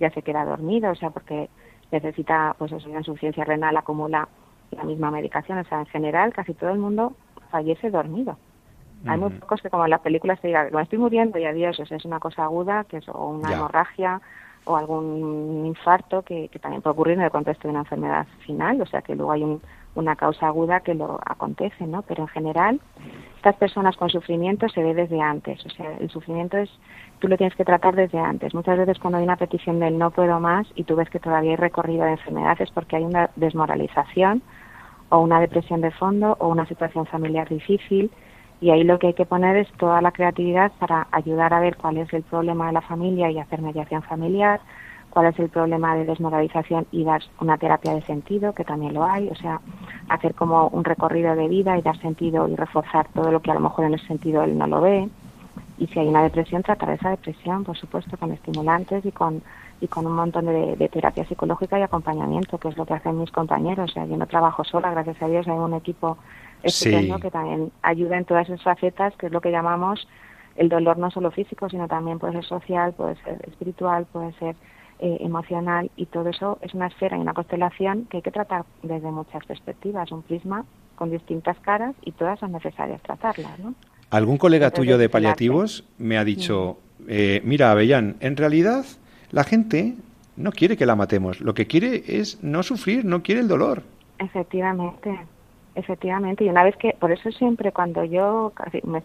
ya 0.00 0.10
se 0.10 0.22
queda 0.22 0.44
dormido, 0.44 0.90
o 0.90 0.94
sea, 0.94 1.10
porque 1.10 1.48
necesita, 1.90 2.54
pues 2.58 2.72
eso, 2.72 2.88
una 2.88 2.98
insuficiencia 2.98 3.44
renal 3.44 3.76
acumula 3.76 4.28
la 4.70 4.84
misma 4.84 5.10
medicación, 5.10 5.58
o 5.58 5.64
sea, 5.64 5.80
en 5.80 5.86
general 5.86 6.32
casi 6.32 6.54
todo 6.54 6.70
el 6.70 6.78
mundo 6.78 7.14
fallece 7.50 7.90
dormido. 7.90 8.36
Hay 9.06 9.18
muy 9.18 9.30
pocos 9.30 9.60
que 9.60 9.68
como 9.68 9.84
en 9.84 9.90
las 9.90 10.00
películas 10.00 10.40
te 10.40 10.48
digan, 10.48 10.70
me 10.72 10.80
estoy 10.80 10.98
muriendo 10.98 11.38
y 11.38 11.44
adiós, 11.44 11.78
o 11.78 11.84
sea, 11.84 11.98
es 11.98 12.06
una 12.06 12.20
cosa 12.20 12.44
aguda, 12.44 12.84
que 12.84 12.98
es 12.98 13.08
o 13.08 13.28
una 13.28 13.52
hemorragia 13.52 14.20
o 14.64 14.76
algún 14.76 15.66
infarto 15.66 16.22
que, 16.22 16.48
que 16.48 16.58
también 16.58 16.80
puede 16.80 16.94
ocurrir 16.94 17.18
en 17.18 17.24
el 17.24 17.30
contexto 17.30 17.68
de 17.68 17.72
una 17.72 17.80
enfermedad 17.80 18.26
final, 18.46 18.80
o 18.80 18.86
sea, 18.86 19.02
que 19.02 19.14
luego 19.14 19.32
hay 19.32 19.42
un 19.42 19.60
una 19.94 20.16
causa 20.16 20.46
aguda 20.46 20.80
que 20.80 20.94
lo 20.94 21.18
acontece, 21.24 21.86
¿no? 21.86 22.02
Pero 22.02 22.22
en 22.22 22.28
general, 22.28 22.80
estas 23.36 23.56
personas 23.56 23.96
con 23.96 24.08
sufrimiento 24.10 24.68
se 24.68 24.82
ve 24.82 24.94
desde 24.94 25.20
antes, 25.20 25.64
o 25.66 25.70
sea, 25.70 25.96
el 25.98 26.10
sufrimiento 26.10 26.56
es, 26.56 26.70
tú 27.18 27.28
lo 27.28 27.36
tienes 27.36 27.56
que 27.56 27.64
tratar 27.64 27.94
desde 27.94 28.18
antes. 28.18 28.54
Muchas 28.54 28.78
veces 28.78 28.98
cuando 28.98 29.18
hay 29.18 29.24
una 29.24 29.36
petición 29.36 29.80
del 29.80 29.98
no 29.98 30.10
puedo 30.10 30.40
más 30.40 30.66
y 30.74 30.84
tú 30.84 30.96
ves 30.96 31.10
que 31.10 31.20
todavía 31.20 31.52
hay 31.52 31.56
recorrido 31.56 32.04
de 32.04 32.12
enfermedades 32.12 32.70
porque 32.72 32.96
hay 32.96 33.04
una 33.04 33.30
desmoralización 33.36 34.42
o 35.10 35.18
una 35.18 35.40
depresión 35.40 35.80
de 35.80 35.90
fondo 35.90 36.36
o 36.40 36.48
una 36.48 36.66
situación 36.66 37.06
familiar 37.06 37.48
difícil 37.48 38.10
y 38.60 38.70
ahí 38.70 38.82
lo 38.82 38.98
que 38.98 39.08
hay 39.08 39.14
que 39.14 39.26
poner 39.26 39.56
es 39.56 39.70
toda 39.72 40.00
la 40.00 40.12
creatividad 40.12 40.72
para 40.78 41.06
ayudar 41.10 41.52
a 41.52 41.60
ver 41.60 41.76
cuál 41.76 41.98
es 41.98 42.12
el 42.12 42.22
problema 42.22 42.68
de 42.68 42.72
la 42.72 42.80
familia 42.80 43.30
y 43.30 43.38
hacer 43.38 43.60
mediación 43.60 44.02
familiar, 44.02 44.60
cuál 45.14 45.26
es 45.26 45.38
el 45.38 45.48
problema 45.48 45.94
de 45.94 46.04
desmoralización 46.04 46.86
y 46.90 47.04
dar 47.04 47.22
una 47.40 47.56
terapia 47.56 47.94
de 47.94 48.02
sentido, 48.02 48.52
que 48.52 48.64
también 48.64 48.94
lo 48.94 49.04
hay, 49.04 49.28
o 49.28 49.34
sea, 49.36 49.60
hacer 50.08 50.34
como 50.34 50.68
un 50.68 50.84
recorrido 50.84 51.36
de 51.36 51.48
vida 51.48 51.78
y 51.78 51.82
dar 51.82 51.96
sentido 52.00 52.48
y 52.48 52.56
reforzar 52.56 53.06
todo 53.14 53.30
lo 53.30 53.40
que 53.40 53.52
a 53.52 53.54
lo 53.54 53.60
mejor 53.60 53.84
en 53.84 53.94
ese 53.94 54.06
sentido 54.08 54.42
él 54.42 54.58
no 54.58 54.66
lo 54.66 54.80
ve. 54.80 55.08
Y 55.78 55.86
si 55.86 56.00
hay 56.00 56.08
una 56.08 56.22
depresión, 56.22 56.62
tratar 56.62 56.90
esa 56.90 57.10
depresión, 57.10 57.64
por 57.64 57.76
supuesto, 57.76 58.16
con 58.16 58.32
estimulantes 58.32 59.04
y 59.06 59.12
con 59.12 59.42
y 59.80 59.88
con 59.88 60.06
un 60.06 60.14
montón 60.14 60.46
de, 60.46 60.88
terapia 60.88 61.26
psicológica 61.26 61.78
y 61.78 61.82
acompañamiento, 61.82 62.58
que 62.58 62.68
es 62.68 62.76
lo 62.76 62.86
que 62.86 62.94
hacen 62.94 63.18
mis 63.18 63.30
compañeros. 63.30 63.90
O 63.90 63.92
sea, 63.92 64.06
yo 64.06 64.16
no 64.16 64.26
trabajo 64.26 64.64
sola, 64.64 64.90
gracias 64.90 65.20
a 65.20 65.28
Dios 65.28 65.46
hay 65.46 65.58
un 65.58 65.74
equipo 65.74 66.16
estupendo 66.62 67.18
que 67.18 67.30
también 67.30 67.70
ayuda 67.82 68.16
en 68.16 68.24
todas 68.24 68.48
esas 68.48 68.62
facetas, 68.62 69.14
que 69.16 69.26
es 69.26 69.32
lo 69.32 69.40
que 69.40 69.50
llamamos 69.50 70.08
el 70.56 70.68
dolor 70.68 70.98
no 70.98 71.10
solo 71.10 71.30
físico, 71.30 71.68
sino 71.68 71.88
también 71.88 72.18
puede 72.18 72.34
ser 72.34 72.44
social, 72.44 72.92
puede 72.92 73.16
ser 73.16 73.42
espiritual, 73.48 74.06
puede 74.06 74.32
ser 74.34 74.56
eh, 74.98 75.18
emocional 75.20 75.90
y 75.96 76.06
todo 76.06 76.28
eso 76.28 76.58
es 76.62 76.74
una 76.74 76.86
esfera 76.86 77.16
y 77.16 77.20
una 77.20 77.34
constelación 77.34 78.06
que 78.06 78.18
hay 78.18 78.22
que 78.22 78.30
tratar 78.30 78.64
desde 78.82 79.10
muchas 79.10 79.44
perspectivas, 79.44 80.10
un 80.12 80.22
prisma 80.22 80.64
con 80.94 81.10
distintas 81.10 81.58
caras 81.60 81.94
y 82.02 82.12
todas 82.12 82.38
son 82.38 82.52
necesarias 82.52 83.02
tratarlas. 83.02 83.58
¿no? 83.58 83.74
¿Algún 84.10 84.38
colega 84.38 84.70
tuyo 84.70 84.96
de 84.98 85.08
paliativos 85.08 85.84
me 85.98 86.18
ha 86.18 86.24
dicho, 86.24 86.78
eh, 87.08 87.40
mira, 87.44 87.70
Avellán, 87.70 88.16
en 88.20 88.36
realidad 88.36 88.84
la 89.30 89.44
gente 89.44 89.94
no 90.36 90.52
quiere 90.52 90.76
que 90.76 90.86
la 90.86 90.96
matemos, 90.96 91.40
lo 91.40 91.54
que 91.54 91.66
quiere 91.66 92.02
es 92.06 92.42
no 92.42 92.62
sufrir, 92.62 93.04
no 93.04 93.22
quiere 93.22 93.40
el 93.40 93.48
dolor. 93.48 93.82
Efectivamente, 94.18 95.18
efectivamente. 95.74 96.44
Y 96.44 96.48
una 96.48 96.64
vez 96.64 96.76
que, 96.76 96.96
por 96.98 97.10
eso 97.12 97.30
siempre 97.32 97.72
cuando 97.72 98.04
yo, 98.04 98.52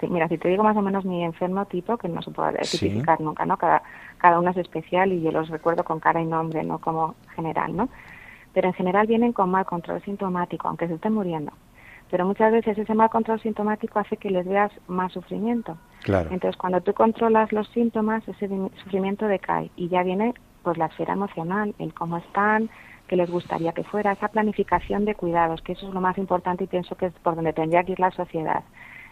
mira, 0.10 0.27
si 0.27 0.38
te 0.38 0.49
digo 0.49 0.63
más 0.63 0.77
o 0.77 0.82
menos 0.82 1.05
mi 1.05 1.23
enfermo 1.23 1.65
tipo, 1.65 1.97
que 1.97 2.08
no 2.08 2.21
se 2.21 2.32
puede 2.32 2.51
identificar 2.51 3.19
nunca, 3.19 3.45
¿no? 3.45 3.58
Cada, 3.58 3.82
cada 4.17 4.39
uno 4.39 4.51
es 4.51 4.58
especial 4.58 5.12
y 5.12 5.21
yo 5.21 5.32
los 5.32 5.49
recuerdo 5.49 5.84
con 5.84 5.99
cara 5.99 6.21
y 6.21 6.25
nombre, 6.25 6.63
no 6.63 6.79
como 6.79 7.15
general, 7.36 7.75
¿no? 7.75 7.89
Pero 8.53 8.67
en 8.67 8.73
general 8.73 9.08
vienen 9.08 9.34
con 9.34 9.49
mal 9.49 9.65
control 9.65 10.01
sintomático, 10.03 10.67
aunque 10.67 10.88
se 10.88 10.95
estén 10.95 11.13
muriendo. 11.13 11.51
Pero 12.10 12.25
muchas 12.25 12.51
veces 12.51 12.77
ese 12.77 12.95
mal 12.95 13.10
control 13.10 13.39
sintomático 13.39 13.99
hace 13.99 14.17
que 14.17 14.32
les 14.32 14.47
veas 14.47 14.71
más 14.88 15.12
sufrimiento. 15.12 15.77
Entonces, 16.32 16.58
cuando 16.58 16.82
tú 16.82 16.93
controlas 16.93 17.51
los 17.51 17.67
síntomas, 17.69 18.27
ese 18.27 18.49
sufrimiento 18.84 19.27
decae 19.27 19.69
y 19.75 19.89
ya 19.89 20.01
viene 20.01 20.34
pues 20.63 20.77
la 20.77 20.88
esfera 20.88 21.13
emocional, 21.13 21.75
el 21.77 21.93
cómo 21.93 22.17
están, 22.17 22.69
qué 23.09 23.15
les 23.15 23.29
gustaría 23.29 23.73
que 23.73 23.83
fuera, 23.83 24.13
esa 24.13 24.27
planificación 24.29 25.03
de 25.03 25.15
cuidados, 25.15 25.61
que 25.63 25.73
eso 25.73 25.87
es 25.87 25.93
lo 25.93 25.99
más 25.99 26.17
importante 26.17 26.63
y 26.63 26.67
pienso 26.67 26.95
que 26.95 27.07
es 27.07 27.13
por 27.23 27.35
donde 27.35 27.53
tendría 27.53 27.83
que 27.83 27.93
ir 27.93 27.99
la 27.99 28.11
sociedad. 28.11 28.63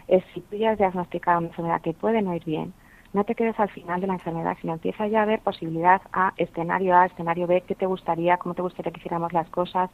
Es 0.06 0.24
si 0.32 0.40
tú 0.40 0.56
ya 0.56 0.70
has 0.70 0.78
diagnosticado 0.78 1.38
una 1.38 1.48
enfermedad 1.48 1.82
que 1.82 1.92
puede 1.92 2.22
no 2.22 2.34
ir 2.34 2.44
bien, 2.44 2.72
no 3.12 3.24
te 3.24 3.34
quedes 3.34 3.58
al 3.58 3.70
final 3.70 4.00
de 4.00 4.06
la 4.06 4.14
enfermedad, 4.14 4.56
sino 4.60 4.74
empieza 4.74 5.06
ya 5.08 5.22
a 5.22 5.26
ver 5.26 5.40
posibilidad 5.40 6.00
A, 6.12 6.32
escenario 6.36 6.96
A, 6.96 7.06
escenario 7.06 7.46
B, 7.46 7.62
qué 7.66 7.74
te 7.74 7.86
gustaría, 7.86 8.36
cómo 8.36 8.54
te 8.54 8.62
gustaría 8.62 8.92
que 8.92 9.00
hiciéramos 9.00 9.32
las 9.32 9.48
cosas, 9.50 9.90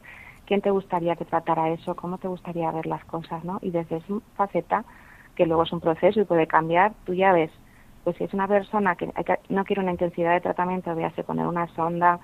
quién 0.46 0.60
te 0.60 0.70
gustaría 0.70 1.16
que 1.16 1.24
tratara 1.24 1.70
eso, 1.70 1.96
cómo 1.96 2.18
te 2.18 2.28
gustaría 2.28 2.70
ver 2.70 2.86
las 2.86 3.04
cosas, 3.06 3.42
¿no? 3.44 3.58
Y 3.62 3.70
desde 3.70 3.96
esa 3.96 4.14
faceta 4.36 4.84
que 5.34 5.46
luego 5.46 5.62
es 5.62 5.72
un 5.72 5.80
proceso 5.80 6.20
y 6.20 6.24
puede 6.24 6.46
cambiar, 6.46 6.92
tú 7.04 7.14
ya 7.14 7.32
ves, 7.32 7.50
pues 8.04 8.16
si 8.16 8.24
es 8.24 8.34
una 8.34 8.46
persona 8.46 8.96
que, 8.96 9.10
no 9.48 9.64
quiere 9.64 9.80
una 9.80 9.92
intensidad 9.92 10.34
de 10.34 10.42
tratamiento, 10.42 10.90
hace 10.90 11.24
poner 11.24 11.46
una 11.46 11.66
sonda, 11.68 12.20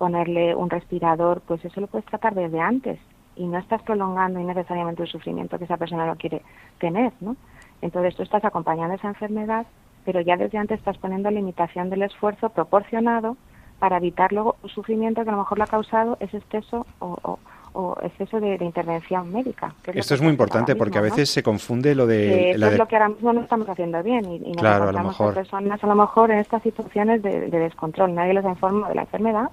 ponerle 0.00 0.54
un 0.54 0.70
respirador, 0.70 1.42
pues 1.46 1.62
eso 1.62 1.78
lo 1.78 1.86
puedes 1.86 2.06
tratar 2.06 2.34
desde 2.34 2.58
antes 2.58 2.98
y 3.36 3.46
no 3.46 3.58
estás 3.58 3.82
prolongando 3.82 4.40
innecesariamente 4.40 5.02
el 5.02 5.10
sufrimiento 5.10 5.58
que 5.58 5.64
esa 5.64 5.76
persona 5.76 6.06
lo 6.06 6.16
quiere 6.16 6.40
tener, 6.78 7.12
¿no? 7.20 7.36
Entonces 7.82 8.16
tú 8.16 8.22
estás 8.22 8.42
acompañando 8.42 8.94
esa 8.94 9.08
enfermedad, 9.08 9.66
pero 10.06 10.22
ya 10.22 10.38
desde 10.38 10.56
antes 10.56 10.78
estás 10.78 10.96
poniendo 10.96 11.30
limitación 11.30 11.90
del 11.90 12.00
esfuerzo 12.00 12.48
proporcionado 12.48 13.36
para 13.78 13.98
evitar 13.98 14.32
luego 14.32 14.56
un 14.62 14.70
sufrimiento 14.70 15.22
que 15.22 15.28
a 15.28 15.32
lo 15.32 15.38
mejor 15.40 15.58
lo 15.58 15.64
ha 15.64 15.66
causado 15.66 16.16
ese 16.18 16.38
exceso 16.38 16.86
o, 17.00 17.38
o 17.72 17.96
exceso 18.02 18.40
de, 18.40 18.56
intervención 18.60 19.32
médica. 19.32 19.74
Esto 19.92 20.14
es 20.14 20.20
muy 20.22 20.30
importante 20.30 20.74
porque 20.76 20.98
a 20.98 21.02
veces 21.02 21.30
se 21.30 21.42
confunde 21.42 21.94
lo 21.94 22.06
de... 22.06 22.52
es 22.52 22.78
lo 22.78 22.86
que 22.86 22.96
ahora 22.96 23.10
mismo 23.10 23.32
no 23.32 23.40
estamos 23.42 23.68
haciendo 23.68 24.02
bien 24.02 24.24
y, 24.24 24.50
y 24.50 24.54
claro, 24.54 24.88
a 24.88 24.92
lo 24.92 25.04
mejor. 25.04 25.34
personas 25.34 25.82
a 25.82 25.86
lo 25.86 25.94
mejor 25.94 26.30
en 26.30 26.38
estas 26.38 26.62
situaciones 26.62 27.22
de, 27.22 27.50
descontrol. 27.50 28.14
Nadie 28.14 28.34
les 28.34 28.44
informa 28.44 28.88
de 28.88 28.94
la 28.94 29.02
enfermedad, 29.02 29.50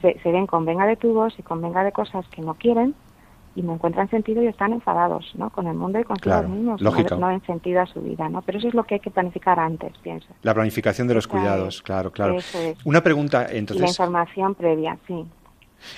se, 0.00 0.32
ven 0.32 0.46
con 0.46 0.64
venga 0.64 0.86
de 0.86 0.96
tubos 0.96 1.34
y 1.38 1.42
con 1.42 1.60
venga 1.60 1.84
de 1.84 1.92
cosas 1.92 2.26
que 2.28 2.42
no 2.42 2.54
quieren 2.54 2.94
y 3.54 3.62
no 3.62 3.74
encuentran 3.74 4.08
sentido 4.08 4.42
y 4.42 4.46
están 4.46 4.72
enfadados 4.72 5.32
¿no? 5.34 5.50
con 5.50 5.66
el 5.66 5.74
mundo 5.74 5.98
y 5.98 6.04
con 6.04 6.16
claro, 6.16 6.48
mismos. 6.48 6.80
Lógico. 6.80 7.16
No, 7.16 7.28
ven 7.28 7.42
sentido 7.44 7.80
a 7.80 7.86
su 7.86 8.00
vida. 8.00 8.28
¿no? 8.28 8.42
Pero 8.42 8.58
eso 8.58 8.68
es 8.68 8.74
lo 8.74 8.84
que 8.84 8.94
hay 8.94 9.00
que 9.00 9.10
planificar 9.10 9.58
antes, 9.58 9.92
pienso. 9.98 10.28
La 10.42 10.54
planificación 10.54 11.08
de 11.08 11.14
los 11.14 11.26
cuidados, 11.26 11.82
claro, 11.82 12.12
claro. 12.12 12.36
Una 12.84 13.02
pregunta, 13.02 13.46
entonces... 13.50 13.82
la 13.82 13.88
información 13.88 14.54
previa, 14.54 14.96
sí. 15.06 15.26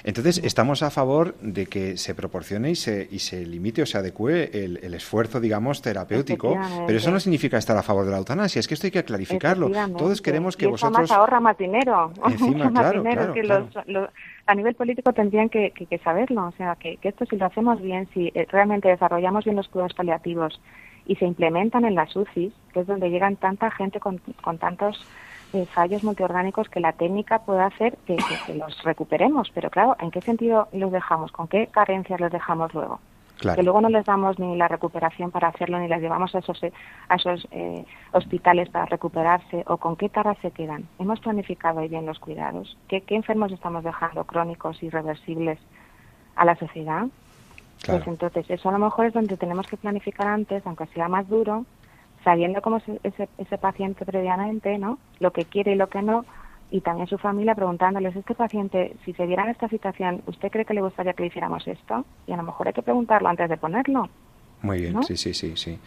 Entonces, 0.05 0.41
estamos 0.45 0.83
a 0.83 0.91
favor 0.91 1.35
de 1.41 1.67
que 1.67 1.97
se 1.97 2.15
proporcione 2.15 2.71
y 2.71 2.75
se, 2.77 3.09
y 3.11 3.19
se 3.19 3.45
limite 3.45 3.83
o 3.83 3.87
se 3.87 3.99
adecue 3.99 4.51
el, 4.53 4.95
esfuerzo, 4.95 5.41
digamos, 5.41 5.83
terapéutico, 5.83 6.59
pero 6.87 6.99
eso 6.99 7.11
no 7.11 7.21
significa 7.21 7.59
estar 7.59 7.77
a 7.77 7.83
favor 7.83 8.05
de 8.05 8.11
la 8.11 8.19
eutanasia, 8.19 8.61
es 8.61 8.69
que 8.69 8.75
esto 8.75 8.87
hay 8.87 8.91
que 8.91 9.05
clarificarlo. 9.05 9.71
Todos 9.97 10.21
queremos 10.21 10.57
que 10.57 10.67
vosotros... 10.67 11.01
más 11.01 11.11
ahorra 11.11 11.41
más 11.41 11.57
dinero. 11.57 12.13
Encima, 12.27 12.71
claro, 12.73 13.05
a 14.47 14.55
nivel 14.55 14.75
político 14.75 15.13
tendrían 15.13 15.49
que, 15.49 15.73
saberlo, 16.03 16.49
o 16.49 16.53
sea, 16.53 16.77
que, 16.77 16.99
esto 17.03 17.25
si 17.27 17.37
lo 17.37 17.47
hacemos 17.47 17.81
bien, 17.81 18.09
si 18.13 18.33
eh, 18.35 18.47
realmente 18.51 18.89
desarrollamos 18.89 19.45
bien 19.45 19.57
los 19.57 19.69
cuidados 19.69 19.95
paliativos 19.95 20.61
y 21.07 21.17
se 21.17 21.25
implementan 21.25 21.85
en 21.85 21.95
las 21.95 22.15
UCIs, 22.15 22.53
que 22.73 22.81
es 22.81 22.87
donde 22.87 23.11
llegan 23.11 23.37
tanta 23.37 23.71
gente 23.71 24.01
con, 24.01 24.19
con 24.43 24.59
tantos 24.59 25.07
fallos 25.73 26.05
multiorgánicos 26.05 26.69
que 26.69 26.81
la 26.81 26.93
técnica 26.93 27.41
puede 27.41 27.63
hacer 27.63 27.97
que, 28.07 28.17
los 28.55 28.83
recuperemos. 28.83 29.51
Pero 29.55 29.71
claro, 29.71 29.97
¿en 30.01 30.11
qué 30.11 30.21
sentido 30.21 30.69
los 30.73 30.93
dejamos? 30.93 31.33
¿Con 31.33 31.49
qué 31.49 31.67
carencias 31.69 32.21
los 32.21 32.33
dejamos 32.33 32.73
luego? 32.75 33.01
Que 33.55 33.63
luego 33.63 33.81
no 33.81 33.89
les 33.89 34.05
damos 34.05 34.39
ni 34.39 34.55
la 34.55 34.69
recuperación 34.69 35.31
para 35.31 35.49
hacerlo, 35.49 35.79
ni 35.79 35.89
les 35.89 36.03
llevamos 36.03 36.35
a 36.35 36.41
esos, 36.41 36.61
a 37.09 37.15
esos 37.15 37.49
eh, 37.51 37.87
hospitales 38.13 38.69
para 38.69 38.85
recuperarse, 38.85 39.65
o 39.67 39.79
con 39.79 39.97
qué 39.97 40.11
taras 40.11 40.37
se 40.43 40.51
quedan. 40.51 40.85
¿Hemos 40.99 41.21
planificado 41.21 41.81
bien 41.89 42.05
los 42.05 42.19
cuidados? 42.19 42.77
¿Qué, 42.87 43.01
qué 43.01 43.17
enfermos 43.17 43.51
estamos 43.51 43.83
dejando 43.83 44.25
crónicos, 44.25 44.83
irreversibles 44.83 45.59
a 46.37 46.45
la 46.45 46.55
sociedad? 46.57 47.07
Pues 47.87 48.07
entonces, 48.07 48.45
eso 48.51 48.69
a 48.69 48.73
lo 48.73 48.79
mejor 48.79 49.07
es 49.07 49.15
donde 49.15 49.39
tenemos 49.39 49.67
que 49.67 49.79
planificar 49.79 50.27
antes, 50.27 50.67
aunque 50.67 50.87
sea 50.89 51.09
más 51.09 51.27
duro, 51.29 51.65
sabiendo 52.25 52.61
cómo 52.63 52.79
es 52.79 52.85
ese, 53.03 53.29
ese 53.39 53.59
paciente 53.59 54.05
previamente, 54.05 54.79
¿no? 54.79 54.99
Lo 55.19 55.33
que 55.33 55.45
quiere 55.45 55.73
y 55.73 55.77
lo 55.77 55.89
que 55.89 56.03
no, 56.03 56.25
y 56.71 56.81
también 56.81 57.07
su 57.07 57.19
familia 57.19 57.55
preguntándoles, 57.55 58.15
este 58.15 58.35
paciente, 58.35 58.97
si 59.05 59.13
se 59.15 59.27
diera 59.27 59.45
en 59.45 59.51
esta 59.51 59.69
situación, 59.69 60.23
¿usted 60.27 60.51
cree 60.51 60.65
que 60.65 60.75
le 60.75 60.83
gustaría 60.83 61.13
que 61.15 61.23
le 61.23 61.29
hiciéramos 61.29 61.67
esto? 61.67 62.05
Y 62.27 62.33
a 62.33 62.37
lo 62.37 62.43
mejor 62.43 62.69
hay 62.69 62.75
que 62.75 62.83
preguntarlo 62.83 63.29
antes 63.29 63.49
de 63.49 63.57
ponerlo. 63.57 64.09
Muy 64.63 64.83
bien, 64.83 65.03
sí, 65.03 65.17
sí, 65.17 65.33
sí, 65.33 65.57
sí. 65.57 65.79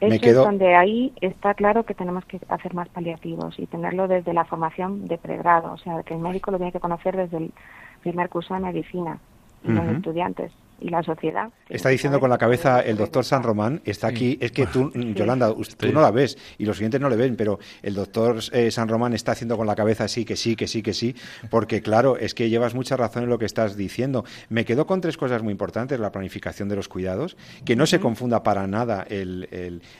Me 0.00 0.18
quedo... 0.18 0.40
es 0.40 0.46
donde 0.46 0.74
ahí 0.74 1.12
está 1.20 1.52
claro 1.52 1.84
que 1.84 1.94
tenemos 1.94 2.24
que 2.24 2.40
hacer 2.48 2.72
más 2.72 2.88
paliativos 2.88 3.58
y 3.58 3.66
tenerlo 3.66 4.08
desde 4.08 4.32
la 4.32 4.46
formación 4.46 5.06
de 5.06 5.18
pregrado, 5.18 5.74
o 5.74 5.76
sea, 5.76 6.02
que 6.02 6.14
el 6.14 6.20
médico 6.20 6.50
lo 6.50 6.56
tiene 6.56 6.72
que 6.72 6.80
conocer 6.80 7.14
desde 7.14 7.36
el 7.36 7.52
primer 8.00 8.30
curso 8.30 8.54
de 8.54 8.60
medicina 8.60 9.18
y 9.62 9.70
los 9.70 9.86
estudiantes 9.86 10.50
y 10.82 10.88
la 10.88 11.02
sociedad. 11.02 11.50
Está 11.68 11.88
diciendo 11.88 12.20
con 12.20 12.28
la 12.28 12.38
cabeza 12.38 12.80
el 12.80 12.96
doctor 12.96 13.24
San 13.24 13.42
Román, 13.42 13.80
está 13.84 14.08
aquí, 14.08 14.36
es 14.40 14.52
que 14.52 14.66
tú, 14.66 14.90
Yolanda, 15.14 15.54
tú 15.54 15.92
no 15.92 16.00
la 16.00 16.10
ves 16.10 16.36
y 16.58 16.64
los 16.64 16.76
siguientes 16.76 17.00
no 17.00 17.08
le 17.08 17.16
ven, 17.16 17.36
pero 17.36 17.58
el 17.82 17.94
doctor 17.94 18.40
eh, 18.52 18.70
San 18.70 18.88
Román 18.88 19.14
está 19.14 19.32
haciendo 19.32 19.56
con 19.56 19.66
la 19.66 19.74
cabeza 19.74 20.08
sí, 20.08 20.24
que 20.24 20.36
sí, 20.36 20.56
que 20.56 20.66
sí, 20.66 20.82
que 20.82 20.92
sí, 20.92 21.14
porque 21.50 21.80
claro, 21.80 22.16
es 22.16 22.34
que 22.34 22.50
llevas 22.50 22.74
mucha 22.74 22.96
razón 22.96 23.24
en 23.24 23.30
lo 23.30 23.38
que 23.38 23.44
estás 23.44 23.76
diciendo. 23.76 24.24
Me 24.48 24.64
quedo 24.64 24.86
con 24.86 25.00
tres 25.00 25.16
cosas 25.16 25.42
muy 25.42 25.52
importantes, 25.52 26.00
la 26.00 26.10
planificación 26.10 26.68
de 26.68 26.76
los 26.76 26.88
cuidados, 26.88 27.36
que 27.64 27.76
no 27.76 27.86
se 27.86 28.00
confunda 28.00 28.42
para 28.42 28.66
nada 28.66 29.06
el, 29.08 29.48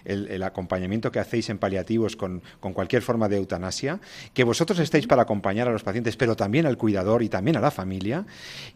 el, 0.04 0.42
acompañamiento 0.42 1.12
que 1.12 1.20
hacéis 1.20 1.48
en 1.50 1.58
paliativos 1.58 2.16
con, 2.16 2.42
con 2.58 2.72
cualquier 2.72 3.02
forma 3.02 3.28
de 3.28 3.36
eutanasia, 3.36 4.00
que 4.34 4.42
vosotros 4.42 4.80
estéis 4.80 5.06
para 5.06 5.22
acompañar 5.22 5.68
a 5.68 5.72
los 5.72 5.84
pacientes, 5.84 6.16
pero 6.16 6.34
también 6.34 6.66
al 6.66 6.76
cuidador 6.76 7.22
y 7.22 7.28
también 7.28 7.56
a 7.56 7.60
la 7.60 7.70
familia. 7.70 8.26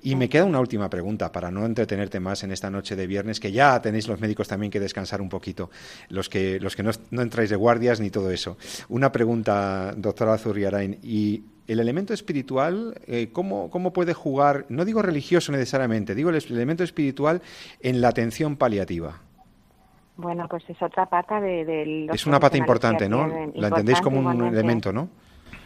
Y 0.03 0.15
me 0.15 0.29
queda 0.29 0.45
una 0.45 0.61
última 0.61 0.89
pregunta 0.89 1.33
para 1.33 1.51
no 1.51 1.67
entretener 1.67 1.96
tenerte 1.97 2.21
más 2.21 2.45
en 2.45 2.53
esta 2.53 2.71
noche 2.71 2.95
de 2.95 3.07
viernes, 3.07 3.41
que 3.41 3.51
ya 3.51 3.81
tenéis 3.81 4.07
los 4.07 4.21
médicos 4.21 4.47
también 4.49 4.71
que 4.71 4.79
descansar 4.79 5.23
un 5.23 5.31
poquito, 5.31 5.71
los 6.11 6.29
que, 6.29 6.61
los 6.61 6.77
que 6.77 6.83
no, 6.83 6.91
entráis 7.23 7.49
de 7.49 7.57
guardias 7.57 8.01
ni 8.01 8.11
todo 8.11 8.31
eso. 8.31 8.59
Una 8.91 9.11
pregunta, 9.11 9.95
doctora 9.97 10.37
Zurriarain, 10.37 10.99
y 11.03 11.43
el 11.67 11.81
elemento 11.81 12.13
espiritual, 12.13 13.01
eh, 13.07 13.31
¿cómo, 13.33 13.71
¿cómo, 13.71 13.95
puede 13.95 14.13
jugar, 14.13 14.67
no 14.69 14.85
digo 14.85 15.01
religioso 15.01 15.53
necesariamente, 15.53 16.15
digo 16.15 16.29
el 16.29 16.37
elemento 16.51 16.85
espiritual 16.85 17.41
en 17.81 18.03
la 18.03 18.09
atención 18.09 18.57
paliativa? 18.57 19.21
Bueno, 20.19 20.47
pues 20.49 20.69
es 20.69 20.81
otra 20.83 21.07
pata 21.07 21.41
de... 21.41 22.09
es 22.13 22.27
una 22.27 22.39
pata 22.39 22.59
importante, 22.59 23.09
¿no? 23.09 23.27
La 23.55 23.69
entendéis 23.69 24.03
como 24.03 24.21
un 24.21 24.45
elemento, 24.49 24.93
¿no? 24.93 25.09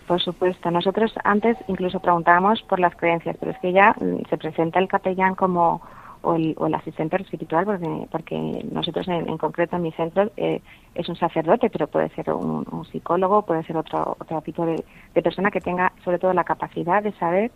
Por 0.06 0.20
supuesto. 0.20 0.70
Nosotros 0.70 1.12
antes 1.24 1.56
incluso 1.66 1.98
preguntábamos 2.00 2.62
por 2.62 2.78
las 2.80 2.94
creencias, 2.96 3.36
pero 3.38 3.52
es 3.52 3.58
que 3.58 3.72
ya 3.72 3.94
mm, 4.00 4.28
se 4.28 4.36
presenta 4.38 4.78
el 4.78 4.88
capellán 4.88 5.34
como 5.36 5.82
o 6.22 6.34
el, 6.34 6.54
o 6.58 6.66
el 6.66 6.74
asistente 6.74 7.16
espiritual, 7.16 7.64
porque, 7.64 8.06
porque 8.10 8.66
nosotros 8.70 9.08
en, 9.08 9.38
concreto 9.38 9.76
en 9.76 9.82
mi 9.82 9.92
centro 9.92 10.30
eh, 10.36 10.60
es 10.94 11.08
un 11.08 11.16
sacerdote, 11.16 11.70
pero 11.70 11.86
puede 11.86 12.08
ser 12.10 12.30
un, 12.32 12.84
psicólogo, 12.90 13.42
puede 13.42 13.62
ser 13.64 13.76
otro, 13.76 14.16
otro 14.18 14.40
tipo 14.42 14.66
de, 14.66 14.82
persona 15.22 15.50
que 15.50 15.60
tenga 15.60 15.92
sobre 16.04 16.18
todo 16.18 16.32
la 16.32 16.44
capacidad 16.44 17.02
de 17.02 17.12
saber 17.12 17.50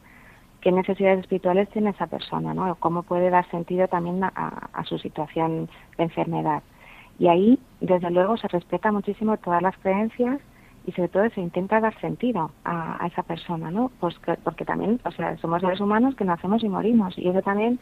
qué 0.60 0.72
necesidades 0.72 1.20
espirituales 1.20 1.68
tiene 1.70 1.90
esa 1.90 2.06
persona, 2.06 2.54
¿no? 2.54 2.70
O 2.70 2.74
cómo 2.76 3.02
puede 3.02 3.30
dar 3.30 3.48
sentido 3.50 3.86
también 3.88 4.22
a, 4.24 4.84
su 4.84 4.98
situación 4.98 5.68
de 5.98 6.04
enfermedad. 6.04 6.62
Y 7.18 7.28
ahí, 7.28 7.58
desde 7.80 8.10
luego, 8.10 8.36
se 8.36 8.48
respeta 8.48 8.90
muchísimo 8.90 9.36
todas 9.36 9.62
las 9.62 9.76
creencias 9.78 10.40
y 10.86 10.92
sobre 10.92 11.08
todo 11.08 11.28
se 11.30 11.40
intenta 11.40 11.80
dar 11.80 11.98
sentido 12.00 12.50
a, 12.64 13.02
a 13.02 13.06
esa 13.06 13.22
persona, 13.22 13.70
¿no? 13.70 13.90
Pues 14.00 14.16
porque 14.42 14.64
también, 14.64 15.00
o 15.04 15.10
sea, 15.12 15.36
somos 15.38 15.60
seres 15.60 15.80
humanos 15.80 16.14
que 16.16 16.24
nacemos 16.24 16.62
y 16.64 16.68
morimos 16.68 17.16
y 17.18 17.28
eso 17.28 17.42
también 17.42 17.78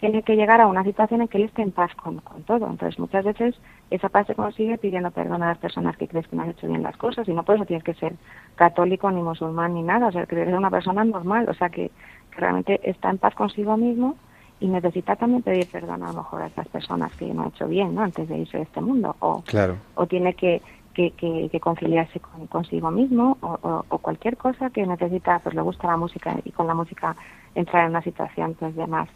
tiene 0.00 0.22
que 0.22 0.36
llegar 0.36 0.60
a 0.60 0.66
una 0.66 0.84
situación 0.84 1.22
en 1.22 1.28
que 1.28 1.38
él 1.38 1.44
esté 1.44 1.62
en 1.62 1.72
paz 1.72 1.94
con, 1.94 2.20
todo. 2.46 2.66
Entonces, 2.66 2.98
muchas 2.98 3.24
veces 3.24 3.54
esa 3.90 4.08
paz 4.08 4.26
se 4.26 4.34
consigue 4.34 4.76
pidiendo 4.78 5.10
perdón 5.10 5.42
a 5.42 5.48
las 5.48 5.58
personas 5.58 5.96
que 5.96 6.08
crees 6.08 6.28
que 6.28 6.36
no 6.36 6.42
han 6.42 6.50
hecho 6.50 6.68
bien 6.68 6.82
las 6.82 6.96
cosas 6.96 7.26
y 7.28 7.32
no 7.32 7.44
por 7.44 7.56
eso 7.56 7.64
tienes 7.64 7.84
que 7.84 7.94
ser 7.94 8.14
católico 8.56 9.10
ni 9.10 9.22
musulmán 9.22 9.74
ni 9.74 9.82
nada, 9.82 10.08
o 10.08 10.12
sea, 10.12 10.26
que 10.26 10.40
eres 10.40 10.54
una 10.54 10.70
persona 10.70 11.04
normal, 11.04 11.48
o 11.48 11.54
sea, 11.54 11.68
que, 11.70 11.90
realmente 12.36 12.80
está 12.82 13.10
en 13.10 13.18
paz 13.18 13.34
consigo 13.34 13.76
mismo 13.76 14.14
y 14.60 14.68
necesita 14.68 15.16
también 15.16 15.42
pedir 15.42 15.66
perdón 15.70 16.02
a 16.02 16.08
lo 16.08 16.18
mejor 16.18 16.42
a 16.42 16.46
esas 16.48 16.68
personas 16.68 17.14
que 17.16 17.26
no 17.32 17.42
han 17.42 17.48
hecho 17.48 17.66
bien, 17.66 17.94
¿no? 17.94 18.02
Antes 18.02 18.28
de 18.28 18.38
irse 18.38 18.58
de 18.58 18.64
este 18.64 18.80
mundo. 18.80 19.16
O, 19.20 19.42
claro. 19.42 19.76
o 19.94 20.06
tiene 20.06 20.34
que 20.34 20.62
que, 20.92 21.10
que, 21.12 21.60
conciliarse 21.60 22.20
con, 22.20 22.46
consigo 22.46 22.90
mismo 22.90 23.36
o, 23.42 23.84
o, 23.86 23.98
cualquier 23.98 24.38
cosa 24.38 24.70
que 24.70 24.86
necesita, 24.86 25.40
pues 25.40 25.54
le 25.54 25.60
gusta 25.60 25.88
la 25.88 25.98
música 25.98 26.34
y 26.42 26.52
con 26.52 26.66
la 26.66 26.72
música 26.72 27.14
entrar 27.54 27.84
en 27.84 27.90
una 27.90 28.00
situación 28.00 28.54
pues 28.58 28.74
de 28.74 28.86
más 28.86 29.06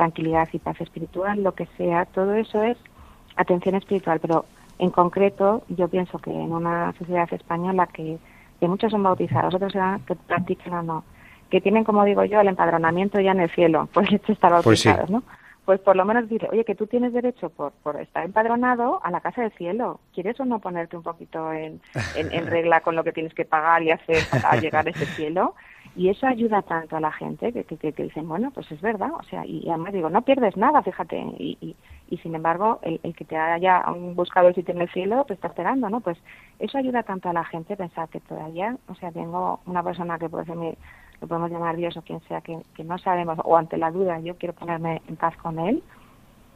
tranquilidad 0.00 0.48
y 0.54 0.58
paz 0.58 0.80
espiritual, 0.80 1.42
lo 1.42 1.52
que 1.52 1.66
sea, 1.76 2.06
todo 2.06 2.32
eso 2.32 2.62
es 2.62 2.78
atención 3.36 3.74
espiritual, 3.74 4.18
pero 4.18 4.46
en 4.78 4.88
concreto 4.88 5.62
yo 5.68 5.88
pienso 5.88 6.18
que 6.18 6.30
en 6.30 6.52
una 6.52 6.94
sociedad 6.98 7.28
española 7.30 7.86
que, 7.86 8.18
que 8.58 8.66
muchos 8.66 8.92
son 8.92 9.02
bautizados, 9.02 9.54
otros 9.54 9.72
serán 9.72 10.00
que 10.06 10.14
practican 10.16 10.72
o 10.72 10.82
no, 10.82 11.04
que 11.50 11.60
tienen, 11.60 11.84
como 11.84 12.02
digo 12.06 12.24
yo, 12.24 12.40
el 12.40 12.48
empadronamiento 12.48 13.20
ya 13.20 13.32
en 13.32 13.40
el 13.40 13.50
cielo, 13.50 13.90
pues 13.92 14.10
estar 14.10 14.50
pues 14.62 14.64
bautizados, 14.64 15.10
¿no? 15.10 15.22
Pues 15.70 15.78
por 15.82 15.94
lo 15.94 16.04
menos 16.04 16.24
decirle, 16.24 16.48
oye, 16.50 16.64
que 16.64 16.74
tú 16.74 16.88
tienes 16.88 17.12
derecho 17.12 17.48
por, 17.48 17.70
por 17.70 18.00
estar 18.00 18.24
empadronado 18.24 18.98
a 19.04 19.10
la 19.12 19.20
casa 19.20 19.42
del 19.42 19.52
cielo. 19.52 20.00
¿Quieres 20.12 20.40
o 20.40 20.44
no 20.44 20.58
ponerte 20.58 20.96
un 20.96 21.04
poquito 21.04 21.52
en, 21.52 21.80
en, 22.16 22.46
regla 22.48 22.80
con 22.80 22.96
lo 22.96 23.04
que 23.04 23.12
tienes 23.12 23.32
que 23.34 23.44
pagar 23.44 23.80
y 23.84 23.92
hacer 23.92 24.18
para 24.32 24.60
llegar 24.60 24.88
a 24.88 24.90
ese 24.90 25.06
cielo? 25.06 25.54
Y 25.94 26.08
eso 26.08 26.26
ayuda 26.26 26.62
tanto 26.62 26.96
a 26.96 27.00
la 27.00 27.12
gente 27.12 27.52
que, 27.52 27.62
que, 27.62 27.92
que, 27.92 28.02
dicen, 28.02 28.28
bueno, 28.28 28.50
pues 28.50 28.68
es 28.72 28.80
verdad. 28.80 29.12
O 29.16 29.22
sea, 29.22 29.46
y 29.46 29.68
además 29.68 29.92
digo, 29.92 30.10
no 30.10 30.22
pierdes 30.22 30.56
nada, 30.56 30.82
fíjate. 30.82 31.16
Y, 31.38 31.56
y, 31.60 31.76
y 32.08 32.16
sin 32.18 32.34
embargo, 32.34 32.80
el, 32.82 32.98
el, 33.04 33.14
que 33.14 33.24
te 33.24 33.36
haya 33.36 33.84
buscado 34.16 34.48
el 34.48 34.56
sitio 34.56 34.74
en 34.74 34.80
el 34.80 34.90
cielo, 34.90 35.24
te 35.24 35.34
está 35.34 35.46
esperando, 35.46 35.88
¿no? 35.88 36.00
Pues 36.00 36.18
eso 36.58 36.78
ayuda 36.78 37.04
tanto 37.04 37.28
a 37.28 37.32
la 37.32 37.44
gente 37.44 37.76
pensar 37.76 38.08
que 38.08 38.18
todavía, 38.18 38.76
o 38.88 38.96
sea, 38.96 39.12
tengo 39.12 39.60
una 39.66 39.84
persona 39.84 40.18
que 40.18 40.28
puede 40.28 40.46
ser 40.46 40.56
mi 40.56 40.74
lo 41.20 41.28
podemos 41.28 41.50
llamar 41.50 41.76
Dios 41.76 41.96
o 41.96 42.02
quien 42.02 42.20
sea, 42.28 42.40
que, 42.40 42.58
que 42.74 42.84
no 42.84 42.98
sabemos, 42.98 43.38
o 43.44 43.56
ante 43.56 43.76
la 43.76 43.90
duda, 43.90 44.20
yo 44.20 44.36
quiero 44.36 44.54
ponerme 44.54 45.02
en 45.08 45.16
paz 45.16 45.36
con 45.36 45.58
Él 45.58 45.82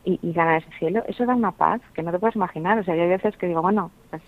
y, 0.04 0.18
y 0.22 0.32
ganar 0.32 0.62
ese 0.62 0.70
cielo, 0.78 1.02
eso 1.06 1.26
da 1.26 1.34
una 1.34 1.52
paz 1.52 1.80
que 1.94 2.02
no 2.02 2.12
te 2.12 2.18
puedes 2.18 2.36
imaginar. 2.36 2.78
O 2.78 2.84
sea, 2.84 2.94
hay 2.94 3.08
veces 3.08 3.36
que 3.36 3.46
digo, 3.46 3.62
bueno, 3.62 3.90
pues 4.10 4.22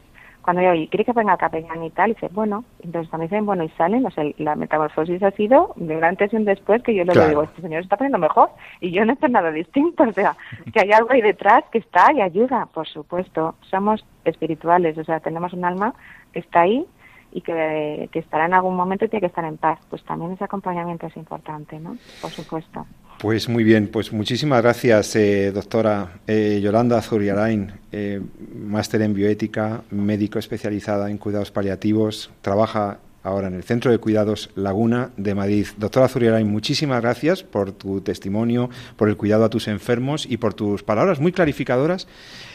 cuando 0.47 0.63
yo, 0.63 0.75
y 0.75 0.87
quiere 0.87 1.05
que 1.05 1.13
venga 1.13 1.33
el 1.33 1.39
capellán 1.39 1.83
y 1.83 1.91
tal, 1.91 2.11
y 2.11 2.15
dice, 2.15 2.29
bueno, 2.31 2.65
entonces 2.81 3.11
cuando 3.11 3.25
dicen, 3.25 3.45
bueno, 3.45 3.65
y 3.65 3.69
salen, 3.71 4.07
o 4.07 4.11
sea, 4.13 4.25
la 4.39 4.55
metamorfosis 4.55 5.21
ha 5.25 5.33
sido 5.33 5.73
de 5.75 5.97
un 5.97 6.05
antes 6.05 6.33
y 6.33 6.37
un 6.37 6.45
después, 6.45 6.85
que 6.85 6.95
yo 6.95 7.03
le 7.03 7.29
digo, 7.29 7.43
este 7.43 7.63
señor 7.63 7.83
está 7.83 7.97
poniendo 7.97 8.19
mejor, 8.19 8.51
y 8.81 8.93
yo 8.93 9.05
no 9.05 9.15
estoy 9.15 9.33
nada 9.33 9.51
distinto, 9.51 10.05
o 10.05 10.13
sea, 10.13 10.37
que 10.73 10.83
hay 10.83 10.93
algo 10.93 11.11
ahí 11.11 11.21
detrás 11.21 11.65
que 11.73 11.79
está 11.79 12.13
y 12.13 12.21
ayuda, 12.21 12.67
por 12.67 12.87
supuesto, 12.87 13.57
somos 13.63 14.07
espirituales, 14.25 14.97
o 14.97 15.03
sea, 15.03 15.19
tenemos 15.19 15.53
un 15.53 15.65
alma 15.65 15.95
que 16.33 16.39
está 16.39 16.61
ahí 16.61 16.87
y 17.33 17.41
que, 17.41 18.09
estará 18.13 18.47
en 18.47 18.55
algún 18.55 18.77
momento 18.77 19.05
y 19.05 19.09
tiene 19.09 19.21
que 19.21 19.27
estar 19.27 19.45
en 19.45 19.57
paz. 19.57 19.79
Pues 19.91 20.03
también 20.05 20.33
ese 20.33 20.45
acompañamiento 20.45 21.07
es 21.07 21.17
importante, 21.17 21.79
¿no? 21.79 21.97
Por 22.21 22.31
supuesto. 22.31 22.87
Pues 23.19 23.49
muy 23.49 23.65
bien, 23.65 23.89
pues 23.89 24.13
muchísimas 24.13 24.63
gracias, 24.63 25.17
eh, 25.17 25.51
doctora 25.51 26.21
eh, 26.27 26.61
Yolanda 26.63 27.01
Zuriarain, 27.01 27.73
eh, 27.91 28.21
máster 28.55 29.01
en 29.01 29.15
bioética, 29.15 29.83
médico 29.91 30.39
especializada 30.39 31.11
en 31.11 31.17
cuidados 31.17 31.51
paliativos, 31.51 32.31
trabaja 32.43 32.99
ahora 33.27 33.49
en 33.49 33.55
el 33.55 33.65
Centro 33.65 33.91
de 33.91 33.99
Cuidados 33.99 34.51
Laguna 34.55 35.11
de 35.17 35.35
Madrid. 35.35 35.67
Doctora 35.77 36.09
Zuriarain, 36.09 36.49
muchísimas 36.49 37.03
gracias 37.03 37.43
por 37.43 37.73
tu 37.73 38.01
testimonio, 38.01 38.71
por 38.97 39.09
el 39.09 39.17
cuidado 39.17 39.45
a 39.45 39.51
tus 39.51 39.67
enfermos 39.69 40.27
y 40.27 40.37
por 40.37 40.55
tus 40.55 40.83
palabras 40.83 41.19
muy 41.19 41.33
clarificadoras 41.33 42.07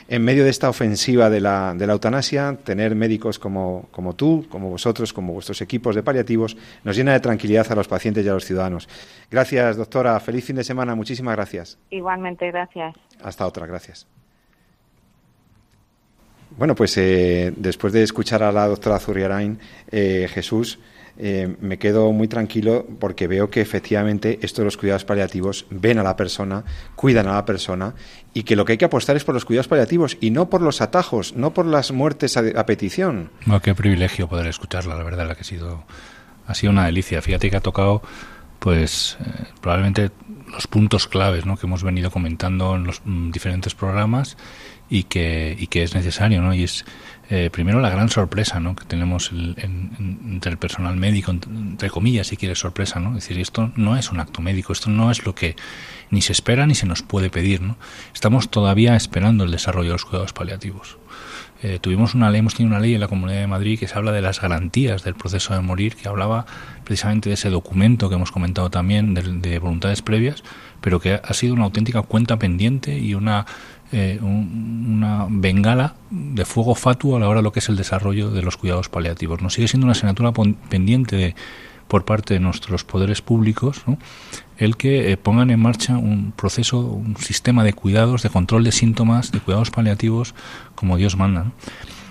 en 0.07 0.23
medio 0.23 0.43
de 0.43 0.49
esta 0.49 0.69
ofensiva 0.69 1.29
de 1.29 1.41
la, 1.41 1.73
de 1.75 1.87
la 1.87 1.93
eutanasia, 1.93 2.57
tener 2.63 2.95
médicos 2.95 3.37
como, 3.37 3.87
como 3.91 4.15
tú, 4.15 4.45
como 4.49 4.69
vosotros, 4.69 5.13
como 5.13 5.33
vuestros 5.33 5.61
equipos 5.61 5.95
de 5.95 6.03
paliativos, 6.03 6.57
nos 6.83 6.95
llena 6.95 7.13
de 7.13 7.19
tranquilidad 7.19 7.71
a 7.71 7.75
los 7.75 7.87
pacientes 7.87 8.25
y 8.25 8.29
a 8.29 8.33
los 8.33 8.45
ciudadanos. 8.45 8.87
Gracias, 9.29 9.77
doctora. 9.77 10.19
Feliz 10.19 10.45
fin 10.45 10.55
de 10.55 10.63
semana. 10.63 10.95
Muchísimas 10.95 11.35
gracias. 11.35 11.77
Igualmente, 11.89 12.47
gracias. 12.47 12.95
Hasta 13.23 13.45
otra. 13.45 13.65
Gracias. 13.65 14.07
Bueno, 16.57 16.75
pues 16.75 16.97
eh, 16.97 17.53
después 17.55 17.93
de 17.93 18.03
escuchar 18.03 18.43
a 18.43 18.51
la 18.51 18.67
doctora 18.67 18.99
Zurriarain, 18.99 19.59
eh, 19.91 20.29
Jesús, 20.31 20.79
eh, 21.17 21.55
me 21.59 21.77
quedo 21.77 22.11
muy 22.11 22.27
tranquilo 22.27 22.87
porque 22.99 23.27
veo 23.27 23.49
que 23.49 23.61
efectivamente 23.61 24.39
estos 24.41 24.63
los 24.65 24.77
cuidados 24.77 25.05
paliativos 25.05 25.65
ven 25.69 25.99
a 25.99 26.03
la 26.03 26.15
persona, 26.15 26.63
cuidan 26.95 27.27
a 27.27 27.33
la 27.33 27.45
persona 27.45 27.93
y 28.33 28.43
que 28.43 28.55
lo 28.55 28.65
que 28.65 28.73
hay 28.73 28.77
que 28.77 28.85
apostar 28.85 29.15
es 29.17 29.23
por 29.23 29.35
los 29.35 29.45
cuidados 29.45 29.67
paliativos 29.67 30.17
y 30.21 30.31
no 30.31 30.49
por 30.49 30.61
los 30.61 30.81
atajos, 30.81 31.35
no 31.35 31.53
por 31.53 31.65
las 31.65 31.91
muertes 31.91 32.37
a, 32.37 32.65
petición. 32.65 33.29
No, 33.45 33.61
qué 33.61 33.75
privilegio 33.75 34.27
poder 34.27 34.47
escucharla, 34.47 34.95
la 34.95 35.03
verdad, 35.03 35.27
la 35.27 35.35
que 35.35 35.41
ha 35.41 35.45
sido, 35.45 35.83
ha 36.47 36.55
sido 36.55 36.71
una 36.71 36.85
delicia. 36.85 37.21
Fíjate 37.21 37.49
que 37.49 37.57
ha 37.57 37.61
tocado, 37.61 38.01
pues, 38.59 39.17
eh, 39.19 39.45
probablemente 39.61 40.11
los 40.51 40.67
puntos 40.67 41.07
claves 41.07 41.45
¿no? 41.45 41.57
que 41.57 41.67
hemos 41.67 41.83
venido 41.83 42.09
comentando 42.09 42.75
en 42.75 42.85
los 42.85 43.01
mm, 43.05 43.31
diferentes 43.31 43.75
programas 43.75 44.37
y 44.91 45.03
que, 45.03 45.55
y 45.57 45.67
que 45.67 45.83
es 45.83 45.95
necesario, 45.95 46.41
¿no? 46.41 46.53
Y 46.53 46.63
es 46.63 46.85
eh, 47.29 47.49
primero 47.49 47.79
la 47.79 47.89
gran 47.89 48.09
sorpresa 48.09 48.59
¿no? 48.59 48.75
que 48.75 48.83
tenemos 48.83 49.31
entre 49.31 50.51
el 50.51 50.57
personal 50.57 50.97
médico, 50.97 51.31
entre 51.31 51.89
comillas, 51.89 52.27
si 52.27 52.35
quieres 52.35 52.59
sorpresa, 52.59 52.99
¿no? 52.99 53.11
Es 53.17 53.23
decir, 53.23 53.39
esto 53.39 53.71
no 53.77 53.95
es 53.95 54.11
un 54.11 54.19
acto 54.19 54.41
médico, 54.41 54.73
esto 54.73 54.89
no 54.89 55.09
es 55.09 55.25
lo 55.25 55.33
que 55.33 55.55
ni 56.09 56.21
se 56.21 56.33
espera 56.33 56.67
ni 56.67 56.75
se 56.75 56.87
nos 56.87 57.03
puede 57.03 57.29
pedir, 57.29 57.61
¿no? 57.61 57.77
Estamos 58.13 58.49
todavía 58.51 58.97
esperando 58.97 59.45
el 59.45 59.51
desarrollo 59.51 59.87
de 59.87 59.93
los 59.93 60.03
cuidados 60.03 60.33
paliativos. 60.33 60.97
Eh, 61.63 61.79
tuvimos 61.79 62.15
una 62.15 62.29
ley, 62.29 62.39
hemos 62.39 62.55
tenido 62.55 62.75
una 62.75 62.81
ley 62.81 62.95
en 62.95 62.99
la 62.99 63.07
Comunidad 63.07 63.39
de 63.39 63.47
Madrid 63.47 63.79
que 63.79 63.87
se 63.87 63.97
habla 63.97 64.11
de 64.11 64.21
las 64.21 64.41
garantías 64.41 65.03
del 65.03 65.15
proceso 65.15 65.53
de 65.53 65.61
morir, 65.61 65.95
que 65.95 66.09
hablaba 66.09 66.45
precisamente 66.83 67.29
de 67.29 67.35
ese 67.35 67.49
documento 67.49 68.09
que 68.09 68.15
hemos 68.15 68.31
comentado 68.31 68.69
también 68.69 69.13
de 69.13 69.59
voluntades 69.59 70.01
previas, 70.01 70.43
pero 70.81 70.99
que 70.99 71.21
ha 71.23 71.33
sido 71.33 71.53
una 71.53 71.63
auténtica 71.63 72.01
cuenta 72.01 72.37
pendiente 72.37 72.97
y 72.97 73.13
una 73.13 73.45
eh, 73.91 74.19
una 74.21 75.27
bengala 75.29 75.95
de 76.09 76.45
fuego 76.45 76.75
fatuo 76.75 77.17
a 77.17 77.19
la 77.19 77.27
hora 77.27 77.39
de 77.39 77.43
lo 77.43 77.51
que 77.51 77.59
es 77.59 77.69
el 77.69 77.75
desarrollo 77.75 78.31
de 78.31 78.41
los 78.41 78.57
cuidados 78.57 78.89
paliativos. 78.89 79.41
Nos 79.41 79.53
sigue 79.53 79.67
siendo 79.67 79.85
una 79.85 79.91
asignatura 79.91 80.31
pendiente 80.69 81.35
por 81.87 82.05
parte 82.05 82.33
de 82.35 82.39
nuestros 82.39 82.85
poderes 82.85 83.21
públicos 83.21 83.83
el 84.57 84.77
que 84.77 85.11
eh, 85.11 85.17
pongan 85.17 85.49
en 85.49 85.59
marcha 85.59 85.97
un 85.97 86.31
proceso, 86.31 86.79
un 86.79 87.17
sistema 87.17 87.65
de 87.65 87.73
cuidados, 87.73 88.23
de 88.23 88.29
control 88.29 88.63
de 88.63 88.71
síntomas, 88.71 89.31
de 89.31 89.39
cuidados 89.39 89.71
paliativos 89.71 90.33
como 90.75 90.95
Dios 90.97 91.17
manda. 91.17 91.51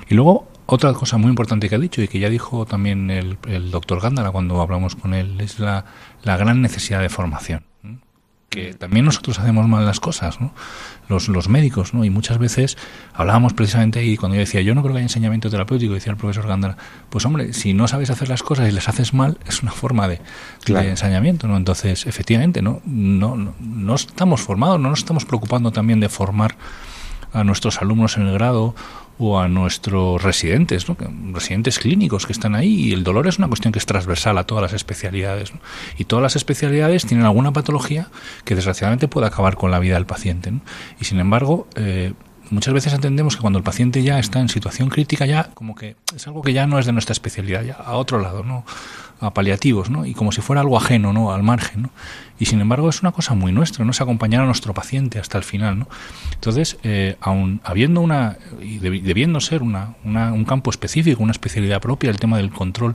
Y 0.08 0.14
luego 0.14 0.48
otra 0.66 0.92
cosa 0.92 1.16
muy 1.16 1.30
importante 1.30 1.68
que 1.68 1.76
ha 1.76 1.78
dicho 1.78 2.02
y 2.02 2.08
que 2.08 2.18
ya 2.18 2.28
dijo 2.28 2.66
también 2.66 3.10
el, 3.10 3.38
doctor 3.70 4.02
Gándara 4.02 4.32
cuando 4.32 4.60
hablamos 4.60 4.96
con 4.96 5.14
él 5.14 5.40
es 5.40 5.58
la, 5.58 5.86
la 6.24 6.36
gran 6.36 6.60
necesidad 6.60 7.00
de 7.00 7.08
formación 7.08 7.69
que 8.50 8.74
también 8.74 9.04
nosotros 9.04 9.38
hacemos 9.38 9.68
mal 9.68 9.86
las 9.86 10.00
cosas, 10.00 10.40
¿no? 10.40 10.52
Los, 11.08 11.28
los 11.28 11.48
médicos, 11.48 11.94
¿no? 11.94 12.04
Y 12.04 12.10
muchas 12.10 12.38
veces 12.38 12.76
hablábamos 13.14 13.52
precisamente 13.52 14.04
y 14.04 14.16
cuando 14.16 14.34
yo 14.34 14.40
decía, 14.40 14.60
yo 14.60 14.74
no 14.74 14.82
creo 14.82 14.92
que 14.92 14.98
haya 14.98 15.06
enseñamiento 15.06 15.50
terapéutico, 15.50 15.94
decía 15.94 16.10
el 16.10 16.18
profesor 16.18 16.48
Gándara, 16.48 16.76
pues 17.10 17.24
hombre, 17.24 17.52
si 17.52 17.74
no 17.74 17.86
sabes 17.86 18.10
hacer 18.10 18.28
las 18.28 18.42
cosas 18.42 18.68
y 18.68 18.72
las 18.72 18.88
haces 18.88 19.14
mal, 19.14 19.38
es 19.46 19.62
una 19.62 19.70
forma 19.70 20.08
de, 20.08 20.20
de 20.66 20.90
ensañamiento, 20.90 21.46
¿no? 21.46 21.56
Entonces, 21.56 22.06
efectivamente, 22.06 22.60
¿no? 22.60 22.82
No, 22.84 23.36
no, 23.36 23.54
no 23.60 23.94
estamos 23.94 24.40
formados, 24.40 24.80
no 24.80 24.90
nos 24.90 24.98
estamos 24.98 25.24
preocupando 25.24 25.70
también 25.70 26.00
de 26.00 26.08
formar 26.08 26.56
a 27.32 27.44
nuestros 27.44 27.80
alumnos 27.80 28.16
en 28.16 28.26
el 28.26 28.32
grado 28.34 28.74
o 29.20 29.38
a 29.38 29.48
nuestros 29.48 30.22
residentes, 30.22 30.88
¿no? 30.88 30.96
residentes 31.32 31.78
clínicos 31.78 32.26
que 32.26 32.32
están 32.32 32.54
ahí. 32.54 32.88
Y 32.88 32.92
el 32.92 33.04
dolor 33.04 33.28
es 33.28 33.38
una 33.38 33.48
cuestión 33.48 33.70
que 33.70 33.78
es 33.78 33.86
transversal 33.86 34.38
a 34.38 34.44
todas 34.44 34.62
las 34.62 34.72
especialidades. 34.72 35.52
Y 35.98 36.04
todas 36.04 36.22
las 36.22 36.36
especialidades 36.36 37.04
tienen 37.04 37.26
alguna 37.26 37.52
patología 37.52 38.08
que 38.44 38.54
desgraciadamente 38.54 39.08
puede 39.08 39.26
acabar 39.26 39.56
con 39.56 39.70
la 39.70 39.78
vida 39.78 39.94
del 39.94 40.06
paciente. 40.06 40.52
Y 40.98 41.04
sin 41.04 41.20
embargo, 41.20 41.68
eh, 41.76 42.14
muchas 42.50 42.74
veces 42.74 42.92
entendemos 42.92 43.36
que 43.36 43.40
cuando 43.40 43.58
el 43.58 43.62
paciente 43.64 44.02
ya 44.02 44.18
está 44.18 44.40
en 44.40 44.48
situación 44.48 44.88
crítica, 44.88 45.26
ya 45.26 45.50
como 45.54 45.74
que 45.74 45.96
es 46.14 46.26
algo 46.26 46.42
que 46.42 46.52
ya 46.52 46.66
no 46.66 46.78
es 46.78 46.86
de 46.86 46.92
nuestra 46.92 47.12
especialidad, 47.12 47.62
ya 47.62 47.74
a 47.74 47.96
otro 47.96 48.20
lado, 48.20 48.42
¿no? 48.42 48.64
A 49.20 49.34
paliativos, 49.34 49.90
¿no? 49.90 50.06
Y 50.06 50.14
como 50.14 50.32
si 50.32 50.40
fuera 50.40 50.60
algo 50.62 50.76
ajeno, 50.76 51.12
¿no? 51.12 51.32
Al 51.32 51.42
margen, 51.42 51.82
¿no? 51.82 51.90
Y 52.38 52.46
sin 52.46 52.60
embargo 52.60 52.88
es 52.88 53.02
una 53.02 53.12
cosa 53.12 53.34
muy 53.34 53.52
nuestra, 53.52 53.84
¿no? 53.84 53.90
Es 53.90 54.00
acompañar 54.00 54.42
a 54.42 54.46
nuestro 54.46 54.74
paciente 54.74 55.18
hasta 55.18 55.38
el 55.38 55.44
final, 55.44 55.78
¿no? 55.78 55.88
Entonces, 56.34 56.78
eh, 56.82 57.16
aun 57.20 57.60
habiendo 57.64 58.00
una, 58.00 58.38
y 58.60 58.78
debiendo 58.78 59.40
ser 59.40 59.62
una, 59.62 59.94
una, 60.04 60.32
un 60.32 60.44
campo 60.44 60.70
específico, 60.70 61.22
una 61.22 61.32
especialidad 61.32 61.80
propia, 61.80 62.10
el 62.10 62.18
tema 62.18 62.38
del 62.38 62.50
control 62.50 62.94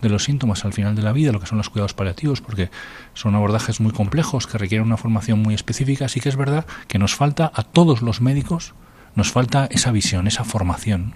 de 0.00 0.08
los 0.08 0.24
síntomas 0.24 0.64
al 0.64 0.72
final 0.72 0.94
de 0.94 1.02
la 1.02 1.12
vida, 1.12 1.32
lo 1.32 1.40
que 1.40 1.46
son 1.46 1.58
los 1.58 1.68
cuidados 1.68 1.94
paliativos, 1.94 2.40
porque 2.40 2.70
son 3.14 3.34
abordajes 3.34 3.80
muy 3.80 3.92
complejos 3.92 4.46
que 4.46 4.58
requieren 4.58 4.86
una 4.86 4.96
formación 4.96 5.40
muy 5.40 5.54
específica. 5.54 6.08
Sí 6.08 6.20
que 6.20 6.28
es 6.28 6.36
verdad 6.36 6.66
que 6.88 6.98
nos 6.98 7.14
falta 7.14 7.50
a 7.54 7.62
todos 7.62 8.02
los 8.02 8.20
médicos, 8.20 8.74
nos 9.14 9.32
falta 9.32 9.66
esa 9.70 9.92
visión, 9.92 10.26
esa 10.26 10.44
formación. 10.44 11.14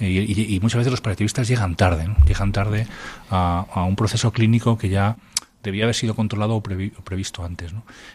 Y, 0.00 0.58
muchas 0.62 0.78
veces 0.78 0.92
los 0.92 1.00
paliativistas 1.00 1.48
llegan 1.48 1.74
tarde, 1.74 2.08
llegan 2.26 2.52
tarde 2.52 2.86
a, 3.30 3.84
un 3.88 3.96
proceso 3.96 4.32
clínico 4.32 4.78
que 4.78 4.88
ya 4.88 5.16
debía 5.62 5.84
haber 5.84 5.96
sido 5.96 6.14
controlado 6.14 6.54
o, 6.54 6.62
previsto 6.62 7.44
antes. 7.44 7.72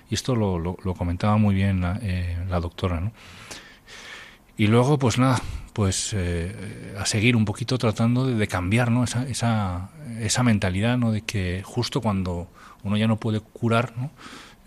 Y 0.10 0.14
esto 0.16 0.36
lo, 0.36 0.78
comentaba 0.98 1.38
muy 1.38 1.56
bien 1.56 1.82
la, 1.82 2.00
eh, 2.02 2.38
la 2.50 2.60
doctora. 2.60 3.02
¿no? 3.02 3.12
Y 4.56 4.68
luego, 4.68 4.98
pues 4.98 5.18
nada, 5.18 5.42
pues 5.74 6.14
eh, 6.14 6.96
a 7.00 7.06
seguir 7.06 7.36
un 7.36 7.46
poquito 7.46 7.78
tratando 7.78 8.28
de, 8.28 8.48
cambiar 8.48 8.92
¿no? 8.92 9.04
esa, 9.04 9.28
esa, 9.28 9.90
esa, 10.20 10.44
mentalidad 10.44 10.98
¿no? 10.98 11.12
de 11.12 11.22
que 11.22 11.64
justo 11.66 12.02
cuando 12.02 12.48
uno 12.84 12.96
ya 12.96 13.08
no 13.08 13.18
puede 13.18 13.40
curar, 13.40 13.94
¿no? 13.98 14.12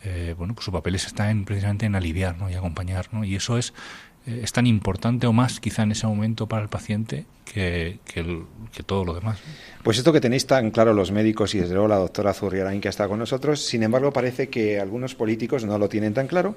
Eh, 0.04 0.34
bueno, 0.36 0.54
pues 0.54 0.64
su 0.64 0.72
papel 0.72 0.94
está 0.94 1.30
en, 1.30 1.44
precisamente 1.44 1.86
en 1.86 1.94
aliviar 1.94 2.36
¿no? 2.36 2.50
y 2.50 2.54
acompañar. 2.54 3.08
¿no? 3.12 3.24
Y 3.24 3.34
eso 3.36 3.58
es 3.58 3.74
eh, 4.26 4.40
es 4.42 4.52
tan 4.52 4.66
importante 4.66 5.26
o 5.26 5.32
más 5.32 5.60
quizá 5.60 5.82
en 5.82 5.92
ese 5.92 6.06
momento 6.06 6.46
para 6.46 6.62
el 6.62 6.68
paciente 6.68 7.26
que, 7.44 7.98
que, 8.04 8.82
todo 8.84 9.04
lo 9.04 9.14
demás. 9.14 9.38
Pues 9.82 9.98
esto 9.98 10.12
que 10.12 10.20
tenéis 10.20 10.46
tan 10.46 10.70
claro 10.70 10.92
los 10.92 11.12
médicos 11.12 11.54
y 11.54 11.60
desde 11.60 11.74
luego 11.74 11.88
la 11.88 11.96
doctora 11.96 12.34
Zurriarain 12.34 12.80
que 12.80 12.88
está 12.88 13.08
con 13.08 13.18
nosotros, 13.18 13.64
sin 13.64 13.82
embargo 13.82 14.12
parece 14.12 14.48
que 14.48 14.80
algunos 14.80 15.14
políticos 15.14 15.64
no 15.64 15.78
lo 15.78 15.88
tienen 15.88 16.12
tan 16.12 16.26
claro 16.26 16.56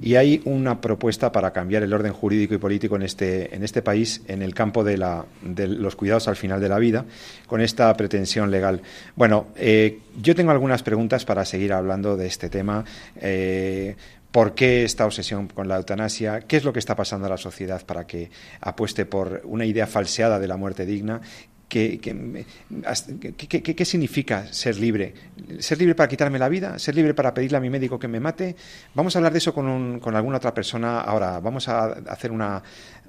y 0.00 0.16
hay 0.16 0.40
una 0.46 0.80
propuesta 0.80 1.30
para 1.30 1.52
cambiar 1.52 1.82
el 1.82 1.92
orden 1.92 2.12
jurídico 2.12 2.54
y 2.54 2.58
político 2.58 2.96
en 2.96 3.02
este, 3.02 3.54
en 3.54 3.62
este 3.62 3.82
país 3.82 4.22
en 4.26 4.42
el 4.42 4.54
campo 4.54 4.82
de, 4.82 4.96
la, 4.96 5.26
de 5.42 5.68
los 5.68 5.94
cuidados 5.94 6.26
al 6.26 6.36
final 6.36 6.60
de 6.60 6.68
la 6.68 6.78
vida 6.78 7.04
con 7.46 7.60
esta 7.60 7.94
pretensión 7.96 8.50
legal. 8.50 8.80
Bueno, 9.14 9.48
eh, 9.56 10.00
yo 10.20 10.34
tengo 10.34 10.50
algunas 10.50 10.82
preguntas 10.82 11.24
para 11.24 11.44
seguir 11.44 11.72
hablando 11.72 12.16
de 12.16 12.26
este 12.26 12.48
tema. 12.48 12.84
Eh, 13.20 13.94
¿Por 14.30 14.54
qué 14.54 14.84
esta 14.84 15.06
obsesión 15.06 15.48
con 15.48 15.66
la 15.66 15.76
eutanasia? 15.76 16.40
¿Qué 16.40 16.56
es 16.56 16.64
lo 16.64 16.72
que 16.72 16.78
está 16.78 16.94
pasando 16.94 17.26
a 17.26 17.30
la 17.30 17.36
sociedad 17.36 17.84
para 17.84 18.06
que 18.06 18.30
apueste 18.60 19.04
por 19.04 19.42
una 19.44 19.64
idea 19.64 19.86
falseada 19.86 20.38
de 20.38 20.46
la 20.46 20.56
muerte 20.56 20.86
digna? 20.86 21.20
¿Qué, 21.68 22.00
qué, 22.00 23.84
significa 23.84 24.52
ser 24.52 24.76
libre? 24.76 25.14
¿Ser 25.60 25.78
libre 25.78 25.94
para 25.94 26.08
quitarme 26.08 26.36
la 26.36 26.48
vida? 26.48 26.80
¿Ser 26.80 26.96
libre 26.96 27.14
para 27.14 27.32
pedirle 27.32 27.58
a 27.58 27.60
mi 27.60 27.70
médico 27.70 27.96
que 27.96 28.08
me 28.08 28.18
mate? 28.18 28.56
Vamos 28.92 29.14
a 29.14 29.20
hablar 29.20 29.30
de 29.30 29.38
eso 29.38 29.54
con, 29.54 30.00
con 30.00 30.16
alguna 30.16 30.38
otra 30.38 30.52
persona 30.52 31.00
ahora. 31.00 31.38
Vamos 31.38 31.68
a 31.68 31.92
hacer 32.08 32.32
una, 32.32 32.60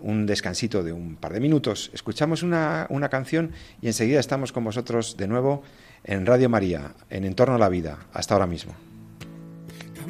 un 0.02 0.28
descansito 0.28 0.84
de 0.84 0.94
un 0.94 1.16
par 1.16 1.34
de 1.34 1.40
minutos. 1.40 1.90
Escuchamos 1.92 2.44
una, 2.44 2.86
una 2.90 3.10
canción 3.10 3.52
y 3.82 3.88
enseguida 3.88 4.20
estamos 4.20 4.52
con 4.52 4.64
vosotros 4.64 5.18
de 5.18 5.28
nuevo 5.28 5.64
en 6.04 6.28
Radio 6.28 6.48
María, 6.48 6.94
en 7.10 7.26
Entorno 7.26 7.56
a 7.56 7.60
la 7.60 7.70
Vida. 7.70 7.98
Hasta 8.14 8.36
ahora 8.36 8.46
mismo. 8.46 8.91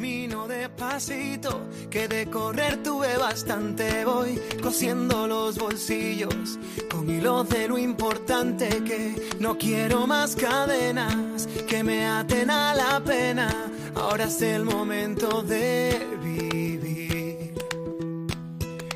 Camino 0.01 0.47
despacito, 0.47 1.69
que 1.91 2.07
de 2.07 2.25
correr 2.25 2.81
tuve 2.81 3.17
bastante. 3.17 4.03
Voy 4.03 4.41
cosiendo 4.59 5.27
los 5.27 5.59
bolsillos 5.59 6.57
con 6.89 7.07
hilos 7.07 7.47
de 7.49 7.67
lo 7.67 7.77
importante 7.77 8.67
que 8.83 9.29
no 9.39 9.59
quiero 9.59 10.07
más 10.07 10.35
cadenas 10.35 11.47
que 11.67 11.83
me 11.83 12.07
aten 12.07 12.49
a 12.49 12.73
la 12.73 12.99
pena. 12.99 13.53
Ahora 13.93 14.23
es 14.23 14.41
el 14.41 14.63
momento 14.65 15.43
de 15.43 16.03
vivir. 16.23 17.53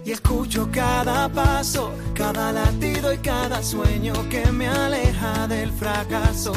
Y 0.03 0.11
escucho 0.11 0.67
cada 0.71 1.29
paso, 1.29 1.91
cada 2.15 2.51
latido 2.51 3.13
y 3.13 3.19
cada 3.19 3.61
sueño 3.61 4.27
que 4.27 4.51
me 4.51 4.67
aleja 4.67 5.47
del 5.47 5.71
fracaso 5.71 6.53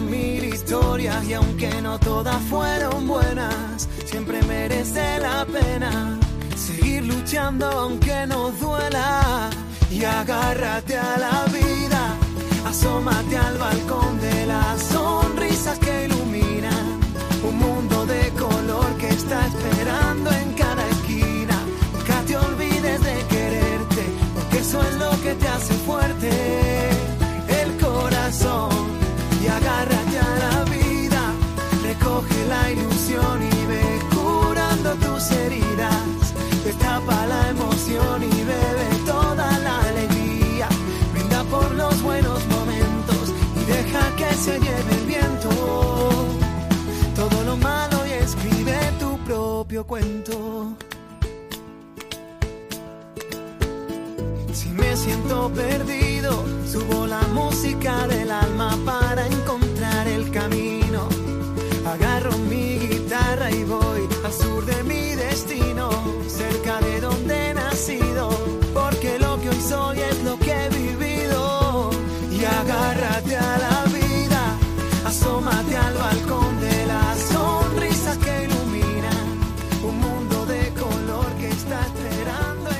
mil 0.00 0.44
historias 0.44 1.24
y 1.24 1.34
aunque 1.34 1.82
no 1.82 1.98
todas 1.98 2.40
fueron 2.42 3.08
buenas, 3.08 3.88
siempre 4.04 4.40
merece 4.44 5.18
la 5.18 5.44
pena 5.44 6.18
seguir 6.56 7.04
luchando 7.04 7.66
aunque 7.66 8.26
nos 8.26 8.58
duela 8.60 9.50
y 9.90 10.04
agárrate 10.04 10.96
a 10.96 11.18
la 11.18 11.44
vida, 11.46 12.16
asómate 12.66 13.36
al 13.36 13.58
balcón 13.58 14.20
de 14.20 14.46
las 14.46 14.82
sonrisas 14.82 15.78
que 15.80 16.04
iluminan 16.04 17.00
un 17.44 17.58
mundo 17.58 18.06
de 18.06 18.30
color 18.30 18.96
que 18.98 19.08
está 19.08 19.46
esperando 19.46 20.30
en 20.30 20.52
cada 20.52 20.88
esquina. 20.88 21.56
Nunca 21.92 22.22
te 22.26 22.36
olvides 22.36 23.00
de 23.02 23.16
quererte, 23.34 24.04
porque 24.34 24.58
eso 24.58 24.80
es 24.80 24.94
lo 24.94 25.10
que 25.22 25.34
te 25.34 25.48
hace 25.48 25.74
fuerte. 25.86 26.30
El 27.48 27.76
corazón 27.78 28.61
Recoge 32.22 32.46
la 32.46 32.70
ilusión 32.70 33.42
y 33.42 33.66
ve 33.66 34.00
curando 34.14 34.94
tus 34.94 35.30
heridas. 35.32 36.34
Destapa 36.64 37.26
la 37.26 37.50
emoción 37.50 38.22
y 38.22 38.44
bebe 38.44 38.88
toda 39.06 39.58
la 39.58 39.80
alegría. 39.80 40.68
Brinda 41.12 41.42
por 41.44 41.70
los 41.72 42.02
buenos 42.02 42.46
momentos 42.46 43.32
y 43.60 43.64
deja 43.64 44.16
que 44.16 44.34
se 44.34 44.58
lleve 44.58 44.94
el 45.00 45.06
viento. 45.06 45.48
Todo 47.16 47.44
lo 47.44 47.56
malo 47.56 48.06
y 48.06 48.10
escribe 48.10 48.78
tu 48.98 49.18
propio 49.24 49.84
cuento. 49.86 50.76
Si 54.52 54.68
me 54.68 54.96
siento 54.96 55.50
perdido, 55.54 56.44
subo 56.70 57.06
la 57.06 57.22
música 57.34 58.06
del 58.06 58.30
alma 58.30 58.76
para 58.84 59.26
encontrar 59.26 60.06
el 60.08 60.30
camino. 60.30 60.61
Agarro 61.92 62.32
mi 62.48 62.78
guitarra 62.78 63.50
y 63.50 63.64
voy 63.64 64.08
al 64.24 64.32
sur 64.32 64.64
de 64.64 64.82
mi 64.84 65.14
destino, 65.14 65.90
cerca 66.26 66.80
de 66.80 67.00
donde 67.02 67.50
he 67.50 67.52
nacido, 67.52 68.30
porque 68.72 69.18
lo 69.18 69.38
que 69.42 69.50
hoy 69.50 69.60
soy 69.60 70.00
es 70.00 70.24
lo 70.24 70.38
que 70.38 70.52
he 70.52 70.68
vivido. 70.70 71.90
Y 72.30 72.42
agárrate 72.46 73.36
a 73.36 73.58
la 73.58 73.84
vida, 73.92 74.42
asómate 75.04 75.76
al 75.76 75.94
balcón 75.94 76.60
de 76.62 76.86
la 76.86 77.14
sonrisa 77.34 78.18
que 78.24 78.44
ilumina 78.44 79.12
un 79.84 80.00
mundo 80.00 80.46
de 80.46 80.70
color 80.70 81.26
que 81.38 81.48
está 81.50 81.78
esperando 81.88 82.72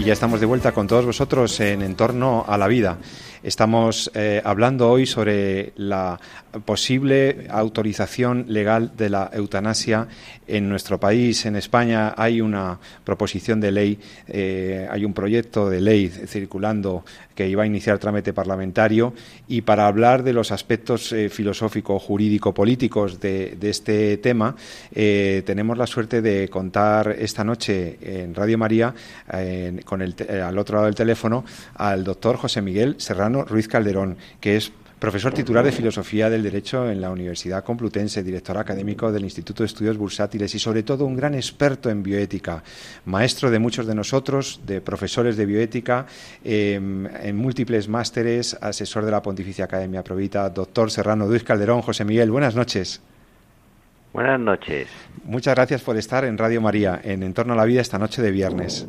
y 0.00 0.04
ya 0.04 0.14
estamos 0.14 0.40
de 0.40 0.46
vuelta 0.46 0.72
con 0.72 0.86
todos 0.86 1.04
vosotros 1.04 1.60
en 1.60 1.82
Entorno 1.82 2.42
a 2.48 2.56
la 2.56 2.68
Vida. 2.68 2.96
Estamos 3.42 4.10
eh, 4.14 4.42
hablando 4.44 4.90
hoy 4.90 5.06
sobre 5.06 5.72
la 5.76 6.20
posible 6.66 7.46
autorización 7.48 8.44
legal 8.48 8.92
de 8.98 9.08
la 9.08 9.30
eutanasia 9.32 10.08
en 10.46 10.68
nuestro 10.68 11.00
país. 11.00 11.46
En 11.46 11.56
España 11.56 12.12
hay 12.18 12.42
una 12.42 12.78
proposición 13.02 13.58
de 13.58 13.72
ley, 13.72 13.98
eh, 14.28 14.86
hay 14.90 15.06
un 15.06 15.14
proyecto 15.14 15.70
de 15.70 15.80
ley 15.80 16.08
circulando 16.10 17.02
que 17.40 17.48
iba 17.48 17.62
a 17.62 17.66
iniciar 17.66 17.98
trámite 17.98 18.34
parlamentario 18.34 19.14
y 19.48 19.62
para 19.62 19.86
hablar 19.86 20.22
de 20.22 20.34
los 20.34 20.52
aspectos 20.52 21.10
eh, 21.14 21.30
filosófico, 21.30 21.98
jurídico, 21.98 22.52
políticos 22.52 23.18
de, 23.18 23.56
este 23.62 24.18
tema, 24.18 24.54
tenemos 24.92 25.78
la 25.78 25.86
suerte 25.86 26.20
de 26.20 26.48
contar 26.48 27.16
esta 27.18 27.42
noche 27.42 27.96
en 28.02 28.34
Radio 28.34 28.58
María, 28.58 28.92
con 29.84 30.02
el, 30.02 30.14
al 30.44 30.58
otro 30.58 30.76
lado 30.76 30.86
del 30.86 30.94
teléfono, 30.94 31.44
al 31.76 32.04
doctor 32.04 32.36
José 32.36 32.60
Miguel 32.60 32.96
Serrano 32.98 33.44
Ruiz 33.44 33.68
Calderón, 33.68 34.18
que 34.40 34.56
es 34.56 34.72
profesor 35.00 35.32
titular 35.32 35.64
de 35.64 35.72
Filosofía 35.72 36.28
del 36.28 36.42
Derecho 36.42 36.90
en 36.90 37.00
la 37.00 37.10
Universidad 37.10 37.64
Complutense, 37.64 38.22
director 38.22 38.58
académico 38.58 39.10
del 39.10 39.24
Instituto 39.24 39.62
de 39.62 39.68
Estudios 39.68 39.96
Bursátiles 39.96 40.54
y 40.54 40.58
sobre 40.58 40.82
todo 40.82 41.06
un 41.06 41.16
gran 41.16 41.34
experto 41.34 41.88
en 41.88 42.02
bioética, 42.02 42.62
maestro 43.06 43.50
de 43.50 43.58
muchos 43.58 43.86
de 43.86 43.94
nosotros, 43.94 44.60
de 44.66 44.82
profesores 44.82 45.38
de 45.38 45.46
bioética, 45.46 46.04
em, 46.44 47.06
en 47.06 47.34
múltiples 47.34 47.88
másteres, 47.88 48.56
asesor 48.60 49.06
de 49.06 49.10
la 49.10 49.22
Pontificia 49.22 49.64
Academia 49.64 50.04
Provita, 50.04 50.50
doctor 50.50 50.90
Serrano 50.90 51.26
Ruiz 51.26 51.44
Calderón, 51.44 51.80
José 51.80 52.04
Miguel, 52.04 52.30
buenas 52.30 52.54
noches. 52.54 53.00
Buenas 54.12 54.40
noches. 54.40 54.88
Muchas 55.24 55.54
gracias 55.54 55.82
por 55.82 55.96
estar 55.96 56.24
en 56.24 56.36
Radio 56.36 56.60
María, 56.60 57.00
en 57.02 57.22
Entorno 57.22 57.52
a 57.52 57.56
la 57.56 57.64
Vida, 57.64 57.80
esta 57.80 57.98
noche 57.98 58.20
de 58.20 58.32
viernes. 58.32 58.86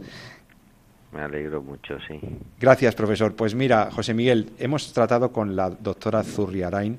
Me 1.14 1.22
alegro 1.22 1.62
mucho, 1.62 1.98
sí. 2.08 2.20
Gracias, 2.60 2.96
profesor. 2.96 3.36
Pues 3.36 3.54
mira, 3.54 3.90
José 3.92 4.14
Miguel, 4.14 4.52
hemos 4.60 4.94
tratado 4.94 5.32
con 5.32 5.56
la 5.56 5.70
doctora 5.70 6.24
Zurriarain 6.24 6.98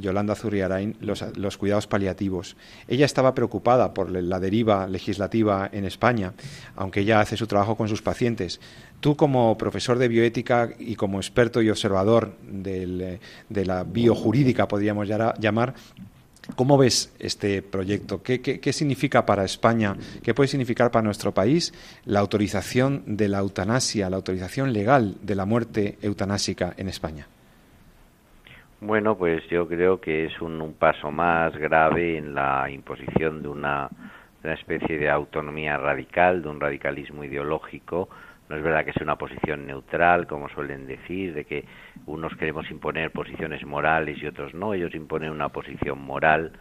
Yolanda 0.00 0.34
Zurriarain, 0.34 0.96
los, 1.00 1.24
los, 1.36 1.56
cuidados 1.56 1.86
paliativos. 1.86 2.56
Ella 2.88 3.06
estaba 3.06 3.34
preocupada 3.34 3.94
por 3.94 4.10
la 4.10 4.40
deriva 4.40 4.86
legislativa 4.86 5.68
en 5.72 5.84
España, 5.84 6.32
aunque 6.76 7.00
ella 7.00 7.20
hace 7.20 7.36
su 7.36 7.46
trabajo 7.46 7.76
con 7.76 7.88
sus 7.88 8.02
pacientes. 8.02 8.60
Tú, 9.00 9.16
como 9.16 9.56
profesor 9.58 9.98
de 9.98 10.08
bioética 10.08 10.70
y 10.78 10.96
como 10.96 11.18
experto 11.18 11.62
y 11.62 11.70
observador 11.70 12.36
de 12.40 13.20
la 13.48 13.84
biojurídica, 13.84 14.68
podríamos 14.68 15.08
llamar, 15.08 15.74
¿Cómo 16.56 16.76
ves 16.76 17.14
este 17.18 17.62
proyecto? 17.62 18.22
¿Qué, 18.22 18.40
¿Qué, 18.40 18.72
significa 18.72 19.24
para 19.24 19.44
España? 19.44 19.96
¿Qué 20.22 20.34
puede 20.34 20.48
significar 20.48 20.90
para 20.90 21.02
nuestro 21.02 21.32
país 21.32 21.72
la 22.04 22.20
autorización 22.20 23.02
de 23.06 23.28
la 23.28 23.38
eutanasia, 23.38 24.10
la 24.10 24.16
autorización 24.16 24.72
legal 24.72 25.14
de 25.22 25.34
la 25.34 25.46
muerte 25.46 25.96
eutanásica 26.02 26.74
en 26.76 26.88
España? 26.88 27.26
Bueno, 28.80 29.16
pues 29.16 29.42
yo 29.48 29.66
creo 29.66 30.00
que 30.00 30.26
es 30.26 30.40
un, 30.42 30.74
paso 30.78 31.10
más 31.10 31.56
grave 31.56 32.18
en 32.18 32.34
la 32.34 32.68
imposición 32.70 33.42
de 33.42 33.48
una, 33.48 33.88
de 34.42 34.48
una 34.48 34.54
especie 34.54 34.98
de 34.98 35.08
autonomía 35.08 35.78
radical, 35.78 36.42
de 36.42 36.48
un 36.50 36.60
radicalismo 36.60 37.24
ideológico 37.24 38.10
no 38.48 38.56
es 38.56 38.62
verdad 38.62 38.84
que 38.84 38.92
sea 38.92 39.04
una 39.04 39.16
posición 39.16 39.66
neutral, 39.66 40.26
como 40.26 40.48
suelen 40.48 40.86
decir, 40.86 41.34
de 41.34 41.44
que 41.44 41.64
unos 42.06 42.36
queremos 42.36 42.70
imponer 42.70 43.10
posiciones 43.10 43.64
morales 43.64 44.22
y 44.22 44.26
otros 44.26 44.52
no. 44.54 44.74
Ellos 44.74 44.94
imponen 44.94 45.30
una 45.30 45.48
posición 45.48 46.02
moral, 46.02 46.52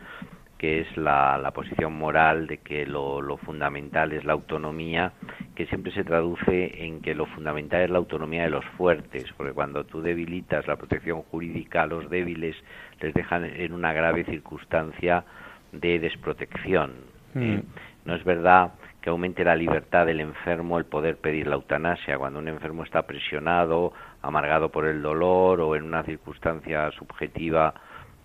que 0.58 0.80
es 0.80 0.98
la, 0.98 1.38
la 1.38 1.52
posición 1.52 1.94
moral 1.94 2.48
de 2.48 2.60
que 2.60 2.86
lo, 2.86 3.22
lo, 3.22 3.36
fundamental 3.36 4.14
es 4.14 4.24
la 4.24 4.32
autonomía, 4.32 5.12
que 5.56 5.66
siempre 5.66 5.92
se 5.92 6.06
traduce 6.06 6.86
en 6.86 7.02
que 7.02 7.16
lo 7.16 7.26
fundamental 7.26 7.82
es 7.82 7.90
la 7.90 7.98
autonomía 7.98 8.44
de 8.44 8.50
los 8.50 8.66
fuertes, 8.78 9.26
porque 9.36 9.52
cuando 9.52 9.84
tú 9.84 10.02
debilitas 10.02 10.66
la 10.68 10.78
protección 10.78 11.24
jurídica 11.24 11.82
a 11.82 11.88
los 11.88 12.10
débiles, 12.10 12.56
les 13.02 13.14
dejan 13.14 13.44
en 13.44 13.74
una 13.74 13.92
grave 13.92 14.24
circunstancia 14.24 15.26
de 15.74 16.00
desprotección. 16.00 16.94
¿eh? 17.36 17.62
Mm. 17.62 18.08
No 18.08 18.16
es 18.16 18.24
verdad 18.24 18.72
que 19.04 19.10
aumente 19.10 19.44
la 19.44 19.58
libertad 19.58 20.06
del 20.06 20.22
enfermo 20.22 20.78
el 20.78 20.86
poder 20.86 21.18
pedir 21.18 21.48
la 21.48 21.56
eutanasia. 21.56 22.18
Cuando 22.18 22.40
un 22.40 22.48
enfermo 22.48 22.86
está 22.86 23.02
presionado, 23.02 23.92
amargado 24.22 24.70
por 24.70 24.86
el 24.86 25.02
dolor 25.02 25.60
o 25.60 25.76
en 25.76 25.84
una 25.84 26.04
circunstancia 26.04 26.90
subjetiva 26.92 27.74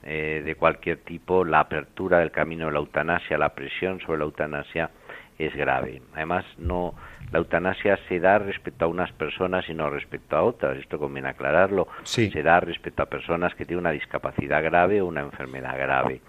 eh, 0.05 0.41
de 0.45 0.55
cualquier 0.55 0.99
tipo, 0.99 1.45
la 1.45 1.61
apertura 1.61 2.21
del 2.21 2.31
camino 2.31 2.67
de 2.67 2.73
la 2.73 2.79
eutanasia, 2.79 3.37
la 3.37 3.57
presión 3.57 3.99
sobre 4.01 4.21
la 4.21 4.27
eutanasia 4.27 4.91
es 5.37 5.53
grave. 5.57 6.01
Además, 6.15 6.45
no 6.59 6.95
la 7.33 7.41
eutanasia 7.41 7.99
se 8.09 8.21
da 8.21 8.39
respecto 8.39 8.85
a 8.85 8.89
unas 8.89 9.11
personas 9.11 9.69
y 9.69 9.75
no 9.75 9.91
respecto 9.91 10.37
a 10.37 10.45
otras. 10.45 10.79
Esto 10.79 11.01
conviene 11.01 11.29
aclararlo. 11.29 11.89
Se 12.05 12.43
da 12.45 12.61
respecto 12.61 13.03
a 13.03 13.07
personas 13.07 13.53
que 13.57 13.65
tienen 13.65 13.81
una 13.81 13.91
discapacidad 13.91 14.63
grave 14.63 15.01
o 15.01 15.07
una 15.07 15.23
enfermedad 15.23 15.77
grave 15.77 16.21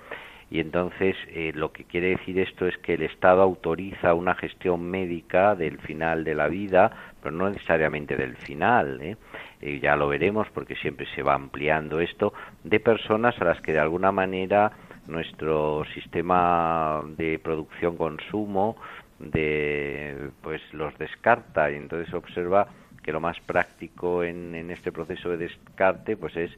y 0.52 0.60
entonces 0.60 1.16
eh, 1.28 1.52
lo 1.54 1.72
que 1.72 1.84
quiere 1.84 2.10
decir 2.10 2.40
esto 2.40 2.66
es 2.66 2.78
que 2.80 2.96
el 2.96 3.04
Estado 3.04 3.42
autoriza 3.42 4.14
una 4.14 4.34
gestión 4.36 4.90
médica 4.90 5.56
del 5.56 5.78
final 5.80 6.24
de 6.24 6.34
la 6.34 6.48
vida, 6.48 6.92
pero 7.22 7.36
no 7.36 7.50
necesariamente 7.50 8.16
del 8.16 8.36
final, 8.36 9.00
¿eh? 9.02 9.18
Eh, 9.62 9.80
ya 9.80 9.96
lo 9.96 10.08
veremos 10.08 10.48
porque 10.54 10.76
siempre 10.76 11.06
se 11.14 11.22
va 11.22 11.36
ampliando 11.36 12.00
esto, 12.00 12.34
de 12.64 12.80
personas 12.80 13.40
a 13.42 13.46
las 13.46 13.62
que 13.62 13.74
de 13.74 13.80
alguna 13.80 14.12
manera 14.12 14.72
nuestro 15.08 15.84
sistema 15.94 17.02
de 17.18 17.40
producción-consumo 17.40 18.78
de 19.20 20.30
pues 20.42 20.62
los 20.74 20.98
descarta 20.98 21.70
y 21.70 21.76
entonces 21.76 22.14
observa 22.14 22.68
que 23.04 23.12
lo 23.12 23.20
más 23.20 23.40
práctico 23.42 24.24
en, 24.24 24.56
en 24.56 24.72
este 24.72 24.92
proceso 24.92 25.30
de 25.30 25.38
descarte 25.38 26.16
pues 26.16 26.36
es 26.38 26.52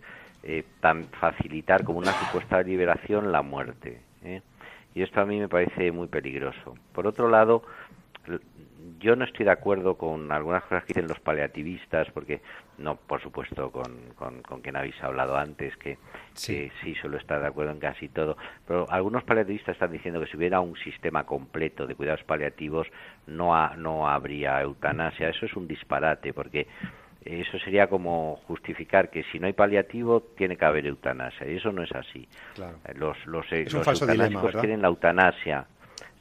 eh, 0.44 0.64
tan 0.80 1.06
facilitar 1.20 1.84
como 1.84 2.00
una 2.00 2.14
supuesta 2.14 2.62
liberación 2.62 3.32
la 3.32 3.42
muerte. 3.42 4.02
¿eh? 4.24 4.42
Y 4.94 5.04
esto 5.04 5.22
a 5.22 5.26
mí 5.26 5.40
me 5.40 5.48
parece 5.48 5.92
muy 5.92 6.08
peligroso. 6.08 6.76
Por 6.94 7.08
otro 7.08 7.30
lado, 7.30 7.64
yo 9.00 9.16
no 9.16 9.26
estoy 9.26 9.46
de 9.46 9.52
acuerdo 9.52 9.96
con 9.96 10.32
algunas 10.32 10.64
cosas 10.64 10.84
que 10.84 10.94
dicen 10.94 11.08
los 11.08 11.20
paliativistas, 11.20 12.10
porque 12.12 12.42
no, 12.78 12.96
por 12.96 13.22
supuesto, 13.22 13.72
con, 13.72 14.14
con, 14.16 14.62
quien 14.62 14.76
habéis 14.76 15.02
hablado 15.04 15.38
antes, 15.38 15.76
que 15.78 15.98
sí. 16.34 16.72
sí 16.82 16.96
suelo 16.96 17.18
estar 17.18 17.42
de 17.42 17.48
acuerdo 17.48 17.72
en 17.72 17.80
casi 17.80 18.10
todo, 18.10 18.38
pero 18.68 18.86
algunos 18.90 19.24
paliativistas 19.24 19.76
están 19.76 19.92
diciendo 19.92 20.20
que 20.20 20.28
si 20.28 20.38
hubiera 20.38 20.60
un 20.60 20.76
sistema 20.78 21.26
completo 21.26 21.88
de 21.88 21.96
cuidados 21.96 22.24
paliativos 22.24 22.88
no, 23.28 23.54
no 23.76 24.08
habría 24.08 24.62
eutanasia. 24.62 25.30
Eso 25.30 25.46
es 25.46 25.56
un 25.56 25.68
disparate, 25.68 26.34
porque 26.34 26.68
eso 27.24 27.60
sería 27.60 27.88
como 27.88 28.38
justificar 28.48 29.10
que 29.10 29.24
si 29.32 29.40
no 29.40 29.46
hay 29.48 29.54
paliativo 29.54 30.22
tiene 30.36 30.58
que 30.58 30.66
haber 30.66 30.88
eutanasia 30.88 31.48
y 31.48 31.58
eso 31.58 31.72
no 31.72 31.84
es 31.84 31.92
así. 31.92 32.28
Eh, 32.58 32.94
los 32.96 33.18
los, 33.28 33.46
eh, 33.52 33.68
eutanásicos 33.72 34.56
quieren 34.56 34.82
la 34.82 34.88
eutanasia. 34.88 35.68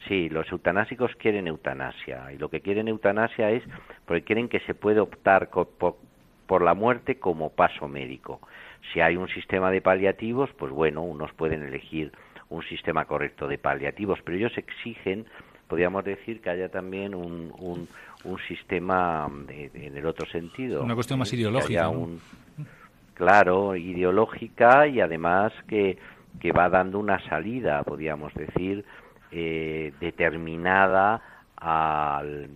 Sí, 0.08 0.28
los 0.28 0.50
eutanásicos 0.50 1.14
quieren 1.16 1.46
eutanasia 1.46 2.32
y 2.32 2.38
lo 2.38 2.48
que 2.48 2.60
quieren 2.60 2.88
eutanasia 2.88 3.50
es 3.50 3.62
porque 4.06 4.24
quieren 4.24 4.48
que 4.48 4.60
se 4.60 4.74
puede 4.74 5.00
optar 5.00 5.50
por, 5.50 6.62
la 6.62 6.74
muerte 6.74 7.18
como 7.18 7.50
paso 7.50 7.86
médico. 7.86 8.40
Si 8.92 9.00
hay 9.00 9.16
un 9.16 9.28
sistema 9.28 9.70
de 9.70 9.80
paliativos, 9.82 10.50
pues 10.58 10.72
bueno, 10.72 11.02
unos 11.02 11.32
pueden 11.34 11.62
elegir 11.62 12.12
un 12.48 12.62
sistema 12.64 13.04
correcto 13.04 13.46
de 13.46 13.58
paliativos, 13.58 14.20
pero 14.24 14.36
ellos 14.36 14.56
exigen, 14.58 15.26
podríamos 15.70 16.04
decir, 16.04 16.42
que 16.42 16.50
haya 16.50 16.68
también 16.68 17.14
un, 17.14 17.88
un 18.24 18.38
sistema 18.48 19.28
en 19.48 19.96
el 19.96 20.06
otro 20.06 20.26
sentido. 20.26 20.82
Una 20.82 20.94
cuestión 20.94 21.18
más 21.18 21.32
ideológica. 21.32 21.90
claro, 23.14 23.76
ideológica 23.76 24.86
y 24.86 25.00
además 25.00 25.52
que, 25.68 25.96
que 26.40 26.52
va 26.52 26.68
dando 26.68 26.98
una 26.98 27.20
salida, 27.28 27.82
podríamos 27.82 28.34
decir, 28.34 28.84
eh, 29.32 29.92
determinada 30.00 31.22
al, 31.56 32.50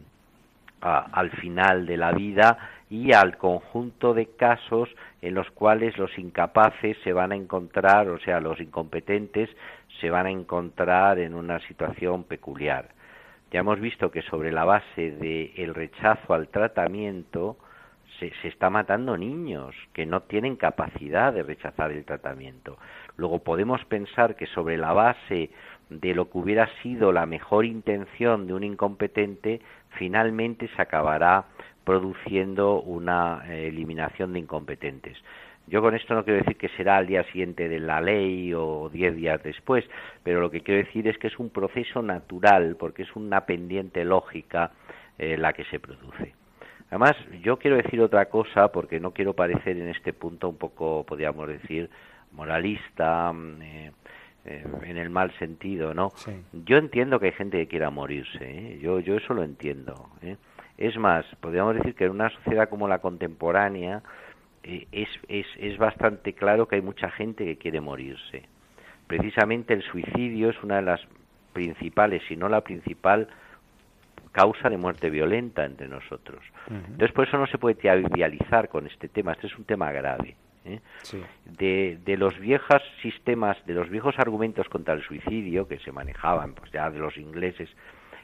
al 0.80 1.30
final 1.30 1.86
de 1.86 1.96
la 1.96 2.12
vida 2.12 2.58
y 2.90 3.12
al 3.12 3.38
conjunto 3.38 4.12
de 4.12 4.26
casos 4.36 4.88
en 5.22 5.34
los 5.34 5.50
cuales 5.52 5.96
los 5.96 6.16
incapaces 6.18 6.96
se 7.02 7.12
van 7.12 7.32
a 7.32 7.36
encontrar, 7.36 8.08
o 8.08 8.18
sea, 8.18 8.40
los 8.40 8.60
incompetentes 8.60 9.48
se 10.00 10.10
van 10.10 10.26
a 10.26 10.30
encontrar 10.30 11.18
en 11.18 11.34
una 11.34 11.60
situación 11.60 12.24
peculiar. 12.24 12.88
Ya 13.54 13.60
hemos 13.60 13.78
visto 13.78 14.10
que 14.10 14.22
sobre 14.22 14.50
la 14.50 14.64
base 14.64 15.12
del 15.12 15.76
rechazo 15.76 16.34
al 16.34 16.48
tratamiento 16.48 17.56
se, 18.18 18.32
se, 18.42 18.48
está 18.48 18.68
matando 18.68 19.16
niños 19.16 19.76
que 19.92 20.06
no 20.06 20.22
tienen 20.22 20.56
capacidad 20.56 21.32
de 21.32 21.44
rechazar 21.44 21.92
el 21.92 22.04
tratamiento. 22.04 22.78
Luego 23.16 23.44
podemos 23.44 23.84
pensar 23.84 24.34
que 24.34 24.46
sobre 24.46 24.76
la 24.76 24.92
base 24.92 25.50
de 25.88 26.14
lo 26.16 26.28
que 26.28 26.38
hubiera 26.38 26.68
sido 26.82 27.12
la 27.12 27.26
mejor 27.26 27.64
intención 27.64 28.48
de 28.48 28.54
un 28.54 28.64
incompetente, 28.64 29.60
finalmente 29.90 30.68
se 30.74 30.82
acabará 30.82 31.44
produciendo 31.84 32.80
una 32.80 33.44
eh, 33.46 33.68
eliminación 33.68 34.32
de 34.32 34.40
incompetentes. 34.40 35.16
Yo 35.66 35.80
con 35.80 35.94
esto 35.94 36.14
no 36.14 36.24
quiero 36.24 36.40
decir 36.40 36.56
que 36.56 36.68
será 36.70 36.98
al 36.98 37.06
día 37.06 37.24
siguiente 37.24 37.68
de 37.68 37.80
la 37.80 38.00
ley 38.00 38.52
o 38.54 38.90
diez 38.92 39.16
días 39.16 39.42
después, 39.42 39.84
pero 40.22 40.40
lo 40.40 40.50
que 40.50 40.60
quiero 40.60 40.84
decir 40.84 41.08
es 41.08 41.16
que 41.18 41.28
es 41.28 41.38
un 41.38 41.50
proceso 41.50 42.02
natural, 42.02 42.76
porque 42.78 43.02
es 43.02 43.16
una 43.16 43.46
pendiente 43.46 44.04
lógica 44.04 44.72
eh, 45.18 45.36
la 45.38 45.52
que 45.54 45.64
se 45.64 45.80
produce. 45.80 46.34
Además, 46.88 47.16
yo 47.42 47.58
quiero 47.58 47.76
decir 47.76 48.00
otra 48.02 48.26
cosa, 48.26 48.68
porque 48.68 49.00
no 49.00 49.12
quiero 49.12 49.32
parecer 49.32 49.78
en 49.78 49.88
este 49.88 50.12
punto 50.12 50.48
un 50.48 50.58
poco, 50.58 51.04
podríamos 51.04 51.48
decir, 51.48 51.88
moralista, 52.32 53.32
mm, 53.32 53.62
eh, 53.62 53.92
eh, 54.44 54.64
en 54.82 54.98
el 54.98 55.08
mal 55.08 55.32
sentido, 55.38 55.94
¿no? 55.94 56.12
Yo 56.52 56.76
entiendo 56.76 57.18
que 57.18 57.26
hay 57.26 57.32
gente 57.32 57.56
que 57.56 57.66
quiera 57.66 57.88
morirse, 57.88 58.78
yo, 58.80 59.00
yo 59.00 59.16
eso 59.16 59.32
lo 59.32 59.42
entiendo. 59.42 60.10
Es 60.76 60.98
más, 60.98 61.24
podríamos 61.40 61.76
decir 61.76 61.94
que 61.94 62.04
en 62.04 62.10
una 62.10 62.28
sociedad 62.28 62.68
como 62.68 62.86
la 62.86 62.98
contemporánea, 62.98 64.02
es, 64.64 65.08
es, 65.28 65.46
es 65.58 65.78
bastante 65.78 66.32
claro 66.32 66.66
que 66.66 66.76
hay 66.76 66.82
mucha 66.82 67.10
gente 67.10 67.44
que 67.44 67.56
quiere 67.56 67.80
morirse. 67.80 68.42
Precisamente 69.06 69.74
el 69.74 69.82
suicidio 69.82 70.50
es 70.50 70.62
una 70.62 70.76
de 70.76 70.82
las 70.82 71.00
principales, 71.52 72.22
si 72.28 72.36
no 72.36 72.48
la 72.48 72.62
principal, 72.62 73.28
causa 74.32 74.68
de 74.68 74.76
muerte 74.76 75.10
violenta 75.10 75.64
entre 75.64 75.86
nosotros. 75.86 76.42
Entonces, 76.68 77.12
por 77.12 77.28
eso 77.28 77.38
no 77.38 77.46
se 77.46 77.58
puede 77.58 77.76
trivializar 77.76 78.68
con 78.68 78.86
este 78.86 79.08
tema. 79.08 79.32
Este 79.32 79.46
es 79.46 79.56
un 79.56 79.64
tema 79.64 79.92
grave. 79.92 80.36
¿eh? 80.64 80.80
De, 81.44 81.98
de, 82.04 82.16
los 82.16 82.38
viejos 82.40 82.82
sistemas, 83.00 83.56
de 83.66 83.74
los 83.74 83.88
viejos 83.90 84.18
argumentos 84.18 84.68
contra 84.68 84.94
el 84.94 85.02
suicidio 85.02 85.68
que 85.68 85.78
se 85.78 85.92
manejaban, 85.92 86.54
pues 86.54 86.72
ya 86.72 86.90
de 86.90 86.98
los 86.98 87.16
ingleses 87.16 87.68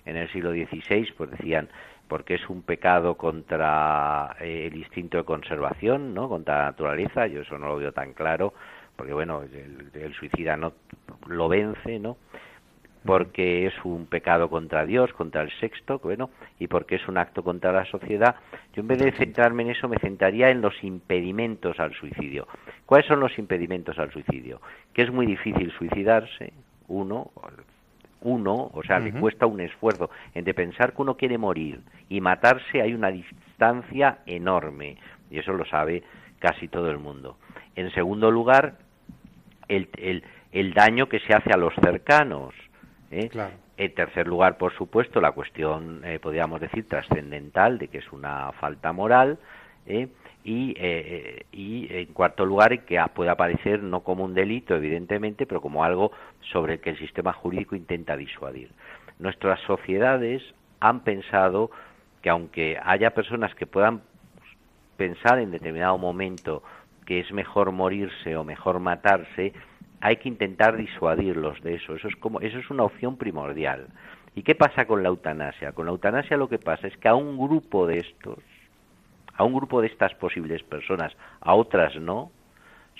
en 0.05 0.17
el 0.17 0.29
siglo 0.33 0.51
XVI, 0.51 1.13
pues 1.17 1.31
decían 1.31 1.69
porque 2.11 2.35
es 2.35 2.51
un 2.51 2.63
pecado 2.63 3.15
contra 3.15 4.35
eh, 4.41 4.67
el 4.67 4.77
instinto 4.77 5.17
de 5.17 5.23
conservación, 5.23 6.13
¿no? 6.13 6.29
Contra 6.29 6.59
la 6.59 6.65
naturaleza. 6.65 7.29
Yo 7.29 7.43
eso 7.43 7.57
no 7.57 7.69
lo 7.69 7.77
veo 7.77 7.93
tan 7.93 8.15
claro, 8.15 8.53
porque 8.97 9.13
bueno, 9.13 9.43
el, 9.43 10.13
suicida 10.15 10.57
no 10.57 10.73
lo 11.29 11.49
vence, 11.49 11.99
¿no? 12.01 12.19
porque 13.03 13.67
es 13.67 13.73
un 13.83 14.05
pecado 14.05 14.51
contra 14.51 14.85
Dios, 14.85 15.11
contra 15.15 15.41
el 15.41 15.51
sexto, 15.59 15.99
bueno, 16.01 16.29
y 16.59 16.67
porque 16.67 16.97
es 16.97 17.09
un 17.09 17.17
acto 17.17 17.43
contra 17.43 17.73
la 17.73 17.87
sociedad, 17.87 18.37
yo 18.75 18.83
en 18.83 18.89
vez 18.89 18.99
de 18.99 19.13
centrarme 19.13 19.63
en 19.63 19.71
eso 19.71 19.89
me 19.89 19.99
centraría 19.99 20.51
en 20.51 20.61
los 20.61 20.75
impedimentos 20.85 21.81
al 21.81 21.95
suicidio. 21.95 22.47
¿Cuáles 22.85 23.07
son 23.07 23.21
los 23.21 23.39
impedimentos 23.39 23.99
al 23.99 24.13
suicidio? 24.13 24.61
Que 24.93 25.01
es 25.01 25.11
muy 25.11 25.25
difícil 25.25 25.73
suicidarse, 25.79 26.53
uno, 26.89 27.31
uno, 28.23 28.71
o 28.73 28.83
sea, 28.83 28.99
le 28.99 29.13
cuesta 29.13 29.47
un 29.47 29.61
esfuerzo. 29.61 30.11
Entre 30.35 30.55
pensar 30.55 30.93
que 30.93 31.03
uno 31.03 31.17
quiere 31.17 31.39
morir 31.39 31.81
y 32.09 32.21
matarse 32.21 32.81
hay 32.81 32.95
una 32.95 33.11
distancia 33.11 34.19
enorme, 34.27 34.97
y 35.31 35.39
eso 35.39 35.53
lo 35.53 35.65
sabe 35.65 36.03
casi 36.39 36.69
todo 36.69 36.91
el 36.91 36.99
mundo. 36.99 37.37
En 37.77 37.91
segundo 37.93 38.31
lugar, 38.31 38.79
el, 39.69 39.89
el, 39.97 40.25
el 40.53 40.75
daño 40.75 41.09
que 41.09 41.21
se 41.21 41.35
hace 41.35 41.51
a 41.53 41.57
los 41.57 41.75
cercanos. 41.83 42.55
¿eh? 43.11 43.29
En 43.77 43.95
tercer 43.95 44.27
lugar, 44.27 44.59
por 44.59 44.75
supuesto, 44.75 45.21
la 45.21 45.33
cuestión, 45.33 46.03
eh, 46.05 46.19
podríamos 46.19 46.61
decir, 46.61 46.87
trascendental 46.89 47.79
de 47.79 47.89
que 47.89 47.99
es 47.99 48.13
una 48.13 48.53
falta 48.53 48.93
moral. 48.93 49.39
¿eh? 49.87 50.09
Y, 50.43 50.75
eh, 50.79 51.45
y, 51.53 51.87
en 51.91 52.07
cuarto 52.15 52.47
lugar 52.47 52.87
que 52.87 52.99
puede 53.15 53.31
aparecer 53.31 53.83
no 53.83 54.01
como 54.01 54.25
un 54.25 54.33
delito 54.33 54.75
evidentemente 54.75 55.45
pero 55.45 55.61
como 55.61 55.85
algo 55.85 56.13
sobre 56.41 56.75
el 56.75 56.81
que 56.81 56.91
el 56.91 56.99
sistema 56.99 57.35
jurídico 57.35 57.77
intenta 57.77 58.17
disuadir 58.17 58.71
nuestras 59.19 59.61
sociedades 59.61 60.43
han 60.81 61.01
pensado 61.01 61.71
que 62.23 62.31
aunque 62.31 62.79
haya 62.83 63.11
personas 63.11 63.55
que 63.55 63.67
puedan 63.67 64.01
pensar 64.97 65.39
en 65.41 65.51
determinado 65.51 65.99
momento 65.99 66.63
que 67.05 67.21
es 67.21 67.31
mejor 67.33 67.73
morirse 67.73 68.35
o 68.37 68.45
mejor 68.45 68.81
matarse 68.81 69.53
hay 70.01 70.17
que 70.17 70.29
intentar 70.29 70.77
disuadirlos 70.77 71.61
de 71.63 71.75
eso. 71.75 71.95
Eso 71.95 72.09
es 72.09 72.17
como, 72.17 72.41
eso 72.41 72.59
es 72.59 72.71
una 72.71 72.85
opción 72.85 73.17
primordial. 73.17 73.89
¿Y 74.35 74.43
qué 74.43 74.55
pasa 74.55 74.87
con 74.87 75.03
la 75.03 75.09
eutanasia? 75.09 75.73
Con 75.73 75.87
la 75.87 75.93
eutanasia 75.93 76.37
lo 76.37 76.49
que 76.49 76.59
pasa 76.59 76.87
es 76.87 76.97
que 76.97 77.09
a 77.09 77.15
un 77.15 77.37
grupo 77.37 77.87
de 77.87 77.99
estos, 77.99 78.39
a 79.41 79.45
un 79.45 79.55
grupo 79.55 79.81
de 79.81 79.87
estas 79.87 80.13
posibles 80.17 80.63
personas, 80.65 81.17
a 81.41 81.55
otras 81.55 81.97
no, 81.97 82.31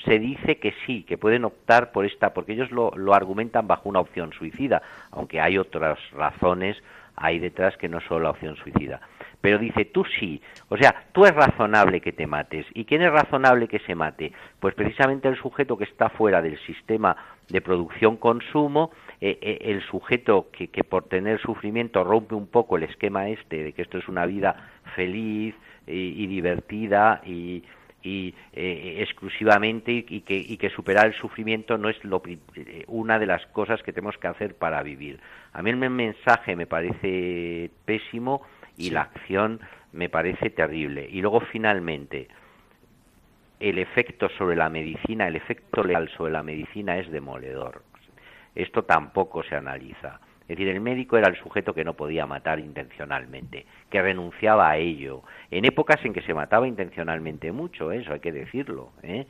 se 0.07 0.19
dice 0.19 0.57
que 0.57 0.73
sí, 0.87 1.03
que 1.03 1.19
pueden 1.19 1.45
optar 1.45 1.93
por 1.93 2.07
esta, 2.07 2.33
porque 2.33 2.55
ellos 2.55 2.71
lo, 2.71 3.13
argumentan 3.13 3.67
bajo 3.67 3.91
una 3.91 4.01
opción 4.01 4.33
suicida, 4.33 4.81
aunque 5.11 5.39
hay 5.39 5.59
otras 5.59 5.99
razones 6.13 6.79
hay 7.15 7.39
detrás 7.39 7.77
que 7.77 7.91
no 7.91 8.01
solo 8.01 8.21
la 8.21 8.31
opción 8.31 8.57
suicida 8.57 9.01
pero 9.43 9.59
dice 9.59 9.85
tú 9.87 10.05
sí, 10.19 10.41
o 10.69 10.77
sea, 10.77 11.05
tú 11.13 11.25
es 11.25 11.35
razonable 11.35 12.03
que 12.03 12.13
te 12.13 12.27
mates. 12.27 12.67
¿Y 12.75 12.85
quién 12.85 13.01
es 13.01 13.11
razonable 13.11 13.69
que 13.69 13.79
se 13.79 13.95
mate? 13.95 14.33
Pues 14.59 14.75
precisamente 14.75 15.29
el 15.29 15.37
sujeto 15.37 15.79
que 15.79 15.85
está 15.85 16.11
fuera 16.11 16.43
del 16.43 16.59
sistema 16.67 17.17
de 17.49 17.63
producción-consumo, 17.63 18.91
eh, 19.19 19.39
eh, 19.41 19.59
el 19.63 19.83
sujeto 19.87 20.49
que, 20.53 20.69
que, 20.69 20.85
por 20.85 21.05
tener 21.05 21.41
sufrimiento 21.41 22.05
rompe 22.05 22.35
un 22.35 22.49
poco 22.49 22.77
el 22.77 22.83
esquema 22.83 23.31
este 23.31 23.65
de 23.65 23.73
que 23.73 23.81
esto 23.81 23.97
es 23.97 24.09
una 24.09 24.27
vida 24.27 24.57
feliz 24.95 25.55
y, 25.93 26.27
divertida 26.27 27.21
y, 27.25 27.63
y 28.03 28.35
eh, 28.53 28.97
exclusivamente 29.01 29.93
y 29.93 30.21
que, 30.21 30.37
y 30.37 30.57
que 30.57 30.71
superar 30.71 31.07
el 31.07 31.15
sufrimiento 31.15 31.77
no 31.79 31.89
es 31.89 32.03
lo, 32.05 32.23
una 32.87 33.19
de 33.19 33.27
las 33.27 33.45
cosas 33.47 33.83
que 33.83 33.93
tenemos 33.93 34.17
que 34.19 34.29
hacer 34.29 34.55
para 34.55 34.83
vivir. 34.83 35.21
A 35.53 35.63
mí 35.63 35.71
el 35.71 35.77
mensaje 35.77 36.57
me 36.57 36.67
parece 36.67 37.71
pésimo 37.85 38.43
y 38.77 38.91
la 38.91 39.03
acción 39.03 39.61
me 39.93 40.09
parece 40.09 40.51
terrible. 40.51 41.09
Y 41.11 41.21
luego 41.21 41.41
finalmente, 41.41 42.29
el 43.59 43.79
efecto 43.79 44.29
sobre 44.39 44.57
la 44.57 44.71
medicina, 44.71 45.29
el 45.29 45.37
efecto 45.37 45.83
legal 45.83 46.09
sobre 46.17 46.33
la 46.33 46.43
medicina 46.43 46.99
es 46.99 47.11
demoledor. 47.11 47.83
Esto 48.55 48.85
tampoco 48.85 49.43
se 49.43 49.57
analiza. 49.57 50.21
Es 50.51 50.57
decir, 50.57 50.67
el 50.67 50.81
médico 50.81 51.17
era 51.17 51.29
el 51.29 51.37
sujeto 51.37 51.73
que 51.75 51.85
no 51.85 51.95
podía 51.95 52.27
matar 52.27 52.59
intencionalmente, 52.59 53.67
que 53.89 54.03
renunciaba 54.03 54.69
a 54.69 54.79
ello. 54.79 55.23
En 55.49 55.65
épocas 55.65 56.05
en 56.05 56.13
que 56.13 56.23
se 56.23 56.35
mataba 56.35 56.67
intencionalmente 56.67 57.53
mucho, 57.53 57.93
eso 57.93 58.13
hay 58.13 58.19
que 58.19 58.33
decirlo. 58.33 58.91
¿eh? 59.05 59.27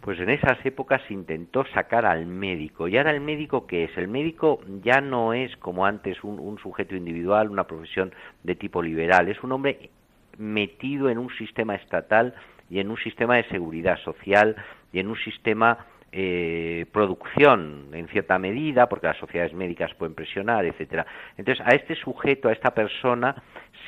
pues 0.00 0.18
en 0.18 0.30
esas 0.30 0.58
épocas 0.66 1.00
intentó 1.08 1.64
sacar 1.66 2.04
al 2.04 2.26
médico. 2.26 2.88
¿Y 2.88 2.98
ahora 2.98 3.12
el 3.12 3.20
médico 3.20 3.68
qué 3.68 3.84
es? 3.84 3.96
El 3.96 4.08
médico 4.08 4.58
ya 4.82 5.00
no 5.00 5.34
es 5.34 5.56
como 5.58 5.86
antes 5.86 6.22
un, 6.24 6.58
sujeto 6.58 6.96
individual, 6.96 7.48
una 7.48 7.68
profesión 7.68 8.12
de 8.42 8.56
tipo 8.56 8.82
liberal, 8.82 9.28
es 9.28 9.40
un 9.44 9.52
hombre 9.52 9.88
metido 10.36 11.10
en 11.10 11.18
un 11.18 11.30
sistema 11.36 11.76
estatal 11.76 12.34
y 12.68 12.80
en 12.80 12.90
un 12.90 12.96
sistema 12.98 13.36
de 13.36 13.44
seguridad 13.44 13.98
social 14.00 14.56
y 14.92 14.98
en 14.98 15.06
un 15.06 15.16
sistema 15.16 15.86
eh, 16.16 16.86
producción 16.92 17.88
en 17.92 18.06
cierta 18.06 18.38
medida, 18.38 18.88
porque 18.88 19.08
las 19.08 19.16
sociedades 19.16 19.52
médicas 19.52 19.92
pueden 19.94 20.14
presionar, 20.14 20.64
etcétera. 20.64 21.04
Entonces, 21.36 21.66
a 21.66 21.74
este 21.74 21.96
sujeto, 21.96 22.48
a 22.48 22.52
esta 22.52 22.72
persona, 22.72 23.34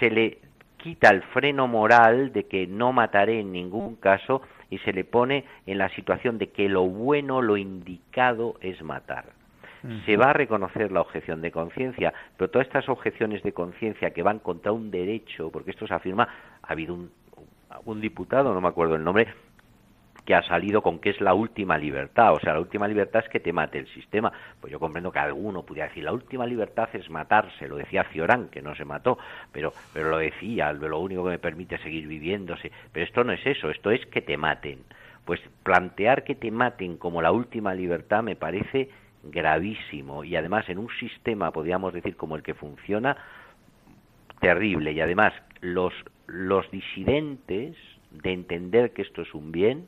se 0.01 0.11
le 0.11 0.39
quita 0.77 1.11
el 1.11 1.22
freno 1.22 1.68
moral 1.68 2.33
de 2.33 2.49
que 2.49 2.66
no 2.66 2.93
mataré 2.93 3.39
en 3.39 3.53
ningún 3.53 3.95
caso 3.95 4.43
y 4.70 4.79
se 4.79 4.93
le 4.93 5.05
pone 5.05 5.45
en 5.66 5.79
la 5.79 5.89
situación 5.91 6.37
de 6.39 6.49
que 6.49 6.68
lo 6.68 6.83
bueno, 6.83 7.43
lo 7.43 7.57
indicado 7.57 8.57
es 8.61 8.83
matar. 8.83 9.27
Se 10.05 10.16
va 10.16 10.31
a 10.31 10.33
reconocer 10.33 10.91
la 10.91 11.03
objeción 11.03 11.41
de 11.43 11.53
conciencia, 11.53 12.12
pero 12.37 12.51
todas 12.51 12.66
estas 12.66 12.89
objeciones 12.89 13.45
de 13.45 13.53
conciencia 13.53 14.11
que 14.11 14.24
van 14.24 14.41
contra 14.41 14.72
un 14.72 14.91
derecho, 14.91 15.53
porque 15.53 15.70
esto 15.70 15.87
se 15.87 15.95
afirma, 15.95 16.27
ha 16.61 16.72
habido 16.72 16.93
un, 16.93 17.12
un 17.85 18.01
diputado, 18.01 18.53
no 18.53 18.61
me 18.61 18.66
acuerdo 18.66 18.97
el 18.97 19.05
nombre, 19.05 19.29
que 20.27 20.35
ha 20.35 20.43
salido 20.43 20.83
con 20.83 20.99
que 20.99 21.11
es 21.11 21.20
la 21.20 21.33
última 21.33 21.79
libertad. 21.79 22.35
O 22.35 22.41
sea, 22.41 22.53
la 22.53 22.61
última 22.61 22.89
libertad 22.89 23.22
es 23.24 23.31
que 23.31 23.41
te 23.41 23.53
mate 23.53 23.79
el 23.79 23.87
sistema. 23.95 24.33
Pues 24.61 24.72
yo 24.72 24.81
comprendo 24.81 25.12
que 25.12 25.20
alguno 25.20 25.62
pudiera 25.62 25.89
decir, 25.89 26.05
la 26.05 26.12
última 26.12 26.45
libertad 26.45 26.89
es 26.93 27.09
matarse. 27.09 27.68
Lo 27.68 27.77
decía 27.77 28.05
Fiorán, 28.05 28.49
que 28.49 28.61
no 28.61 28.74
se 28.74 28.85
mató, 28.85 29.18
pero, 29.53 29.72
pero 29.95 30.11
lo 30.11 30.18
decía, 30.18 30.72
lo 30.72 30.99
único 30.99 31.24
que 31.24 31.31
me 31.31 31.39
permite 31.39 31.79
seguir 31.79 32.09
viviéndose. 32.09 32.72
Pero 32.93 33.07
esto 33.07 33.22
no 33.22 33.33
es 33.33 33.47
eso, 33.47 33.70
esto 33.70 33.93
es 33.93 34.05
que 34.07 34.20
te 34.20 34.37
maten. 34.37 34.81
Pues 35.24 35.41
plantear 35.62 36.24
que 36.24 36.35
te 36.35 36.51
maten 36.51 36.97
como 36.97 37.22
la 37.22 37.31
última 37.31 37.72
libertad 37.72 38.22
me 38.22 38.37
parece 38.37 38.91
gravísimo 39.22 40.24
y 40.24 40.37
además 40.37 40.68
en 40.68 40.79
un 40.79 40.89
sistema, 41.01 41.53
podríamos 41.53 41.93
decir, 41.93 42.16
como 42.16 42.37
el 42.37 42.43
que 42.43 42.55
funciona, 42.55 43.16
terrible. 44.41 44.93
Y 44.93 45.01
además 45.01 45.33
los, 45.61 45.95
los 46.27 46.68
disidentes 46.72 47.77
de 48.11 48.33
entender 48.33 48.93
que 48.93 49.03
esto 49.03 49.22
es 49.22 49.33
un 49.35 49.53
bien, 49.53 49.87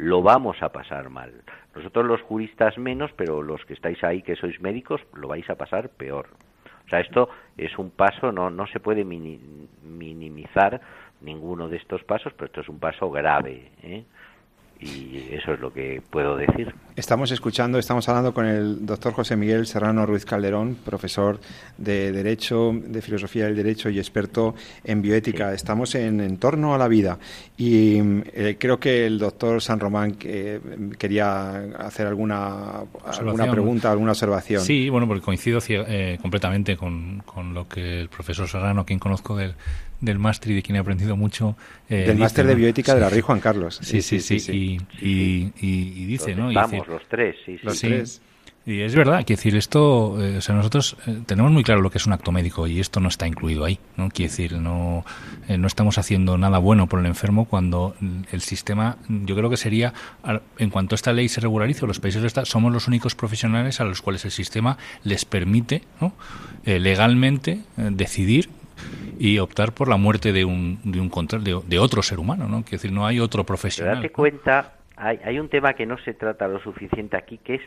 lo 0.00 0.22
vamos 0.22 0.62
a 0.62 0.70
pasar 0.70 1.10
mal. 1.10 1.30
Nosotros 1.74 2.06
los 2.06 2.22
juristas 2.22 2.78
menos, 2.78 3.10
pero 3.16 3.42
los 3.42 3.62
que 3.66 3.74
estáis 3.74 4.02
ahí 4.02 4.22
que 4.22 4.34
sois 4.34 4.58
médicos, 4.60 5.02
lo 5.12 5.28
vais 5.28 5.48
a 5.50 5.56
pasar 5.56 5.90
peor. 5.90 6.26
O 6.86 6.88
sea, 6.88 7.00
esto 7.00 7.28
es 7.56 7.78
un 7.78 7.90
paso, 7.90 8.32
no, 8.32 8.48
no 8.50 8.66
se 8.66 8.80
puede 8.80 9.04
minimizar 9.04 10.80
ninguno 11.20 11.68
de 11.68 11.76
estos 11.76 12.02
pasos, 12.04 12.32
pero 12.32 12.46
esto 12.46 12.62
es 12.62 12.68
un 12.70 12.80
paso 12.80 13.10
grave. 13.10 13.70
¿eh? 13.82 14.04
Y 14.80 15.28
eso 15.32 15.52
es 15.52 15.60
lo 15.60 15.72
que 15.72 16.02
puedo 16.10 16.36
decir. 16.36 16.74
Estamos 16.96 17.30
escuchando, 17.30 17.78
estamos 17.78 18.08
hablando 18.08 18.32
con 18.32 18.46
el 18.46 18.84
doctor 18.84 19.12
José 19.12 19.36
Miguel 19.36 19.66
Serrano 19.66 20.06
Ruiz 20.06 20.24
Calderón, 20.24 20.76
profesor 20.84 21.40
de 21.78 22.12
Derecho, 22.12 22.72
de 22.74 23.02
Filosofía 23.02 23.44
del 23.44 23.56
Derecho 23.56 23.90
y 23.90 23.98
experto 23.98 24.54
en 24.84 25.02
bioética. 25.02 25.52
Estamos 25.52 25.94
en, 25.94 26.20
en 26.20 26.38
torno 26.38 26.74
a 26.74 26.78
la 26.78 26.88
vida 26.88 27.18
y 27.56 27.98
eh, 28.32 28.56
creo 28.58 28.80
que 28.80 29.06
el 29.06 29.18
doctor 29.18 29.62
San 29.62 29.80
Román 29.80 30.16
eh, 30.24 30.60
quería 30.98 31.56
hacer 31.78 32.06
alguna, 32.06 32.80
alguna 33.04 33.50
pregunta, 33.50 33.90
alguna 33.90 34.12
observación. 34.12 34.62
Sí, 34.62 34.88
bueno, 34.88 35.06
porque 35.06 35.22
coincido 35.22 35.60
eh, 35.68 36.18
completamente 36.20 36.76
con, 36.76 37.22
con 37.24 37.54
lo 37.54 37.68
que 37.68 38.00
el 38.00 38.08
profesor 38.08 38.48
Serrano, 38.48 38.84
quien 38.84 38.98
conozco 38.98 39.36
del 39.36 39.54
del 40.00 40.18
máster 40.18 40.52
y 40.52 40.54
de 40.56 40.62
quien 40.62 40.76
he 40.76 40.78
aprendido 40.78 41.16
mucho. 41.16 41.56
Eh, 41.88 42.04
del 42.06 42.18
máster 42.18 42.46
de 42.46 42.54
bioética 42.54 42.94
de 42.94 43.00
la 43.00 43.10
Rey 43.10 43.20
Juan 43.20 43.40
Carlos. 43.40 43.78
Sí, 43.82 44.02
sí, 44.02 44.20
sí. 44.20 44.78
Y, 45.00 45.52
y, 45.60 46.06
dice, 46.06 46.34
¿no? 46.34 46.52
Vamos, 46.52 46.88
los 46.88 47.06
tres, 47.08 47.36
sí, 47.44 47.58
Los 47.62 47.80
tres. 47.80 48.22
Y 48.66 48.82
es 48.82 48.94
verdad, 48.94 49.24
quiere 49.24 49.38
decir, 49.38 49.56
esto, 49.56 50.22
eh, 50.22 50.36
o 50.36 50.40
sea, 50.42 50.54
nosotros 50.54 50.94
eh, 51.06 51.22
tenemos 51.24 51.50
muy 51.50 51.64
claro 51.64 51.80
lo 51.80 51.90
que 51.90 51.96
es 51.96 52.06
un 52.06 52.12
acto 52.12 52.30
médico 52.30 52.66
y 52.66 52.78
esto 52.78 53.00
no 53.00 53.08
está 53.08 53.26
incluido 53.26 53.64
ahí, 53.64 53.78
¿no? 53.96 54.10
Quiere 54.10 54.30
decir, 54.30 54.52
no, 54.52 55.02
no 55.48 55.66
estamos 55.66 55.96
haciendo 55.96 56.36
nada 56.36 56.58
bueno 56.58 56.86
por 56.86 57.00
el 57.00 57.06
enfermo 57.06 57.46
cuando 57.46 57.96
el 58.30 58.42
sistema, 58.42 58.98
yo 59.08 59.34
creo 59.34 59.48
que 59.48 59.56
sería, 59.56 59.94
en 60.58 60.68
cuanto 60.68 60.94
esta 60.94 61.14
ley 61.14 61.30
se 61.30 61.40
regularice, 61.40 61.86
los 61.86 62.00
países 62.00 62.20
de 62.20 62.28
esta, 62.28 62.44
somos 62.44 62.70
los 62.70 62.86
únicos 62.86 63.14
profesionales 63.14 63.80
a 63.80 63.84
los 63.84 64.02
cuales 64.02 64.26
el 64.26 64.30
sistema 64.30 64.76
les 65.04 65.24
permite, 65.24 65.82
¿no? 66.00 66.12
legalmente 66.64 67.62
decidir 67.76 68.50
y 69.18 69.38
optar 69.38 69.72
por 69.72 69.88
la 69.88 69.96
muerte 69.96 70.32
de 70.32 70.44
un, 70.44 70.80
de, 70.84 71.00
un 71.00 71.10
de, 71.44 71.60
de 71.66 71.78
otro 71.78 72.02
ser 72.02 72.18
humano, 72.18 72.48
¿no? 72.48 72.62
Quiere 72.62 72.78
decir, 72.78 72.92
no 72.92 73.06
hay 73.06 73.20
otro 73.20 73.44
profesional. 73.44 73.94
Pero 73.94 74.02
date 74.02 74.12
cuenta, 74.12 74.72
hay, 74.96 75.18
hay 75.24 75.38
un 75.38 75.48
tema 75.48 75.74
que 75.74 75.86
no 75.86 75.98
se 75.98 76.14
trata 76.14 76.48
lo 76.48 76.60
suficiente 76.60 77.16
aquí, 77.16 77.38
que 77.38 77.56
es 77.56 77.62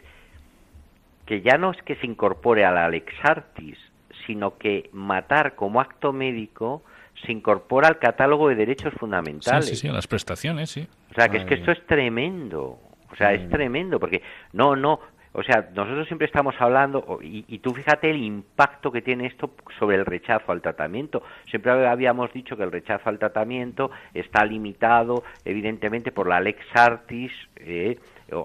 que 1.26 1.42
ya 1.42 1.58
no 1.58 1.72
es 1.72 1.82
que 1.84 1.96
se 1.96 2.06
incorpore 2.06 2.66
a 2.66 2.72
la 2.72 2.90
Lex 2.90 3.14
Artis, 3.24 3.78
sino 4.26 4.58
que 4.58 4.90
matar 4.94 5.56
como 5.56 5.80
acto 5.80 6.12
médico 6.12 6.84
se 7.26 7.32
incorpora 7.32 7.88
al 7.88 8.00
catálogo 8.00 8.50
de 8.50 8.56
derechos 8.56 8.94
fundamentales. 9.00 9.66
Sí, 9.66 9.76
sí, 9.76 9.82
sí, 9.82 9.88
a 9.88 9.94
las 9.94 10.08
prestaciones, 10.08 10.70
sí. 10.70 10.88
O 11.12 11.14
sea, 11.14 11.30
que 11.30 11.38
es 11.38 11.46
que 11.46 11.56
esto 11.56 11.72
es 11.72 11.86
tremendo. 11.86 12.80
O 13.12 13.16
sea, 13.16 13.32
es 13.32 13.48
tremendo, 13.50 14.00
porque 14.00 14.24
no, 14.54 14.76
no, 14.76 15.00
o 15.34 15.42
sea, 15.42 15.70
nosotros 15.74 16.08
siempre 16.08 16.28
estamos 16.28 16.56
hablando, 16.60 17.20
y, 17.22 17.44
y, 17.48 17.60
tú 17.60 17.74
fíjate 17.74 18.10
el 18.10 18.24
impacto 18.24 18.92
que 18.92 19.02
tiene 19.02 19.26
esto 19.26 19.52
sobre 19.80 19.98
el 19.98 20.06
rechazo 20.06 20.52
al 20.52 20.62
tratamiento. 20.62 21.24
Siempre 21.50 21.72
habíamos 21.88 22.32
dicho 22.32 22.56
que 22.56 22.64
el 22.64 22.72
rechazo 22.72 23.10
al 23.10 23.18
tratamiento 23.18 23.90
está 24.14 24.46
limitado, 24.46 25.24
evidentemente, 25.44 26.12
por 26.12 26.28
la 26.28 26.40
lex 26.40 26.64
artis. 26.76 27.32
Eh, 27.58 27.98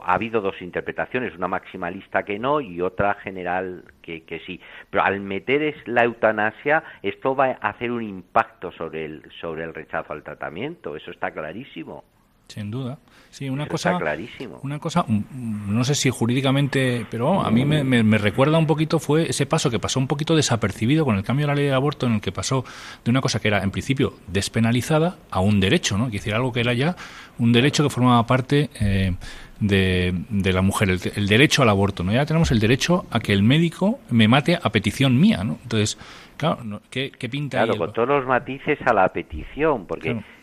ha 0.03 0.14
habido 0.14 0.41
dos 0.41 0.61
interpretaciones, 0.62 1.36
una 1.36 1.49
maximalista 1.49 2.22
que 2.22 2.39
no 2.39 2.61
y 2.61 2.80
otra 2.80 3.14
general 3.14 3.84
que, 4.03 4.24
que 4.24 4.41
sí. 4.41 4.61
Pero 4.91 5.05
al 5.05 5.20
meter 5.20 5.62
es 5.62 5.76
la 5.86 6.05
eutanasia, 6.05 6.82
esto 7.03 7.36
va 7.36 7.59
a 7.61 7.68
hacer 7.68 7.91
un 7.91 8.03
impacto 8.03 8.72
sobre 8.72 9.05
el, 9.05 9.22
sobre 9.41 9.64
el 9.64 9.74
rechazo 9.74 10.12
al 10.12 10.22
tratamiento, 10.22 10.97
eso 10.97 11.11
está 11.11 11.30
clarísimo. 11.30 12.05
Sin 12.49 12.70
duda. 12.70 12.99
Sí, 13.30 13.49
una 13.49 13.66
cosa. 13.66 13.99
clarísimo. 13.99 14.59
Una 14.62 14.78
cosa, 14.78 15.05
mm, 15.07 15.74
no 15.74 15.84
sé 15.84 15.94
si 15.94 16.11
jurídicamente, 16.11 17.07
pero 17.11 17.42
a 17.42 17.51
mí 17.51 17.64
me, 17.64 18.18
recuerda 18.18 18.59
un 18.59 18.66
poquito 18.66 18.99
fue 18.99 19.28
ese 19.28 19.46
paso 19.46 19.70
que 19.70 19.78
pasó 19.78 20.01
un 20.01 20.07
poquito 20.07 20.34
desapercibido 20.34 21.05
con 21.05 21.16
el 21.16 21.22
cambio 21.22 21.46
de 21.46 21.49
la 21.49 21.55
ley 21.55 21.66
de 21.66 21.74
aborto, 21.74 22.07
en 22.07 22.14
el 22.14 22.20
que 22.20 22.32
pasó 22.32 22.64
de 23.05 23.11
una 23.11 23.20
cosa 23.20 23.38
que 23.38 23.49
era 23.49 23.62
en 23.62 23.70
principio 23.70 24.14
despenalizada 24.26 25.18
a 25.30 25.40
un 25.40 25.61
derecho, 25.61 25.99
¿no? 25.99 26.07
Que 26.07 26.12
decir 26.12 26.34
algo 26.34 26.53
que 26.53 26.61
era 26.61 26.72
ya 26.72 26.96
un 27.38 27.53
derecho 27.53 27.82
que 27.84 27.90
formaba 27.90 28.26
parte 28.26 28.70
eh, 28.80 29.14
de, 29.61 30.14
de, 30.30 30.53
la 30.53 30.62
mujer, 30.62 30.88
el, 30.88 31.28
derecho 31.28 31.62
al 31.62 31.68
aborto, 31.68 32.03
¿no? 32.03 32.12
Ya 32.12 32.24
tenemos 32.24 32.51
el 32.51 32.61
derecho 32.61 33.07
a 33.11 33.20
que 33.20 33.32
el 33.32 33.42
médico 33.42 34.01
me 34.11 34.26
mate 34.26 34.59
a 34.61 34.70
petición 34.70 35.20
mía, 35.20 35.44
¿no? 35.44 35.59
Entonces, 35.62 35.99
claro, 36.38 36.80
¿qué, 36.90 37.11
pinta 37.30 37.64
Claro, 37.64 37.76
con 37.76 37.92
todos 37.92 38.09
los 38.09 38.26
matices 38.26 38.78
a 38.86 38.94
la 38.94 39.09
petición, 39.11 39.86
porque. 39.86 40.12
Claro, 40.12 40.38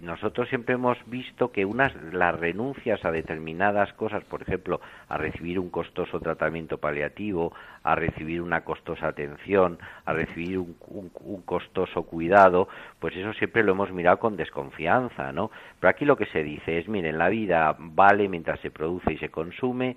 nosotros 0.00 0.48
siempre 0.48 0.74
hemos 0.74 0.98
visto 1.06 1.52
que 1.52 1.64
unas 1.64 1.94
las 2.12 2.38
renuncias 2.38 3.04
a 3.04 3.12
determinadas 3.12 3.92
cosas, 3.92 4.24
por 4.24 4.42
ejemplo, 4.42 4.80
a 5.08 5.16
recibir 5.16 5.60
un 5.60 5.70
costoso 5.70 6.18
tratamiento 6.18 6.78
paliativo, 6.78 7.52
a 7.84 7.94
recibir 7.94 8.42
una 8.42 8.62
costosa 8.62 9.08
atención, 9.08 9.78
a 10.06 10.12
recibir 10.12 10.58
un, 10.58 10.76
un, 11.20 11.42
costoso 11.42 12.02
cuidado, 12.02 12.68
pues 12.98 13.14
eso 13.16 13.32
siempre 13.34 13.62
lo 13.62 13.72
hemos 13.72 13.92
mirado 13.92 14.18
con 14.18 14.36
desconfianza, 14.36 15.30
¿no? 15.32 15.50
Pero 15.78 15.90
aquí 15.90 16.04
lo 16.04 16.16
que 16.16 16.26
se 16.26 16.42
dice 16.42 16.78
es, 16.78 16.88
miren, 16.88 17.18
la 17.18 17.28
vida 17.28 17.76
vale 17.78 18.28
mientras 18.28 18.58
se 18.60 18.72
produce 18.72 19.12
y 19.12 19.18
se 19.18 19.28
consume, 19.28 19.96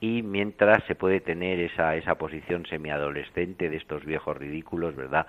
y 0.00 0.22
mientras 0.22 0.84
se 0.84 0.94
puede 0.94 1.20
tener 1.20 1.58
esa, 1.60 1.96
esa 1.96 2.16
posición 2.16 2.66
semiadolescente 2.66 3.70
de 3.70 3.76
estos 3.76 4.04
viejos 4.04 4.36
ridículos, 4.36 4.94
¿verdad? 4.94 5.26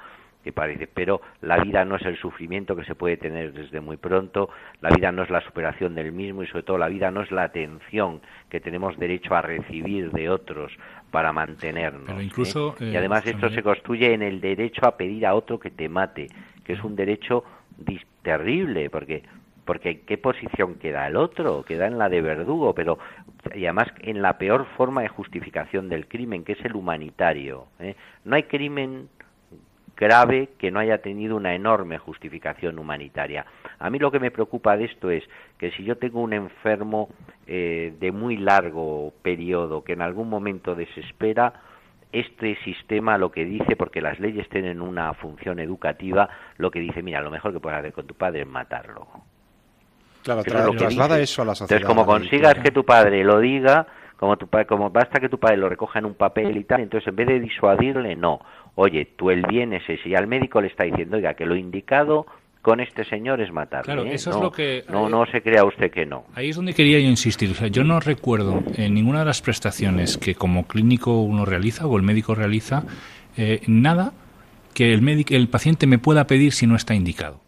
Parece, 0.51 0.87
pero 0.87 1.21
la 1.41 1.57
vida 1.57 1.85
no 1.85 1.95
es 1.95 2.01
el 2.03 2.17
sufrimiento 2.17 2.75
que 2.75 2.83
se 2.85 2.95
puede 2.95 3.17
tener 3.17 3.53
desde 3.53 3.81
muy 3.81 3.97
pronto, 3.97 4.49
la 4.81 4.89
vida 4.89 5.11
no 5.11 5.23
es 5.23 5.29
la 5.29 5.41
superación 5.41 5.95
del 5.95 6.11
mismo 6.11 6.43
y 6.43 6.47
sobre 6.47 6.63
todo 6.63 6.77
la 6.77 6.87
vida 6.87 7.11
no 7.11 7.21
es 7.21 7.31
la 7.31 7.43
atención 7.43 8.21
que 8.49 8.59
tenemos 8.59 8.97
derecho 8.97 9.35
a 9.35 9.41
recibir 9.41 10.11
de 10.11 10.29
otros 10.29 10.71
para 11.11 11.33
mantenernos. 11.33 12.21
incluso, 12.21 12.75
¿eh? 12.79 12.91
y 12.93 12.95
además 12.95 13.25
esto 13.25 13.49
se 13.49 13.63
construye 13.63 14.13
en 14.13 14.21
el 14.21 14.41
derecho 14.41 14.85
a 14.85 14.97
pedir 14.97 15.25
a 15.25 15.35
otro 15.35 15.59
que 15.59 15.71
te 15.71 15.89
mate, 15.89 16.27
que 16.63 16.73
es 16.73 16.83
un 16.83 16.95
derecho 16.95 17.43
terrible, 18.23 18.89
porque 18.89 19.23
porque 19.67 19.89
en 19.89 19.99
qué 20.05 20.17
posición 20.17 20.75
queda 20.75 21.07
el 21.07 21.17
otro, 21.17 21.63
queda 21.63 21.87
en 21.87 21.97
la 21.97 22.07
de 22.07 22.21
verdugo, 22.21 22.73
pero 22.73 22.97
y 23.53 23.65
además 23.65 23.89
en 23.99 24.21
la 24.21 24.37
peor 24.37 24.65
forma 24.77 25.01
de 25.01 25.09
justificación 25.09 25.89
del 25.89 26.07
crimen, 26.07 26.43
que 26.43 26.53
es 26.53 26.65
el 26.65 26.75
humanitario. 26.75 27.67
¿eh? 27.79 27.95
No 28.23 28.35
hay 28.37 28.43
crimen 28.43 29.09
grave 29.97 30.49
que 30.57 30.71
no 30.71 30.79
haya 30.79 30.99
tenido 30.99 31.35
una 31.35 31.53
enorme 31.55 31.97
justificación 31.97 32.79
humanitaria. 32.79 33.45
A 33.79 33.89
mí 33.89 33.99
lo 33.99 34.11
que 34.11 34.19
me 34.19 34.31
preocupa 34.31 34.77
de 34.77 34.85
esto 34.85 35.09
es 35.09 35.23
que 35.57 35.71
si 35.71 35.83
yo 35.83 35.97
tengo 35.97 36.21
un 36.21 36.33
enfermo 36.33 37.09
eh, 37.45 37.93
de 37.99 38.11
muy 38.11 38.37
largo 38.37 39.13
periodo 39.21 39.83
que 39.83 39.93
en 39.93 40.01
algún 40.01 40.29
momento 40.29 40.75
desespera, 40.75 41.53
este 42.11 42.57
sistema 42.63 43.17
lo 43.17 43.31
que 43.31 43.43
dice, 43.43 43.75
porque 43.75 44.01
las 44.01 44.19
leyes 44.19 44.47
tienen 44.49 44.81
una 44.81 45.13
función 45.13 45.59
educativa, 45.59 46.29
lo 46.57 46.71
que 46.71 46.79
dice, 46.79 47.01
mira, 47.01 47.21
lo 47.21 47.31
mejor 47.31 47.51
que 47.51 47.59
puedes 47.59 47.79
hacer 47.79 47.93
con 47.93 48.07
tu 48.07 48.15
padre 48.15 48.41
es 48.41 48.47
matarlo. 48.47 49.07
Claro, 50.23 50.43
traslada 50.43 51.19
eso 51.19 51.41
a 51.41 51.45
la 51.45 51.55
sociedad. 51.55 51.81
Entonces, 51.81 51.85
como 51.85 52.05
consigas 52.05 52.55
que 52.55 52.71
tu 52.71 52.83
padre 52.85 53.23
lo 53.23 53.39
diga, 53.39 53.87
como, 54.17 54.35
tu, 54.35 54.47
como 54.67 54.89
basta 54.89 55.19
que 55.19 55.29
tu 55.29 55.39
padre 55.39 55.57
lo 55.57 55.69
recoja 55.69 55.99
en 55.99 56.05
un 56.05 56.15
papel 56.15 56.57
y 56.57 56.63
tal, 56.63 56.81
entonces 56.81 57.07
en 57.07 57.15
vez 57.15 57.27
de 57.27 57.39
disuadirle, 57.39 58.15
no, 58.15 58.41
oye, 58.77 59.05
tú 59.17 59.31
el 59.31 59.43
bien 59.43 59.73
es 59.73 59.83
ese, 59.89 60.07
y 60.07 60.15
al 60.15 60.27
médico 60.27 60.61
le 60.61 60.67
está 60.67 60.85
diciendo, 60.85 61.17
oiga, 61.17 61.33
que 61.33 61.45
lo 61.45 61.55
indicado 61.55 62.27
con 62.61 62.79
este 62.79 63.05
señor 63.05 63.41
es 63.41 63.51
matarle. 63.51 63.85
Claro, 63.85 64.05
¿eh? 64.05 64.13
eso 64.13 64.29
no, 64.29 64.35
es 64.37 64.43
lo 64.43 64.51
que... 64.51 64.83
No, 64.89 65.09
no 65.09 65.25
se 65.25 65.41
crea 65.41 65.63
usted 65.65 65.89
que 65.89 66.05
no. 66.05 66.25
Ahí 66.35 66.49
es 66.49 66.55
donde 66.55 66.73
quería 66.73 66.99
yo 66.99 67.07
insistir. 67.07 67.49
O 67.51 67.53
sea, 67.53 67.69
yo 67.69 67.83
no 67.83 67.99
recuerdo 67.99 68.61
en 68.75 68.93
ninguna 68.93 69.19
de 69.19 69.25
las 69.25 69.41
prestaciones 69.41 70.17
que 70.17 70.35
como 70.35 70.67
clínico 70.67 71.21
uno 71.21 71.45
realiza 71.45 71.87
o 71.87 71.97
el 71.97 72.03
médico 72.03 72.35
realiza 72.35 72.83
eh, 73.35 73.61
nada 73.67 74.13
que 74.73 74.93
el, 74.93 75.25
el 75.29 75.47
paciente 75.47 75.87
me 75.87 75.97
pueda 75.97 76.27
pedir 76.27 76.51
si 76.51 76.67
no 76.67 76.75
está 76.75 76.93
indicado. 76.93 77.46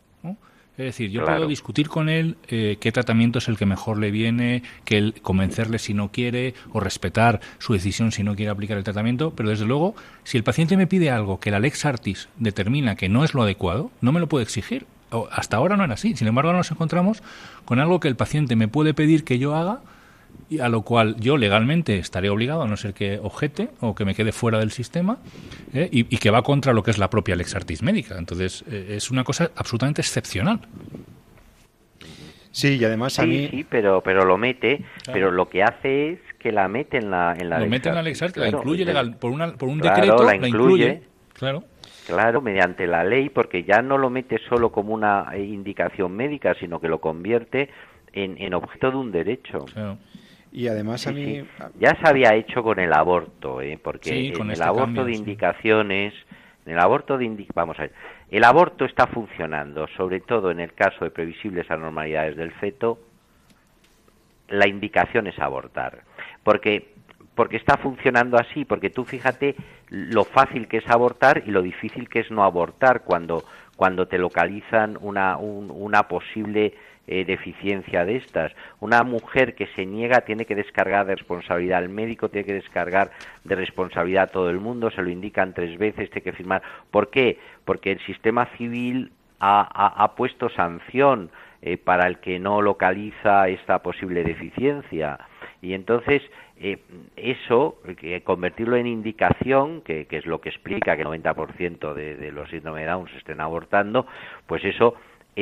Es 0.80 0.86
decir, 0.86 1.12
yo 1.12 1.26
puedo 1.26 1.46
discutir 1.46 1.90
con 1.90 2.08
él 2.08 2.38
eh, 2.48 2.78
qué 2.80 2.94
tratamiento 2.94 3.40
es 3.40 3.50
el 3.50 3.58
que 3.58 3.66
mejor 3.66 4.00
le 4.00 4.12
viene, 4.12 4.64
que 4.86 4.98
él 4.98 5.16
convencerle 5.22 5.78
si 5.78 5.94
no 5.94 6.10
quiere 6.10 6.54
o 6.72 6.80
respetar 6.80 7.42
su 7.58 7.74
decisión 7.74 8.14
si 8.14 8.24
no 8.24 8.34
quiere 8.34 8.50
aplicar 8.50 8.78
el 8.78 8.86
tratamiento, 8.86 9.34
pero 9.36 9.50
desde 9.50 9.66
luego, 9.66 9.94
si 10.24 10.38
el 10.38 10.46
paciente 10.46 10.78
me 10.78 10.88
pide 10.88 11.12
algo 11.12 11.42
que 11.42 11.52
la 11.52 11.60
Lex 11.60 11.84
Artis 11.84 12.30
determina 12.38 12.96
que 12.96 13.10
no 13.10 13.26
es 13.26 13.34
lo 13.34 13.44
adecuado, 13.44 13.92
no 14.00 14.14
me 14.14 14.22
lo 14.22 14.30
puede 14.30 14.44
exigir. 14.44 14.86
hasta 15.32 15.58
ahora 15.58 15.76
no 15.76 15.84
era 15.84 15.96
así. 15.96 16.16
Sin 16.16 16.30
embargo, 16.30 16.54
nos 16.54 16.72
encontramos 16.72 17.24
con 17.66 17.80
algo 17.80 18.00
que 18.00 18.08
el 18.08 18.16
paciente 18.16 18.56
me 18.56 18.70
puede 18.70 18.94
pedir 18.94 19.26
que 19.26 19.38
yo 19.38 19.56
haga 19.56 19.82
y 20.50 20.60
a 20.60 20.70
lo 20.70 20.82
cual 20.82 21.16
yo 21.20 21.38
legalmente 21.38 21.98
estaré 22.00 22.30
obligado, 22.30 22.64
a 22.64 22.68
no 22.68 22.76
ser 22.76 22.94
que 22.94 23.20
objete 23.22 23.70
o 23.82 23.94
que 23.94 24.04
me 24.04 24.16
quede 24.16 24.32
fuera 24.32 24.58
del 24.58 24.72
sistema, 24.72 25.20
¿eh? 25.74 25.88
y, 25.92 26.04
que 26.18 26.32
va 26.32 26.42
contra 26.42 26.74
lo 26.74 26.82
que 26.82 26.92
es 26.92 26.98
la 26.98 27.10
propia 27.10 27.36
Lex 27.36 27.56
Artis 27.56 27.84
médica. 27.84 28.18
Entonces, 28.18 28.64
eh, 28.70 28.96
es 28.98 29.12
una 29.12 29.24
cosa 29.24 29.52
absolutamente 29.56 30.02
excepcional. 30.02 30.62
Sí, 32.52 32.78
y 32.78 32.84
además 32.84 33.20
a 33.20 33.24
sí, 33.24 33.48
Sí, 33.52 33.66
pero, 33.70 34.02
pero 34.02 34.26
lo 34.26 34.38
mete, 34.38 34.84
pero 35.14 35.30
lo 35.30 35.50
que 35.50 35.62
hace 35.62 36.14
es 36.14 36.20
que 36.40 36.52
la 36.52 36.68
mete 36.68 36.98
en 36.98 37.12
la, 37.12 37.36
en 37.38 37.50
la 37.50 37.60
Lo 37.60 37.68
mete 37.68 37.90
en 37.90 37.96
la 37.96 38.02
Lex 38.02 38.22
Artis, 38.24 38.38
la 38.42 38.50
incluye 38.50 38.86
legal, 38.86 39.18
por, 39.18 39.32
una, 39.32 39.54
por 39.54 39.70
un 39.70 39.80
decreto, 39.80 40.24
la 40.24 40.36
incluye, 40.36 41.04
claro. 41.34 41.64
Claro, 42.08 42.42
mediante 42.42 42.88
la 42.88 43.04
ley, 43.04 43.30
porque 43.30 43.64
ya 43.64 43.84
no 43.84 44.00
lo 44.00 44.10
mete 44.10 44.40
solo 44.50 44.72
como 44.72 44.96
una 44.96 45.28
indicación 45.38 46.16
médica, 46.16 46.56
sino 46.60 46.82
que 46.82 46.88
lo 46.88 47.00
convierte 47.00 47.70
en, 48.14 48.36
en 48.42 48.56
objeto 48.56 48.90
de 48.90 48.98
un 48.98 49.12
derecho. 49.12 49.66
Claro. 49.66 50.00
Y 50.52 50.68
además 50.68 51.06
a 51.08 51.12
mí... 51.12 51.44
Ya 51.80 51.96
se 51.96 52.08
había 52.08 52.34
hecho 52.36 52.64
con 52.64 52.80
el 52.80 52.94
aborto, 52.94 53.62
¿eh? 53.62 53.80
porque 53.82 54.30
en 54.30 54.42
el 54.42 54.52
este 54.52 54.64
aborto 54.64 55.06
de 55.06 55.14
indicaciones, 55.14 56.14
en 56.66 56.74
el 56.74 56.80
aborto 56.80 57.18
de 57.18 57.48
vamos 57.54 57.78
a 57.80 57.84
ver, 57.84 57.94
el 58.32 58.44
aborto 58.44 58.86
está 58.86 59.08
funcionando, 59.08 59.88
sobre 59.96 60.22
todo 60.22 60.52
en 60.52 60.60
el 60.60 60.74
caso 60.74 61.06
de 61.06 61.12
previsibles 61.12 61.70
anormalidades 61.70 62.36
del 62.36 62.52
feto, 62.52 63.00
la 64.48 64.68
indicación 64.68 65.28
es 65.28 65.38
abortar, 65.40 66.04
porque 66.44 66.94
porque 67.36 67.56
está 67.56 67.78
funcionando 67.78 68.38
así, 68.38 68.66
porque 68.66 68.90
tú 68.90 69.06
fíjate 69.06 69.56
lo 69.88 70.26
fácil 70.26 70.68
que 70.68 70.78
es 70.78 70.90
abortar 70.90 71.44
y 71.46 71.52
lo 71.52 71.62
difícil 71.62 72.10
que 72.10 72.20
es 72.20 72.30
no 72.32 72.44
abortar 72.44 73.04
cuando 73.04 73.46
cuando 73.78 74.10
te 74.10 74.18
localizan 74.18 74.98
una, 75.00 75.38
una 75.38 76.10
posible 76.10 76.74
eh, 77.12 77.26
deficiencia 77.26 78.06
de 78.06 78.18
estas. 78.18 78.52
Una 78.80 79.02
mujer 79.02 79.56
que 79.56 79.66
se 79.76 79.84
niega 79.84 80.22
tiene 80.22 80.46
que 80.46 80.54
descargar 80.54 81.08
de 81.08 81.16
responsabilidad 81.16 81.80
al 81.80 81.90
médico, 81.90 82.30
tiene 82.30 82.46
que 82.46 82.54
descargar 82.54 83.10
de 83.44 83.56
responsabilidad 83.56 84.26
a 84.26 84.28
todo 84.28 84.52
el 84.52 84.60
mundo, 84.60 84.92
se 84.92 85.02
lo 85.02 85.10
indican 85.10 85.56
tres 85.56 85.80
veces, 85.80 86.12
tiene 86.12 86.22
que 86.22 86.34
firmar. 86.34 86.62
¿Por 86.92 87.10
qué? 87.10 87.40
Porque 87.66 87.94
el 87.94 88.00
sistema 88.06 88.46
civil 88.58 89.12
ha, 89.40 90.14
puesto 90.16 90.50
sanción 90.50 91.32
eh, 91.64 91.78
para 91.78 92.06
el 92.06 92.20
que 92.20 92.38
no 92.38 92.62
localiza 92.62 93.48
esta 93.48 93.80
posible 93.82 94.24
deficiencia. 94.24 95.18
Y 95.64 95.74
entonces 95.74 96.22
eh, 96.60 96.78
eso, 97.16 97.80
convertirlo 98.24 98.76
en 98.76 98.86
indicación, 98.86 99.82
que, 99.82 100.06
es 100.12 100.28
lo 100.28 100.42
que 100.42 100.50
explica 100.50 100.96
que 100.96 101.02
el 101.02 101.08
90% 101.08 101.96
de, 101.96 102.18
de 102.18 102.32
los 102.32 102.52
síndromes 102.52 102.84
de 102.84 102.92
Down 102.92 103.08
estén 103.18 103.42
abortando, 103.42 104.06
pues 104.46 104.64
eso 104.64 104.94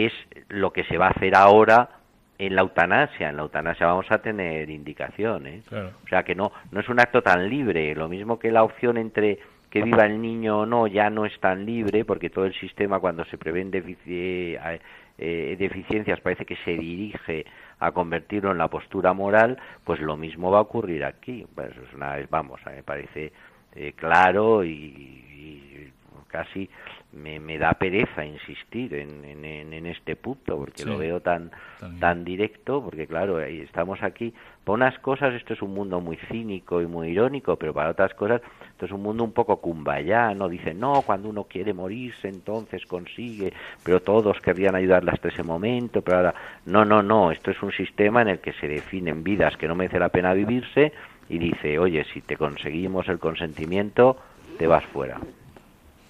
es 0.05 0.13
lo 0.49 0.71
que 0.71 0.83
se 0.85 0.97
va 0.97 1.07
a 1.07 1.11
hacer 1.11 1.35
ahora 1.35 1.89
en 2.37 2.55
la 2.55 2.61
eutanasia. 2.61 3.29
En 3.29 3.37
la 3.37 3.43
eutanasia 3.43 3.87
vamos 3.87 4.11
a 4.11 4.19
tener 4.19 4.69
indicaciones. 4.69 5.63
O 5.71 6.07
sea 6.07 6.23
que 6.23 6.35
no, 6.35 6.51
no 6.71 6.79
es 6.79 6.89
un 6.89 6.99
acto 6.99 7.21
tan 7.21 7.49
libre. 7.49 7.95
Lo 7.95 8.07
mismo 8.07 8.37
que 8.37 8.51
la 8.51 8.63
opción 8.63 8.97
entre 8.97 9.39
que 9.69 9.81
viva 9.81 10.05
el 10.05 10.21
niño 10.21 10.59
o 10.59 10.65
no 10.65 10.87
ya 10.87 11.09
no 11.09 11.25
es 11.25 11.37
tan 11.41 11.65
libre 11.65 12.05
porque 12.05 12.29
todo 12.29 12.45
el 12.45 12.53
sistema 12.53 12.99
cuando 12.99 13.25
se 13.25 13.37
prevén 13.37 13.69
eh, 13.73 14.79
eh, 15.17 15.55
deficiencias 15.59 16.21
parece 16.21 16.45
que 16.45 16.55
se 16.63 16.71
dirige 16.71 17.45
a 17.79 17.91
convertirlo 17.91 18.51
en 18.51 18.59
la 18.59 18.69
postura 18.69 19.13
moral, 19.13 19.57
pues 19.83 19.99
lo 19.99 20.15
mismo 20.15 20.51
va 20.51 20.59
a 20.59 20.61
ocurrir 20.61 21.03
aquí. 21.03 21.45
Pues 21.53 21.71
es 21.71 21.93
una, 21.93 22.15
vamos, 22.29 22.61
me 22.65 22.81
parece 22.83 23.33
eh, 23.75 23.93
claro 23.93 24.63
y 24.63 25.91
casi 26.28 26.70
me, 27.13 27.39
me 27.39 27.57
da 27.57 27.74
pereza 27.74 28.26
insistir 28.26 28.93
en, 28.93 29.24
en, 29.24 29.86
este 29.86 30.15
punto 30.15 30.57
porque 30.57 30.86
lo 30.86 30.97
veo 30.97 31.22
tan 31.22 31.51
tan 31.99 32.26
directo 32.26 32.84
porque 32.84 33.07
claro 33.07 33.39
estamos 33.39 34.03
aquí. 34.03 34.34
Para 34.63 34.76
unas 34.76 34.99
cosas 34.99 35.34
esto 35.34 35.53
es 35.53 35.61
un 35.61 35.74
mundo 35.74 36.01
muy 36.01 36.18
cínico 36.30 36.82
y 36.82 36.88
muy 36.88 37.09
irónico 37.09 37.55
pero 37.55 37.74
para 37.74 37.91
otras 37.91 38.13
cosas 38.13 38.41
esto 38.72 38.86
es 38.86 38.91
un 38.91 39.01
mundo 39.01 39.24
un 39.24 39.32
poco 39.32 39.57
cumbayano 39.57 40.49
dicen 40.49 40.80
no 40.80 41.03
cuando 41.03 41.30
uno 41.30 41.45
quiere 41.45 41.74
morirse 41.74 42.28
entonces 42.28 42.86
consigue 42.86 43.53
pero 43.84 44.01
todos 44.01 44.41
querrían 44.41 44.76
ayudarle 44.76 45.11
hasta 45.11 45.30
ese 45.30 45.43
momento 45.43 46.01
pero 46.01 46.18
ahora 46.18 46.36
no 46.65 46.84
no 46.84 47.01
no 47.01 47.32
esto 47.32 47.51
es 47.51 47.63
un 47.63 47.72
sistema 47.72 48.22
en 48.22 48.30
el 48.30 48.39
que 48.39 48.53
se 48.53 48.68
definen 48.68 49.24
vidas 49.24 49.55
que 49.55 49.68
no 49.68 49.76
merece 49.76 49.99
la 49.99 50.09
pena 50.09 50.34
vivirse 50.34 50.91
y 51.30 51.38
dice 51.38 51.80
oye 51.80 52.03
si 52.13 52.22
te 52.22 52.36
conseguimos 52.36 53.07
el 53.07 53.20
consentimiento 53.20 54.18
te 54.57 54.68
vas 54.68 54.84
fuera 54.86 55.20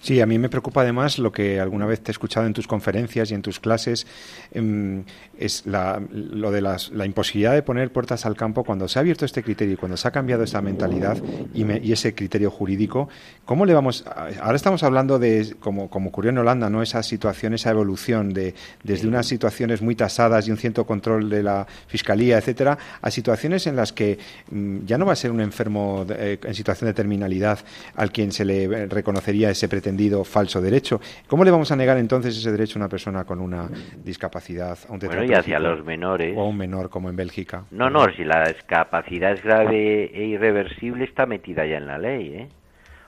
Sí, 0.00 0.20
a 0.20 0.26
mí 0.26 0.38
me 0.38 0.48
preocupa 0.48 0.82
además 0.82 1.18
lo 1.18 1.32
que 1.32 1.60
alguna 1.60 1.84
vez 1.84 2.00
te 2.00 2.10
he 2.10 2.12
escuchado 2.12 2.46
en 2.46 2.52
tus 2.52 2.68
conferencias 2.68 3.30
y 3.30 3.34
en 3.34 3.42
tus 3.42 3.58
clases, 3.58 4.06
em, 4.52 5.04
es 5.38 5.66
la, 5.66 6.00
lo 6.12 6.50
de 6.52 6.60
las, 6.60 6.90
la 6.90 7.04
imposibilidad 7.04 7.52
de 7.52 7.62
poner 7.62 7.92
puertas 7.92 8.24
al 8.24 8.36
campo 8.36 8.64
cuando 8.64 8.86
se 8.86 8.98
ha 8.98 9.00
abierto 9.00 9.24
este 9.24 9.42
criterio 9.42 9.74
y 9.74 9.76
cuando 9.76 9.96
se 9.96 10.06
ha 10.06 10.10
cambiado 10.10 10.44
esa 10.44 10.62
mentalidad 10.62 11.16
y, 11.52 11.92
ese 11.92 12.14
criterio 12.14 12.50
jurídico. 12.50 13.08
¿Cómo 13.44 13.66
le 13.66 13.74
vamos? 13.74 14.04
ahora 14.40 14.56
estamos 14.56 14.82
hablando 14.82 15.18
de, 15.18 15.56
como, 15.58 15.84
ocurrió 15.84 16.30
en 16.30 16.38
Holanda, 16.38 16.70
¿no? 16.70 16.82
esa 16.82 17.02
situación, 17.02 17.54
esa 17.54 17.70
evolución 17.70 18.32
de 18.32 18.54
desde 18.82 19.08
unas 19.08 19.26
situaciones 19.26 19.82
muy 19.82 19.94
tasadas 19.94 20.46
y 20.46 20.50
un 20.50 20.56
cierto 20.56 20.86
control 20.86 21.28
de 21.28 21.42
la 21.42 21.66
fiscalía, 21.86 22.38
etcétera, 22.38 22.78
a 23.00 23.10
situaciones 23.10 23.66
en 23.66 23.76
las 23.76 23.92
que 23.92 24.18
mm, 24.50 24.84
ya 24.86 24.98
no 24.98 25.06
va 25.06 25.12
a 25.12 25.16
ser 25.16 25.30
un 25.30 25.40
enfermo 25.40 26.06
eh, 26.10 26.38
en 26.42 26.54
situación 26.54 26.88
de 26.88 26.94
terminalidad 26.94 27.58
al 27.94 28.12
quien 28.12 28.32
se 28.32 28.44
le 28.44 28.86
reconocería 28.86 29.50
ese 29.50 29.68
pretendido 29.88 30.22
falso 30.22 30.60
derecho. 30.60 31.00
¿Cómo 31.26 31.44
le 31.44 31.50
vamos 31.50 31.72
a 31.72 31.76
negar 31.76 31.96
entonces 31.96 32.36
ese 32.36 32.52
derecho 32.52 32.78
a 32.78 32.82
una 32.82 32.88
persona 32.90 33.24
con 33.24 33.40
una 33.40 33.70
discapacidad? 34.04 34.78
A 34.86 34.92
un 34.92 34.98
bueno, 34.98 35.24
y 35.24 35.32
hacia 35.32 35.58
los 35.58 35.82
menores. 35.82 36.36
O 36.36 36.42
a 36.42 36.44
un 36.44 36.58
menor, 36.58 36.90
como 36.90 37.08
en 37.08 37.16
Bélgica. 37.16 37.64
No, 37.70 37.88
no, 37.88 38.04
si 38.14 38.22
la 38.22 38.48
discapacidad 38.48 39.32
es 39.32 39.42
grave 39.42 40.10
e 40.12 40.24
irreversible 40.26 41.04
está 41.04 41.24
metida 41.24 41.64
ya 41.64 41.78
en 41.78 41.86
la 41.86 41.96
ley, 41.96 42.34
¿eh? 42.34 42.48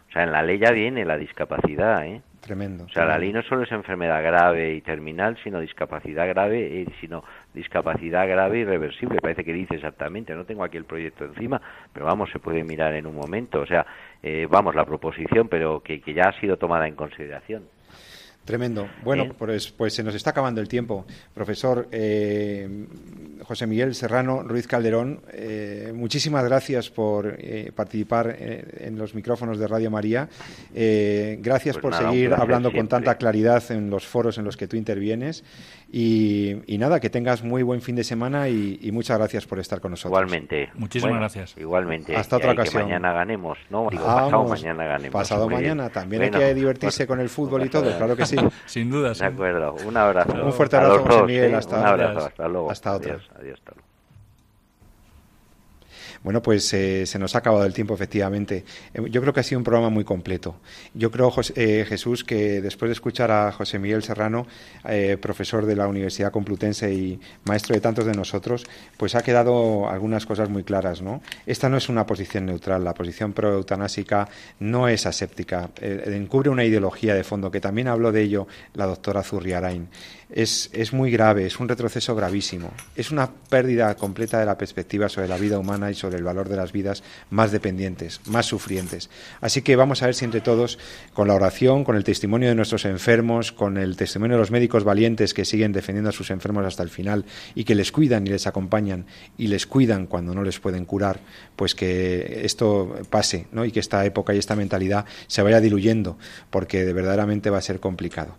O 0.08 0.12
sea, 0.12 0.24
en 0.24 0.32
la 0.32 0.42
ley 0.42 0.58
ya 0.58 0.70
viene 0.72 1.04
la 1.04 1.18
discapacidad, 1.18 2.06
¿eh? 2.06 2.22
Tremendo. 2.40 2.84
O 2.84 2.88
sea, 2.88 3.04
la 3.04 3.18
ley 3.18 3.32
no 3.32 3.42
solo 3.42 3.64
es 3.64 3.72
enfermedad 3.72 4.22
grave 4.22 4.74
y 4.74 4.80
terminal, 4.80 5.36
sino 5.44 5.60
discapacidad 5.60 6.26
grave, 6.26 6.82
eh, 6.82 6.86
sino 7.00 7.22
discapacidad 7.52 8.26
grave 8.26 8.58
y 8.58 8.60
irreversible. 8.62 9.18
Parece 9.20 9.44
que 9.44 9.52
dice 9.52 9.74
exactamente. 9.74 10.34
No 10.34 10.44
tengo 10.44 10.64
aquí 10.64 10.78
el 10.78 10.84
proyecto 10.84 11.24
encima, 11.24 11.60
pero 11.92 12.06
vamos, 12.06 12.30
se 12.30 12.38
puede 12.38 12.64
mirar 12.64 12.94
en 12.94 13.06
un 13.06 13.14
momento. 13.14 13.60
O 13.60 13.66
sea, 13.66 13.86
eh, 14.22 14.46
vamos, 14.50 14.74
la 14.74 14.86
proposición, 14.86 15.48
pero 15.48 15.80
que, 15.80 16.00
que 16.00 16.14
ya 16.14 16.28
ha 16.28 16.40
sido 16.40 16.56
tomada 16.56 16.88
en 16.88 16.94
consideración. 16.94 17.64
Tremendo. 18.44 18.88
Bueno, 19.04 19.28
pues, 19.38 19.70
pues, 19.70 19.94
se 19.94 20.02
nos 20.02 20.14
está 20.14 20.30
acabando 20.30 20.60
el 20.60 20.68
tiempo. 20.68 21.04
Profesor 21.34 21.88
eh, 21.92 22.86
José 23.44 23.66
Miguel 23.66 23.94
Serrano 23.94 24.42
Ruiz 24.42 24.66
Calderón, 24.66 25.20
eh, 25.32 25.92
muchísimas 25.94 26.44
gracias 26.44 26.90
por 26.90 27.36
eh, 27.38 27.70
participar 27.74 28.36
en 28.38 28.96
los 28.96 29.14
micrófonos 29.14 29.58
de 29.58 29.68
Radio 29.68 29.90
María. 29.90 30.28
gracias 30.72 31.76
pues 31.76 31.82
por 31.82 31.94
seguir 31.94 32.32
hablando 32.34 32.72
con 32.72 32.88
tanta 32.88 33.16
claridad 33.16 33.62
en 33.70 33.90
los 33.90 34.06
foros 34.06 34.38
en 34.38 34.44
los 34.44 34.56
que 34.56 34.66
tú 34.66 34.76
intervienes. 34.76 35.44
Y, 35.92 36.76
nada, 36.78 37.00
que 37.00 37.10
tengas 37.10 37.42
muy 37.42 37.62
buen 37.62 37.82
fin 37.82 37.96
de 37.96 38.04
semana 38.04 38.48
y, 38.48 38.90
muchas 38.92 39.18
gracias 39.18 39.46
por 39.46 39.58
estar 39.58 39.80
con 39.80 39.92
nosotros. 39.92 40.18
Igualmente. 40.18 40.70
Muchísimas 40.74 41.16
gracias. 41.16 41.56
Igualmente. 41.56 42.16
Hasta 42.16 42.36
otra 42.36 42.52
ocasión. 42.52 42.82
Que 42.82 42.88
mañana 42.88 43.12
ganemos, 43.12 43.58
¿no? 43.70 43.88
pasado 43.90 44.44
mañana 44.44 44.84
ganemos. 44.84 45.12
Pasado 45.12 45.48
mañana. 45.48 45.90
También 45.90 46.22
hay 46.22 46.30
que 46.30 46.54
divertirse 46.54 47.06
con 47.06 47.20
el 47.20 47.28
fútbol 47.28 47.64
y 47.64 47.68
todo, 47.68 47.96
claro 47.96 48.16
que 48.16 48.26
sí. 48.26 48.29
Sin 48.66 48.90
duda. 48.90 49.12
De 49.12 49.24
acuerdo. 49.24 49.74
Un 49.86 49.96
abrazo. 49.96 50.44
Un 50.44 50.52
fuerte 50.52 50.76
abrazo, 50.76 51.04
José 51.04 51.22
Miguel. 51.24 51.54
Hasta, 51.54 51.78
un 51.78 51.86
abrazo. 51.86 52.26
Hasta 52.26 52.48
luego. 52.48 52.70
Hasta 52.70 52.94
otra. 52.94 53.12
Adiós, 53.14 53.30
adiós, 53.38 53.58
hasta 53.58 53.72
luego. 53.74 53.89
Bueno, 56.22 56.42
pues 56.42 56.70
eh, 56.74 57.06
se 57.06 57.18
nos 57.18 57.34
ha 57.34 57.38
acabado 57.38 57.64
el 57.64 57.72
tiempo, 57.72 57.94
efectivamente. 57.94 58.64
Eh, 58.92 59.00
yo 59.10 59.22
creo 59.22 59.32
que 59.32 59.40
ha 59.40 59.42
sido 59.42 59.58
un 59.58 59.64
programa 59.64 59.88
muy 59.88 60.04
completo. 60.04 60.56
Yo 60.92 61.10
creo, 61.10 61.32
eh, 61.54 61.86
Jesús, 61.88 62.24
que 62.24 62.60
después 62.60 62.90
de 62.90 62.92
escuchar 62.92 63.30
a 63.30 63.52
José 63.52 63.78
Miguel 63.78 64.02
Serrano, 64.02 64.46
profesor 65.20 65.66
de 65.66 65.76
la 65.76 65.88
Universidad 65.88 66.30
Complutense 66.30 66.92
y 66.92 67.20
maestro 67.44 67.74
de 67.74 67.80
tantos 67.80 68.04
de 68.04 68.12
nosotros, 68.12 68.64
pues 68.96 69.14
ha 69.14 69.22
quedado 69.22 69.88
algunas 69.88 70.26
cosas 70.26 70.50
muy 70.50 70.62
claras, 70.62 71.00
¿no? 71.00 71.22
Esta 71.46 71.68
no 71.68 71.76
es 71.76 71.88
una 71.88 72.06
posición 72.06 72.46
neutral. 72.46 72.84
La 72.84 72.94
posición 72.94 73.32
pro-eutanásica 73.32 74.28
no 74.58 74.88
es 74.88 75.06
aséptica. 75.06 75.70
encubre 75.80 76.50
una 76.50 76.64
ideología 76.64 77.14
de 77.14 77.24
fondo, 77.24 77.50
que 77.50 77.60
también 77.60 77.88
habló 77.88 78.12
de 78.12 78.22
ello 78.22 78.46
la 78.74 78.86
doctora 78.86 79.22
Zurriarain 79.22 79.88
es, 80.32 80.70
es, 80.72 80.92
muy 80.92 81.10
grave, 81.10 81.46
es 81.46 81.58
un 81.58 81.68
retroceso 81.68 82.14
gravísimo. 82.14 82.72
Es 82.96 83.10
una 83.10 83.30
pérdida 83.30 83.94
completa 83.96 84.38
de 84.38 84.46
la 84.46 84.56
perspectiva 84.56 85.08
sobre 85.08 85.28
la 85.28 85.36
vida 85.36 85.58
humana 85.58 85.90
y 85.90 85.94
sobre 85.94 86.18
el 86.18 86.24
valor 86.24 86.48
de 86.48 86.56
las 86.56 86.72
vidas 86.72 87.02
más 87.30 87.52
dependientes, 87.52 88.20
más 88.26 88.46
sufrientes. 88.46 89.10
Así 89.40 89.62
que 89.62 89.76
vamos 89.76 90.02
a 90.02 90.06
ver 90.06 90.14
si 90.14 90.24
entre 90.24 90.40
todos, 90.40 90.78
con 91.14 91.28
la 91.28 91.34
oración, 91.34 91.84
con 91.84 91.96
el 91.96 92.04
testimonio 92.04 92.48
de 92.48 92.54
nuestros 92.54 92.84
enfermos, 92.84 93.52
con 93.52 93.76
el 93.76 93.96
testimonio 93.96 94.36
de 94.36 94.40
los 94.40 94.50
médicos 94.50 94.84
valientes 94.84 95.34
que 95.34 95.44
siguen 95.44 95.72
defendiendo 95.72 96.10
a 96.10 96.12
sus 96.12 96.30
enfermos 96.30 96.64
hasta 96.64 96.82
el 96.82 96.90
final 96.90 97.24
y 97.54 97.64
que 97.64 97.74
les 97.74 97.92
cuidan 97.92 98.26
y 98.26 98.30
les 98.30 98.46
acompañan 98.46 99.06
y 99.36 99.48
les 99.48 99.66
cuidan 99.66 100.06
cuando 100.06 100.34
no 100.34 100.42
les 100.42 100.60
pueden 100.60 100.84
curar, 100.84 101.20
pues 101.56 101.74
que 101.74 102.42
esto 102.44 102.96
pase 103.10 103.46
¿no? 103.52 103.64
y 103.64 103.72
que 103.72 103.80
esta 103.80 104.04
época 104.04 104.34
y 104.34 104.38
esta 104.38 104.56
mentalidad 104.56 105.04
se 105.26 105.42
vaya 105.42 105.60
diluyendo, 105.60 106.18
porque 106.50 106.84
de 106.84 106.92
verdaderamente 106.92 107.50
va 107.50 107.58
a 107.58 107.62
ser 107.62 107.80
complicado. 107.80 108.36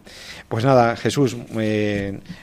Pues 0.47 0.63
nada, 0.65 0.95
Jesús, 0.95 1.35
eh, 1.59 1.80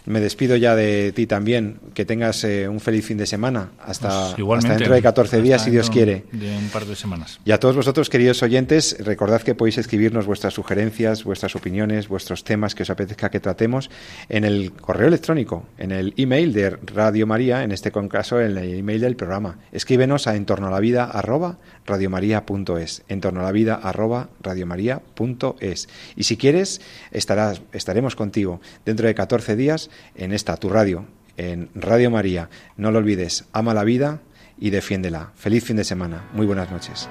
me 0.06 0.20
despido 0.20 0.56
ya 0.56 0.74
de 0.74 1.12
ti 1.12 1.26
también. 1.26 1.78
Que 1.94 2.04
tengas 2.04 2.42
eh, 2.44 2.68
un 2.68 2.80
feliz 2.80 3.04
fin 3.04 3.18
de 3.18 3.26
semana. 3.26 3.70
Hasta, 3.84 4.34
pues 4.36 4.64
dentro 4.64 4.94
de 4.94 5.02
14 5.02 5.42
días, 5.42 5.62
si 5.64 5.70
Dios 5.70 5.90
quiere. 5.90 6.24
De 6.32 6.56
un 6.56 6.68
par 6.68 6.86
de 6.86 6.96
semanas. 6.96 7.40
Y 7.44 7.52
a 7.52 7.60
todos 7.60 7.76
vosotros, 7.76 8.08
queridos 8.08 8.42
oyentes, 8.42 8.96
recordad 9.00 9.42
que 9.42 9.54
podéis 9.54 9.78
escribirnos 9.78 10.26
vuestras 10.26 10.54
sugerencias, 10.54 11.24
vuestras 11.24 11.54
opiniones, 11.56 12.08
vuestros 12.08 12.44
temas 12.44 12.74
que 12.74 12.84
os 12.84 12.90
apetezca 12.90 13.30
que 13.30 13.40
tratemos 13.40 13.90
en 14.28 14.44
el 14.44 14.72
correo 14.72 15.08
electrónico, 15.08 15.66
en 15.78 15.92
el 15.92 16.14
email 16.16 16.52
de 16.52 16.70
Radio 16.70 17.26
María, 17.26 17.62
en 17.62 17.72
este 17.72 17.92
caso 18.08 18.40
en 18.40 18.56
el 18.56 18.78
email 18.78 19.00
del 19.00 19.16
programa. 19.16 19.58
Escríbenos 19.72 20.26
a 20.26 20.36
entorno 20.36 20.68
a 20.68 20.70
la 20.70 20.80
vida 20.80 21.04
arroba 21.04 21.58
radiomaria.es, 21.86 23.02
entorno 23.08 23.40
a 23.40 23.44
la 23.44 23.52
vida 23.52 23.74
arroba 23.74 24.28
radiomaria.es. 24.40 25.88
Y 26.16 26.24
si 26.24 26.36
quieres, 26.36 26.80
estarás, 27.10 27.62
estaremos 27.72 28.14
contigo 28.14 28.60
dentro 28.84 29.06
de 29.06 29.14
14 29.28 29.56
días 29.56 29.90
en 30.14 30.32
esta, 30.32 30.56
tu 30.56 30.70
radio, 30.70 31.04
en 31.36 31.68
Radio 31.74 32.10
María. 32.10 32.48
No 32.78 32.90
lo 32.90 32.98
olvides, 32.98 33.44
ama 33.52 33.74
la 33.74 33.84
vida 33.84 34.20
y 34.58 34.70
defiéndela. 34.70 35.32
Feliz 35.36 35.64
fin 35.64 35.76
de 35.76 35.84
semana. 35.84 36.30
Muy 36.32 36.46
buenas 36.46 36.70
noches. 36.70 37.10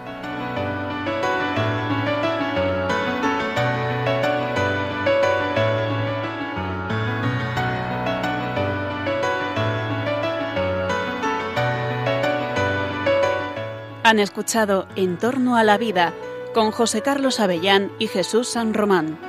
Han 14.04 14.18
escuchado 14.18 14.88
En 14.96 15.18
torno 15.20 15.56
a 15.56 15.64
la 15.64 15.78
vida 15.78 16.14
con 16.56 16.72
José 16.72 17.04
Carlos 17.04 17.40
Avellán 17.40 17.92
y 18.00 18.08
Jesús 18.08 18.48
San 18.48 18.74
Román. 18.74 19.20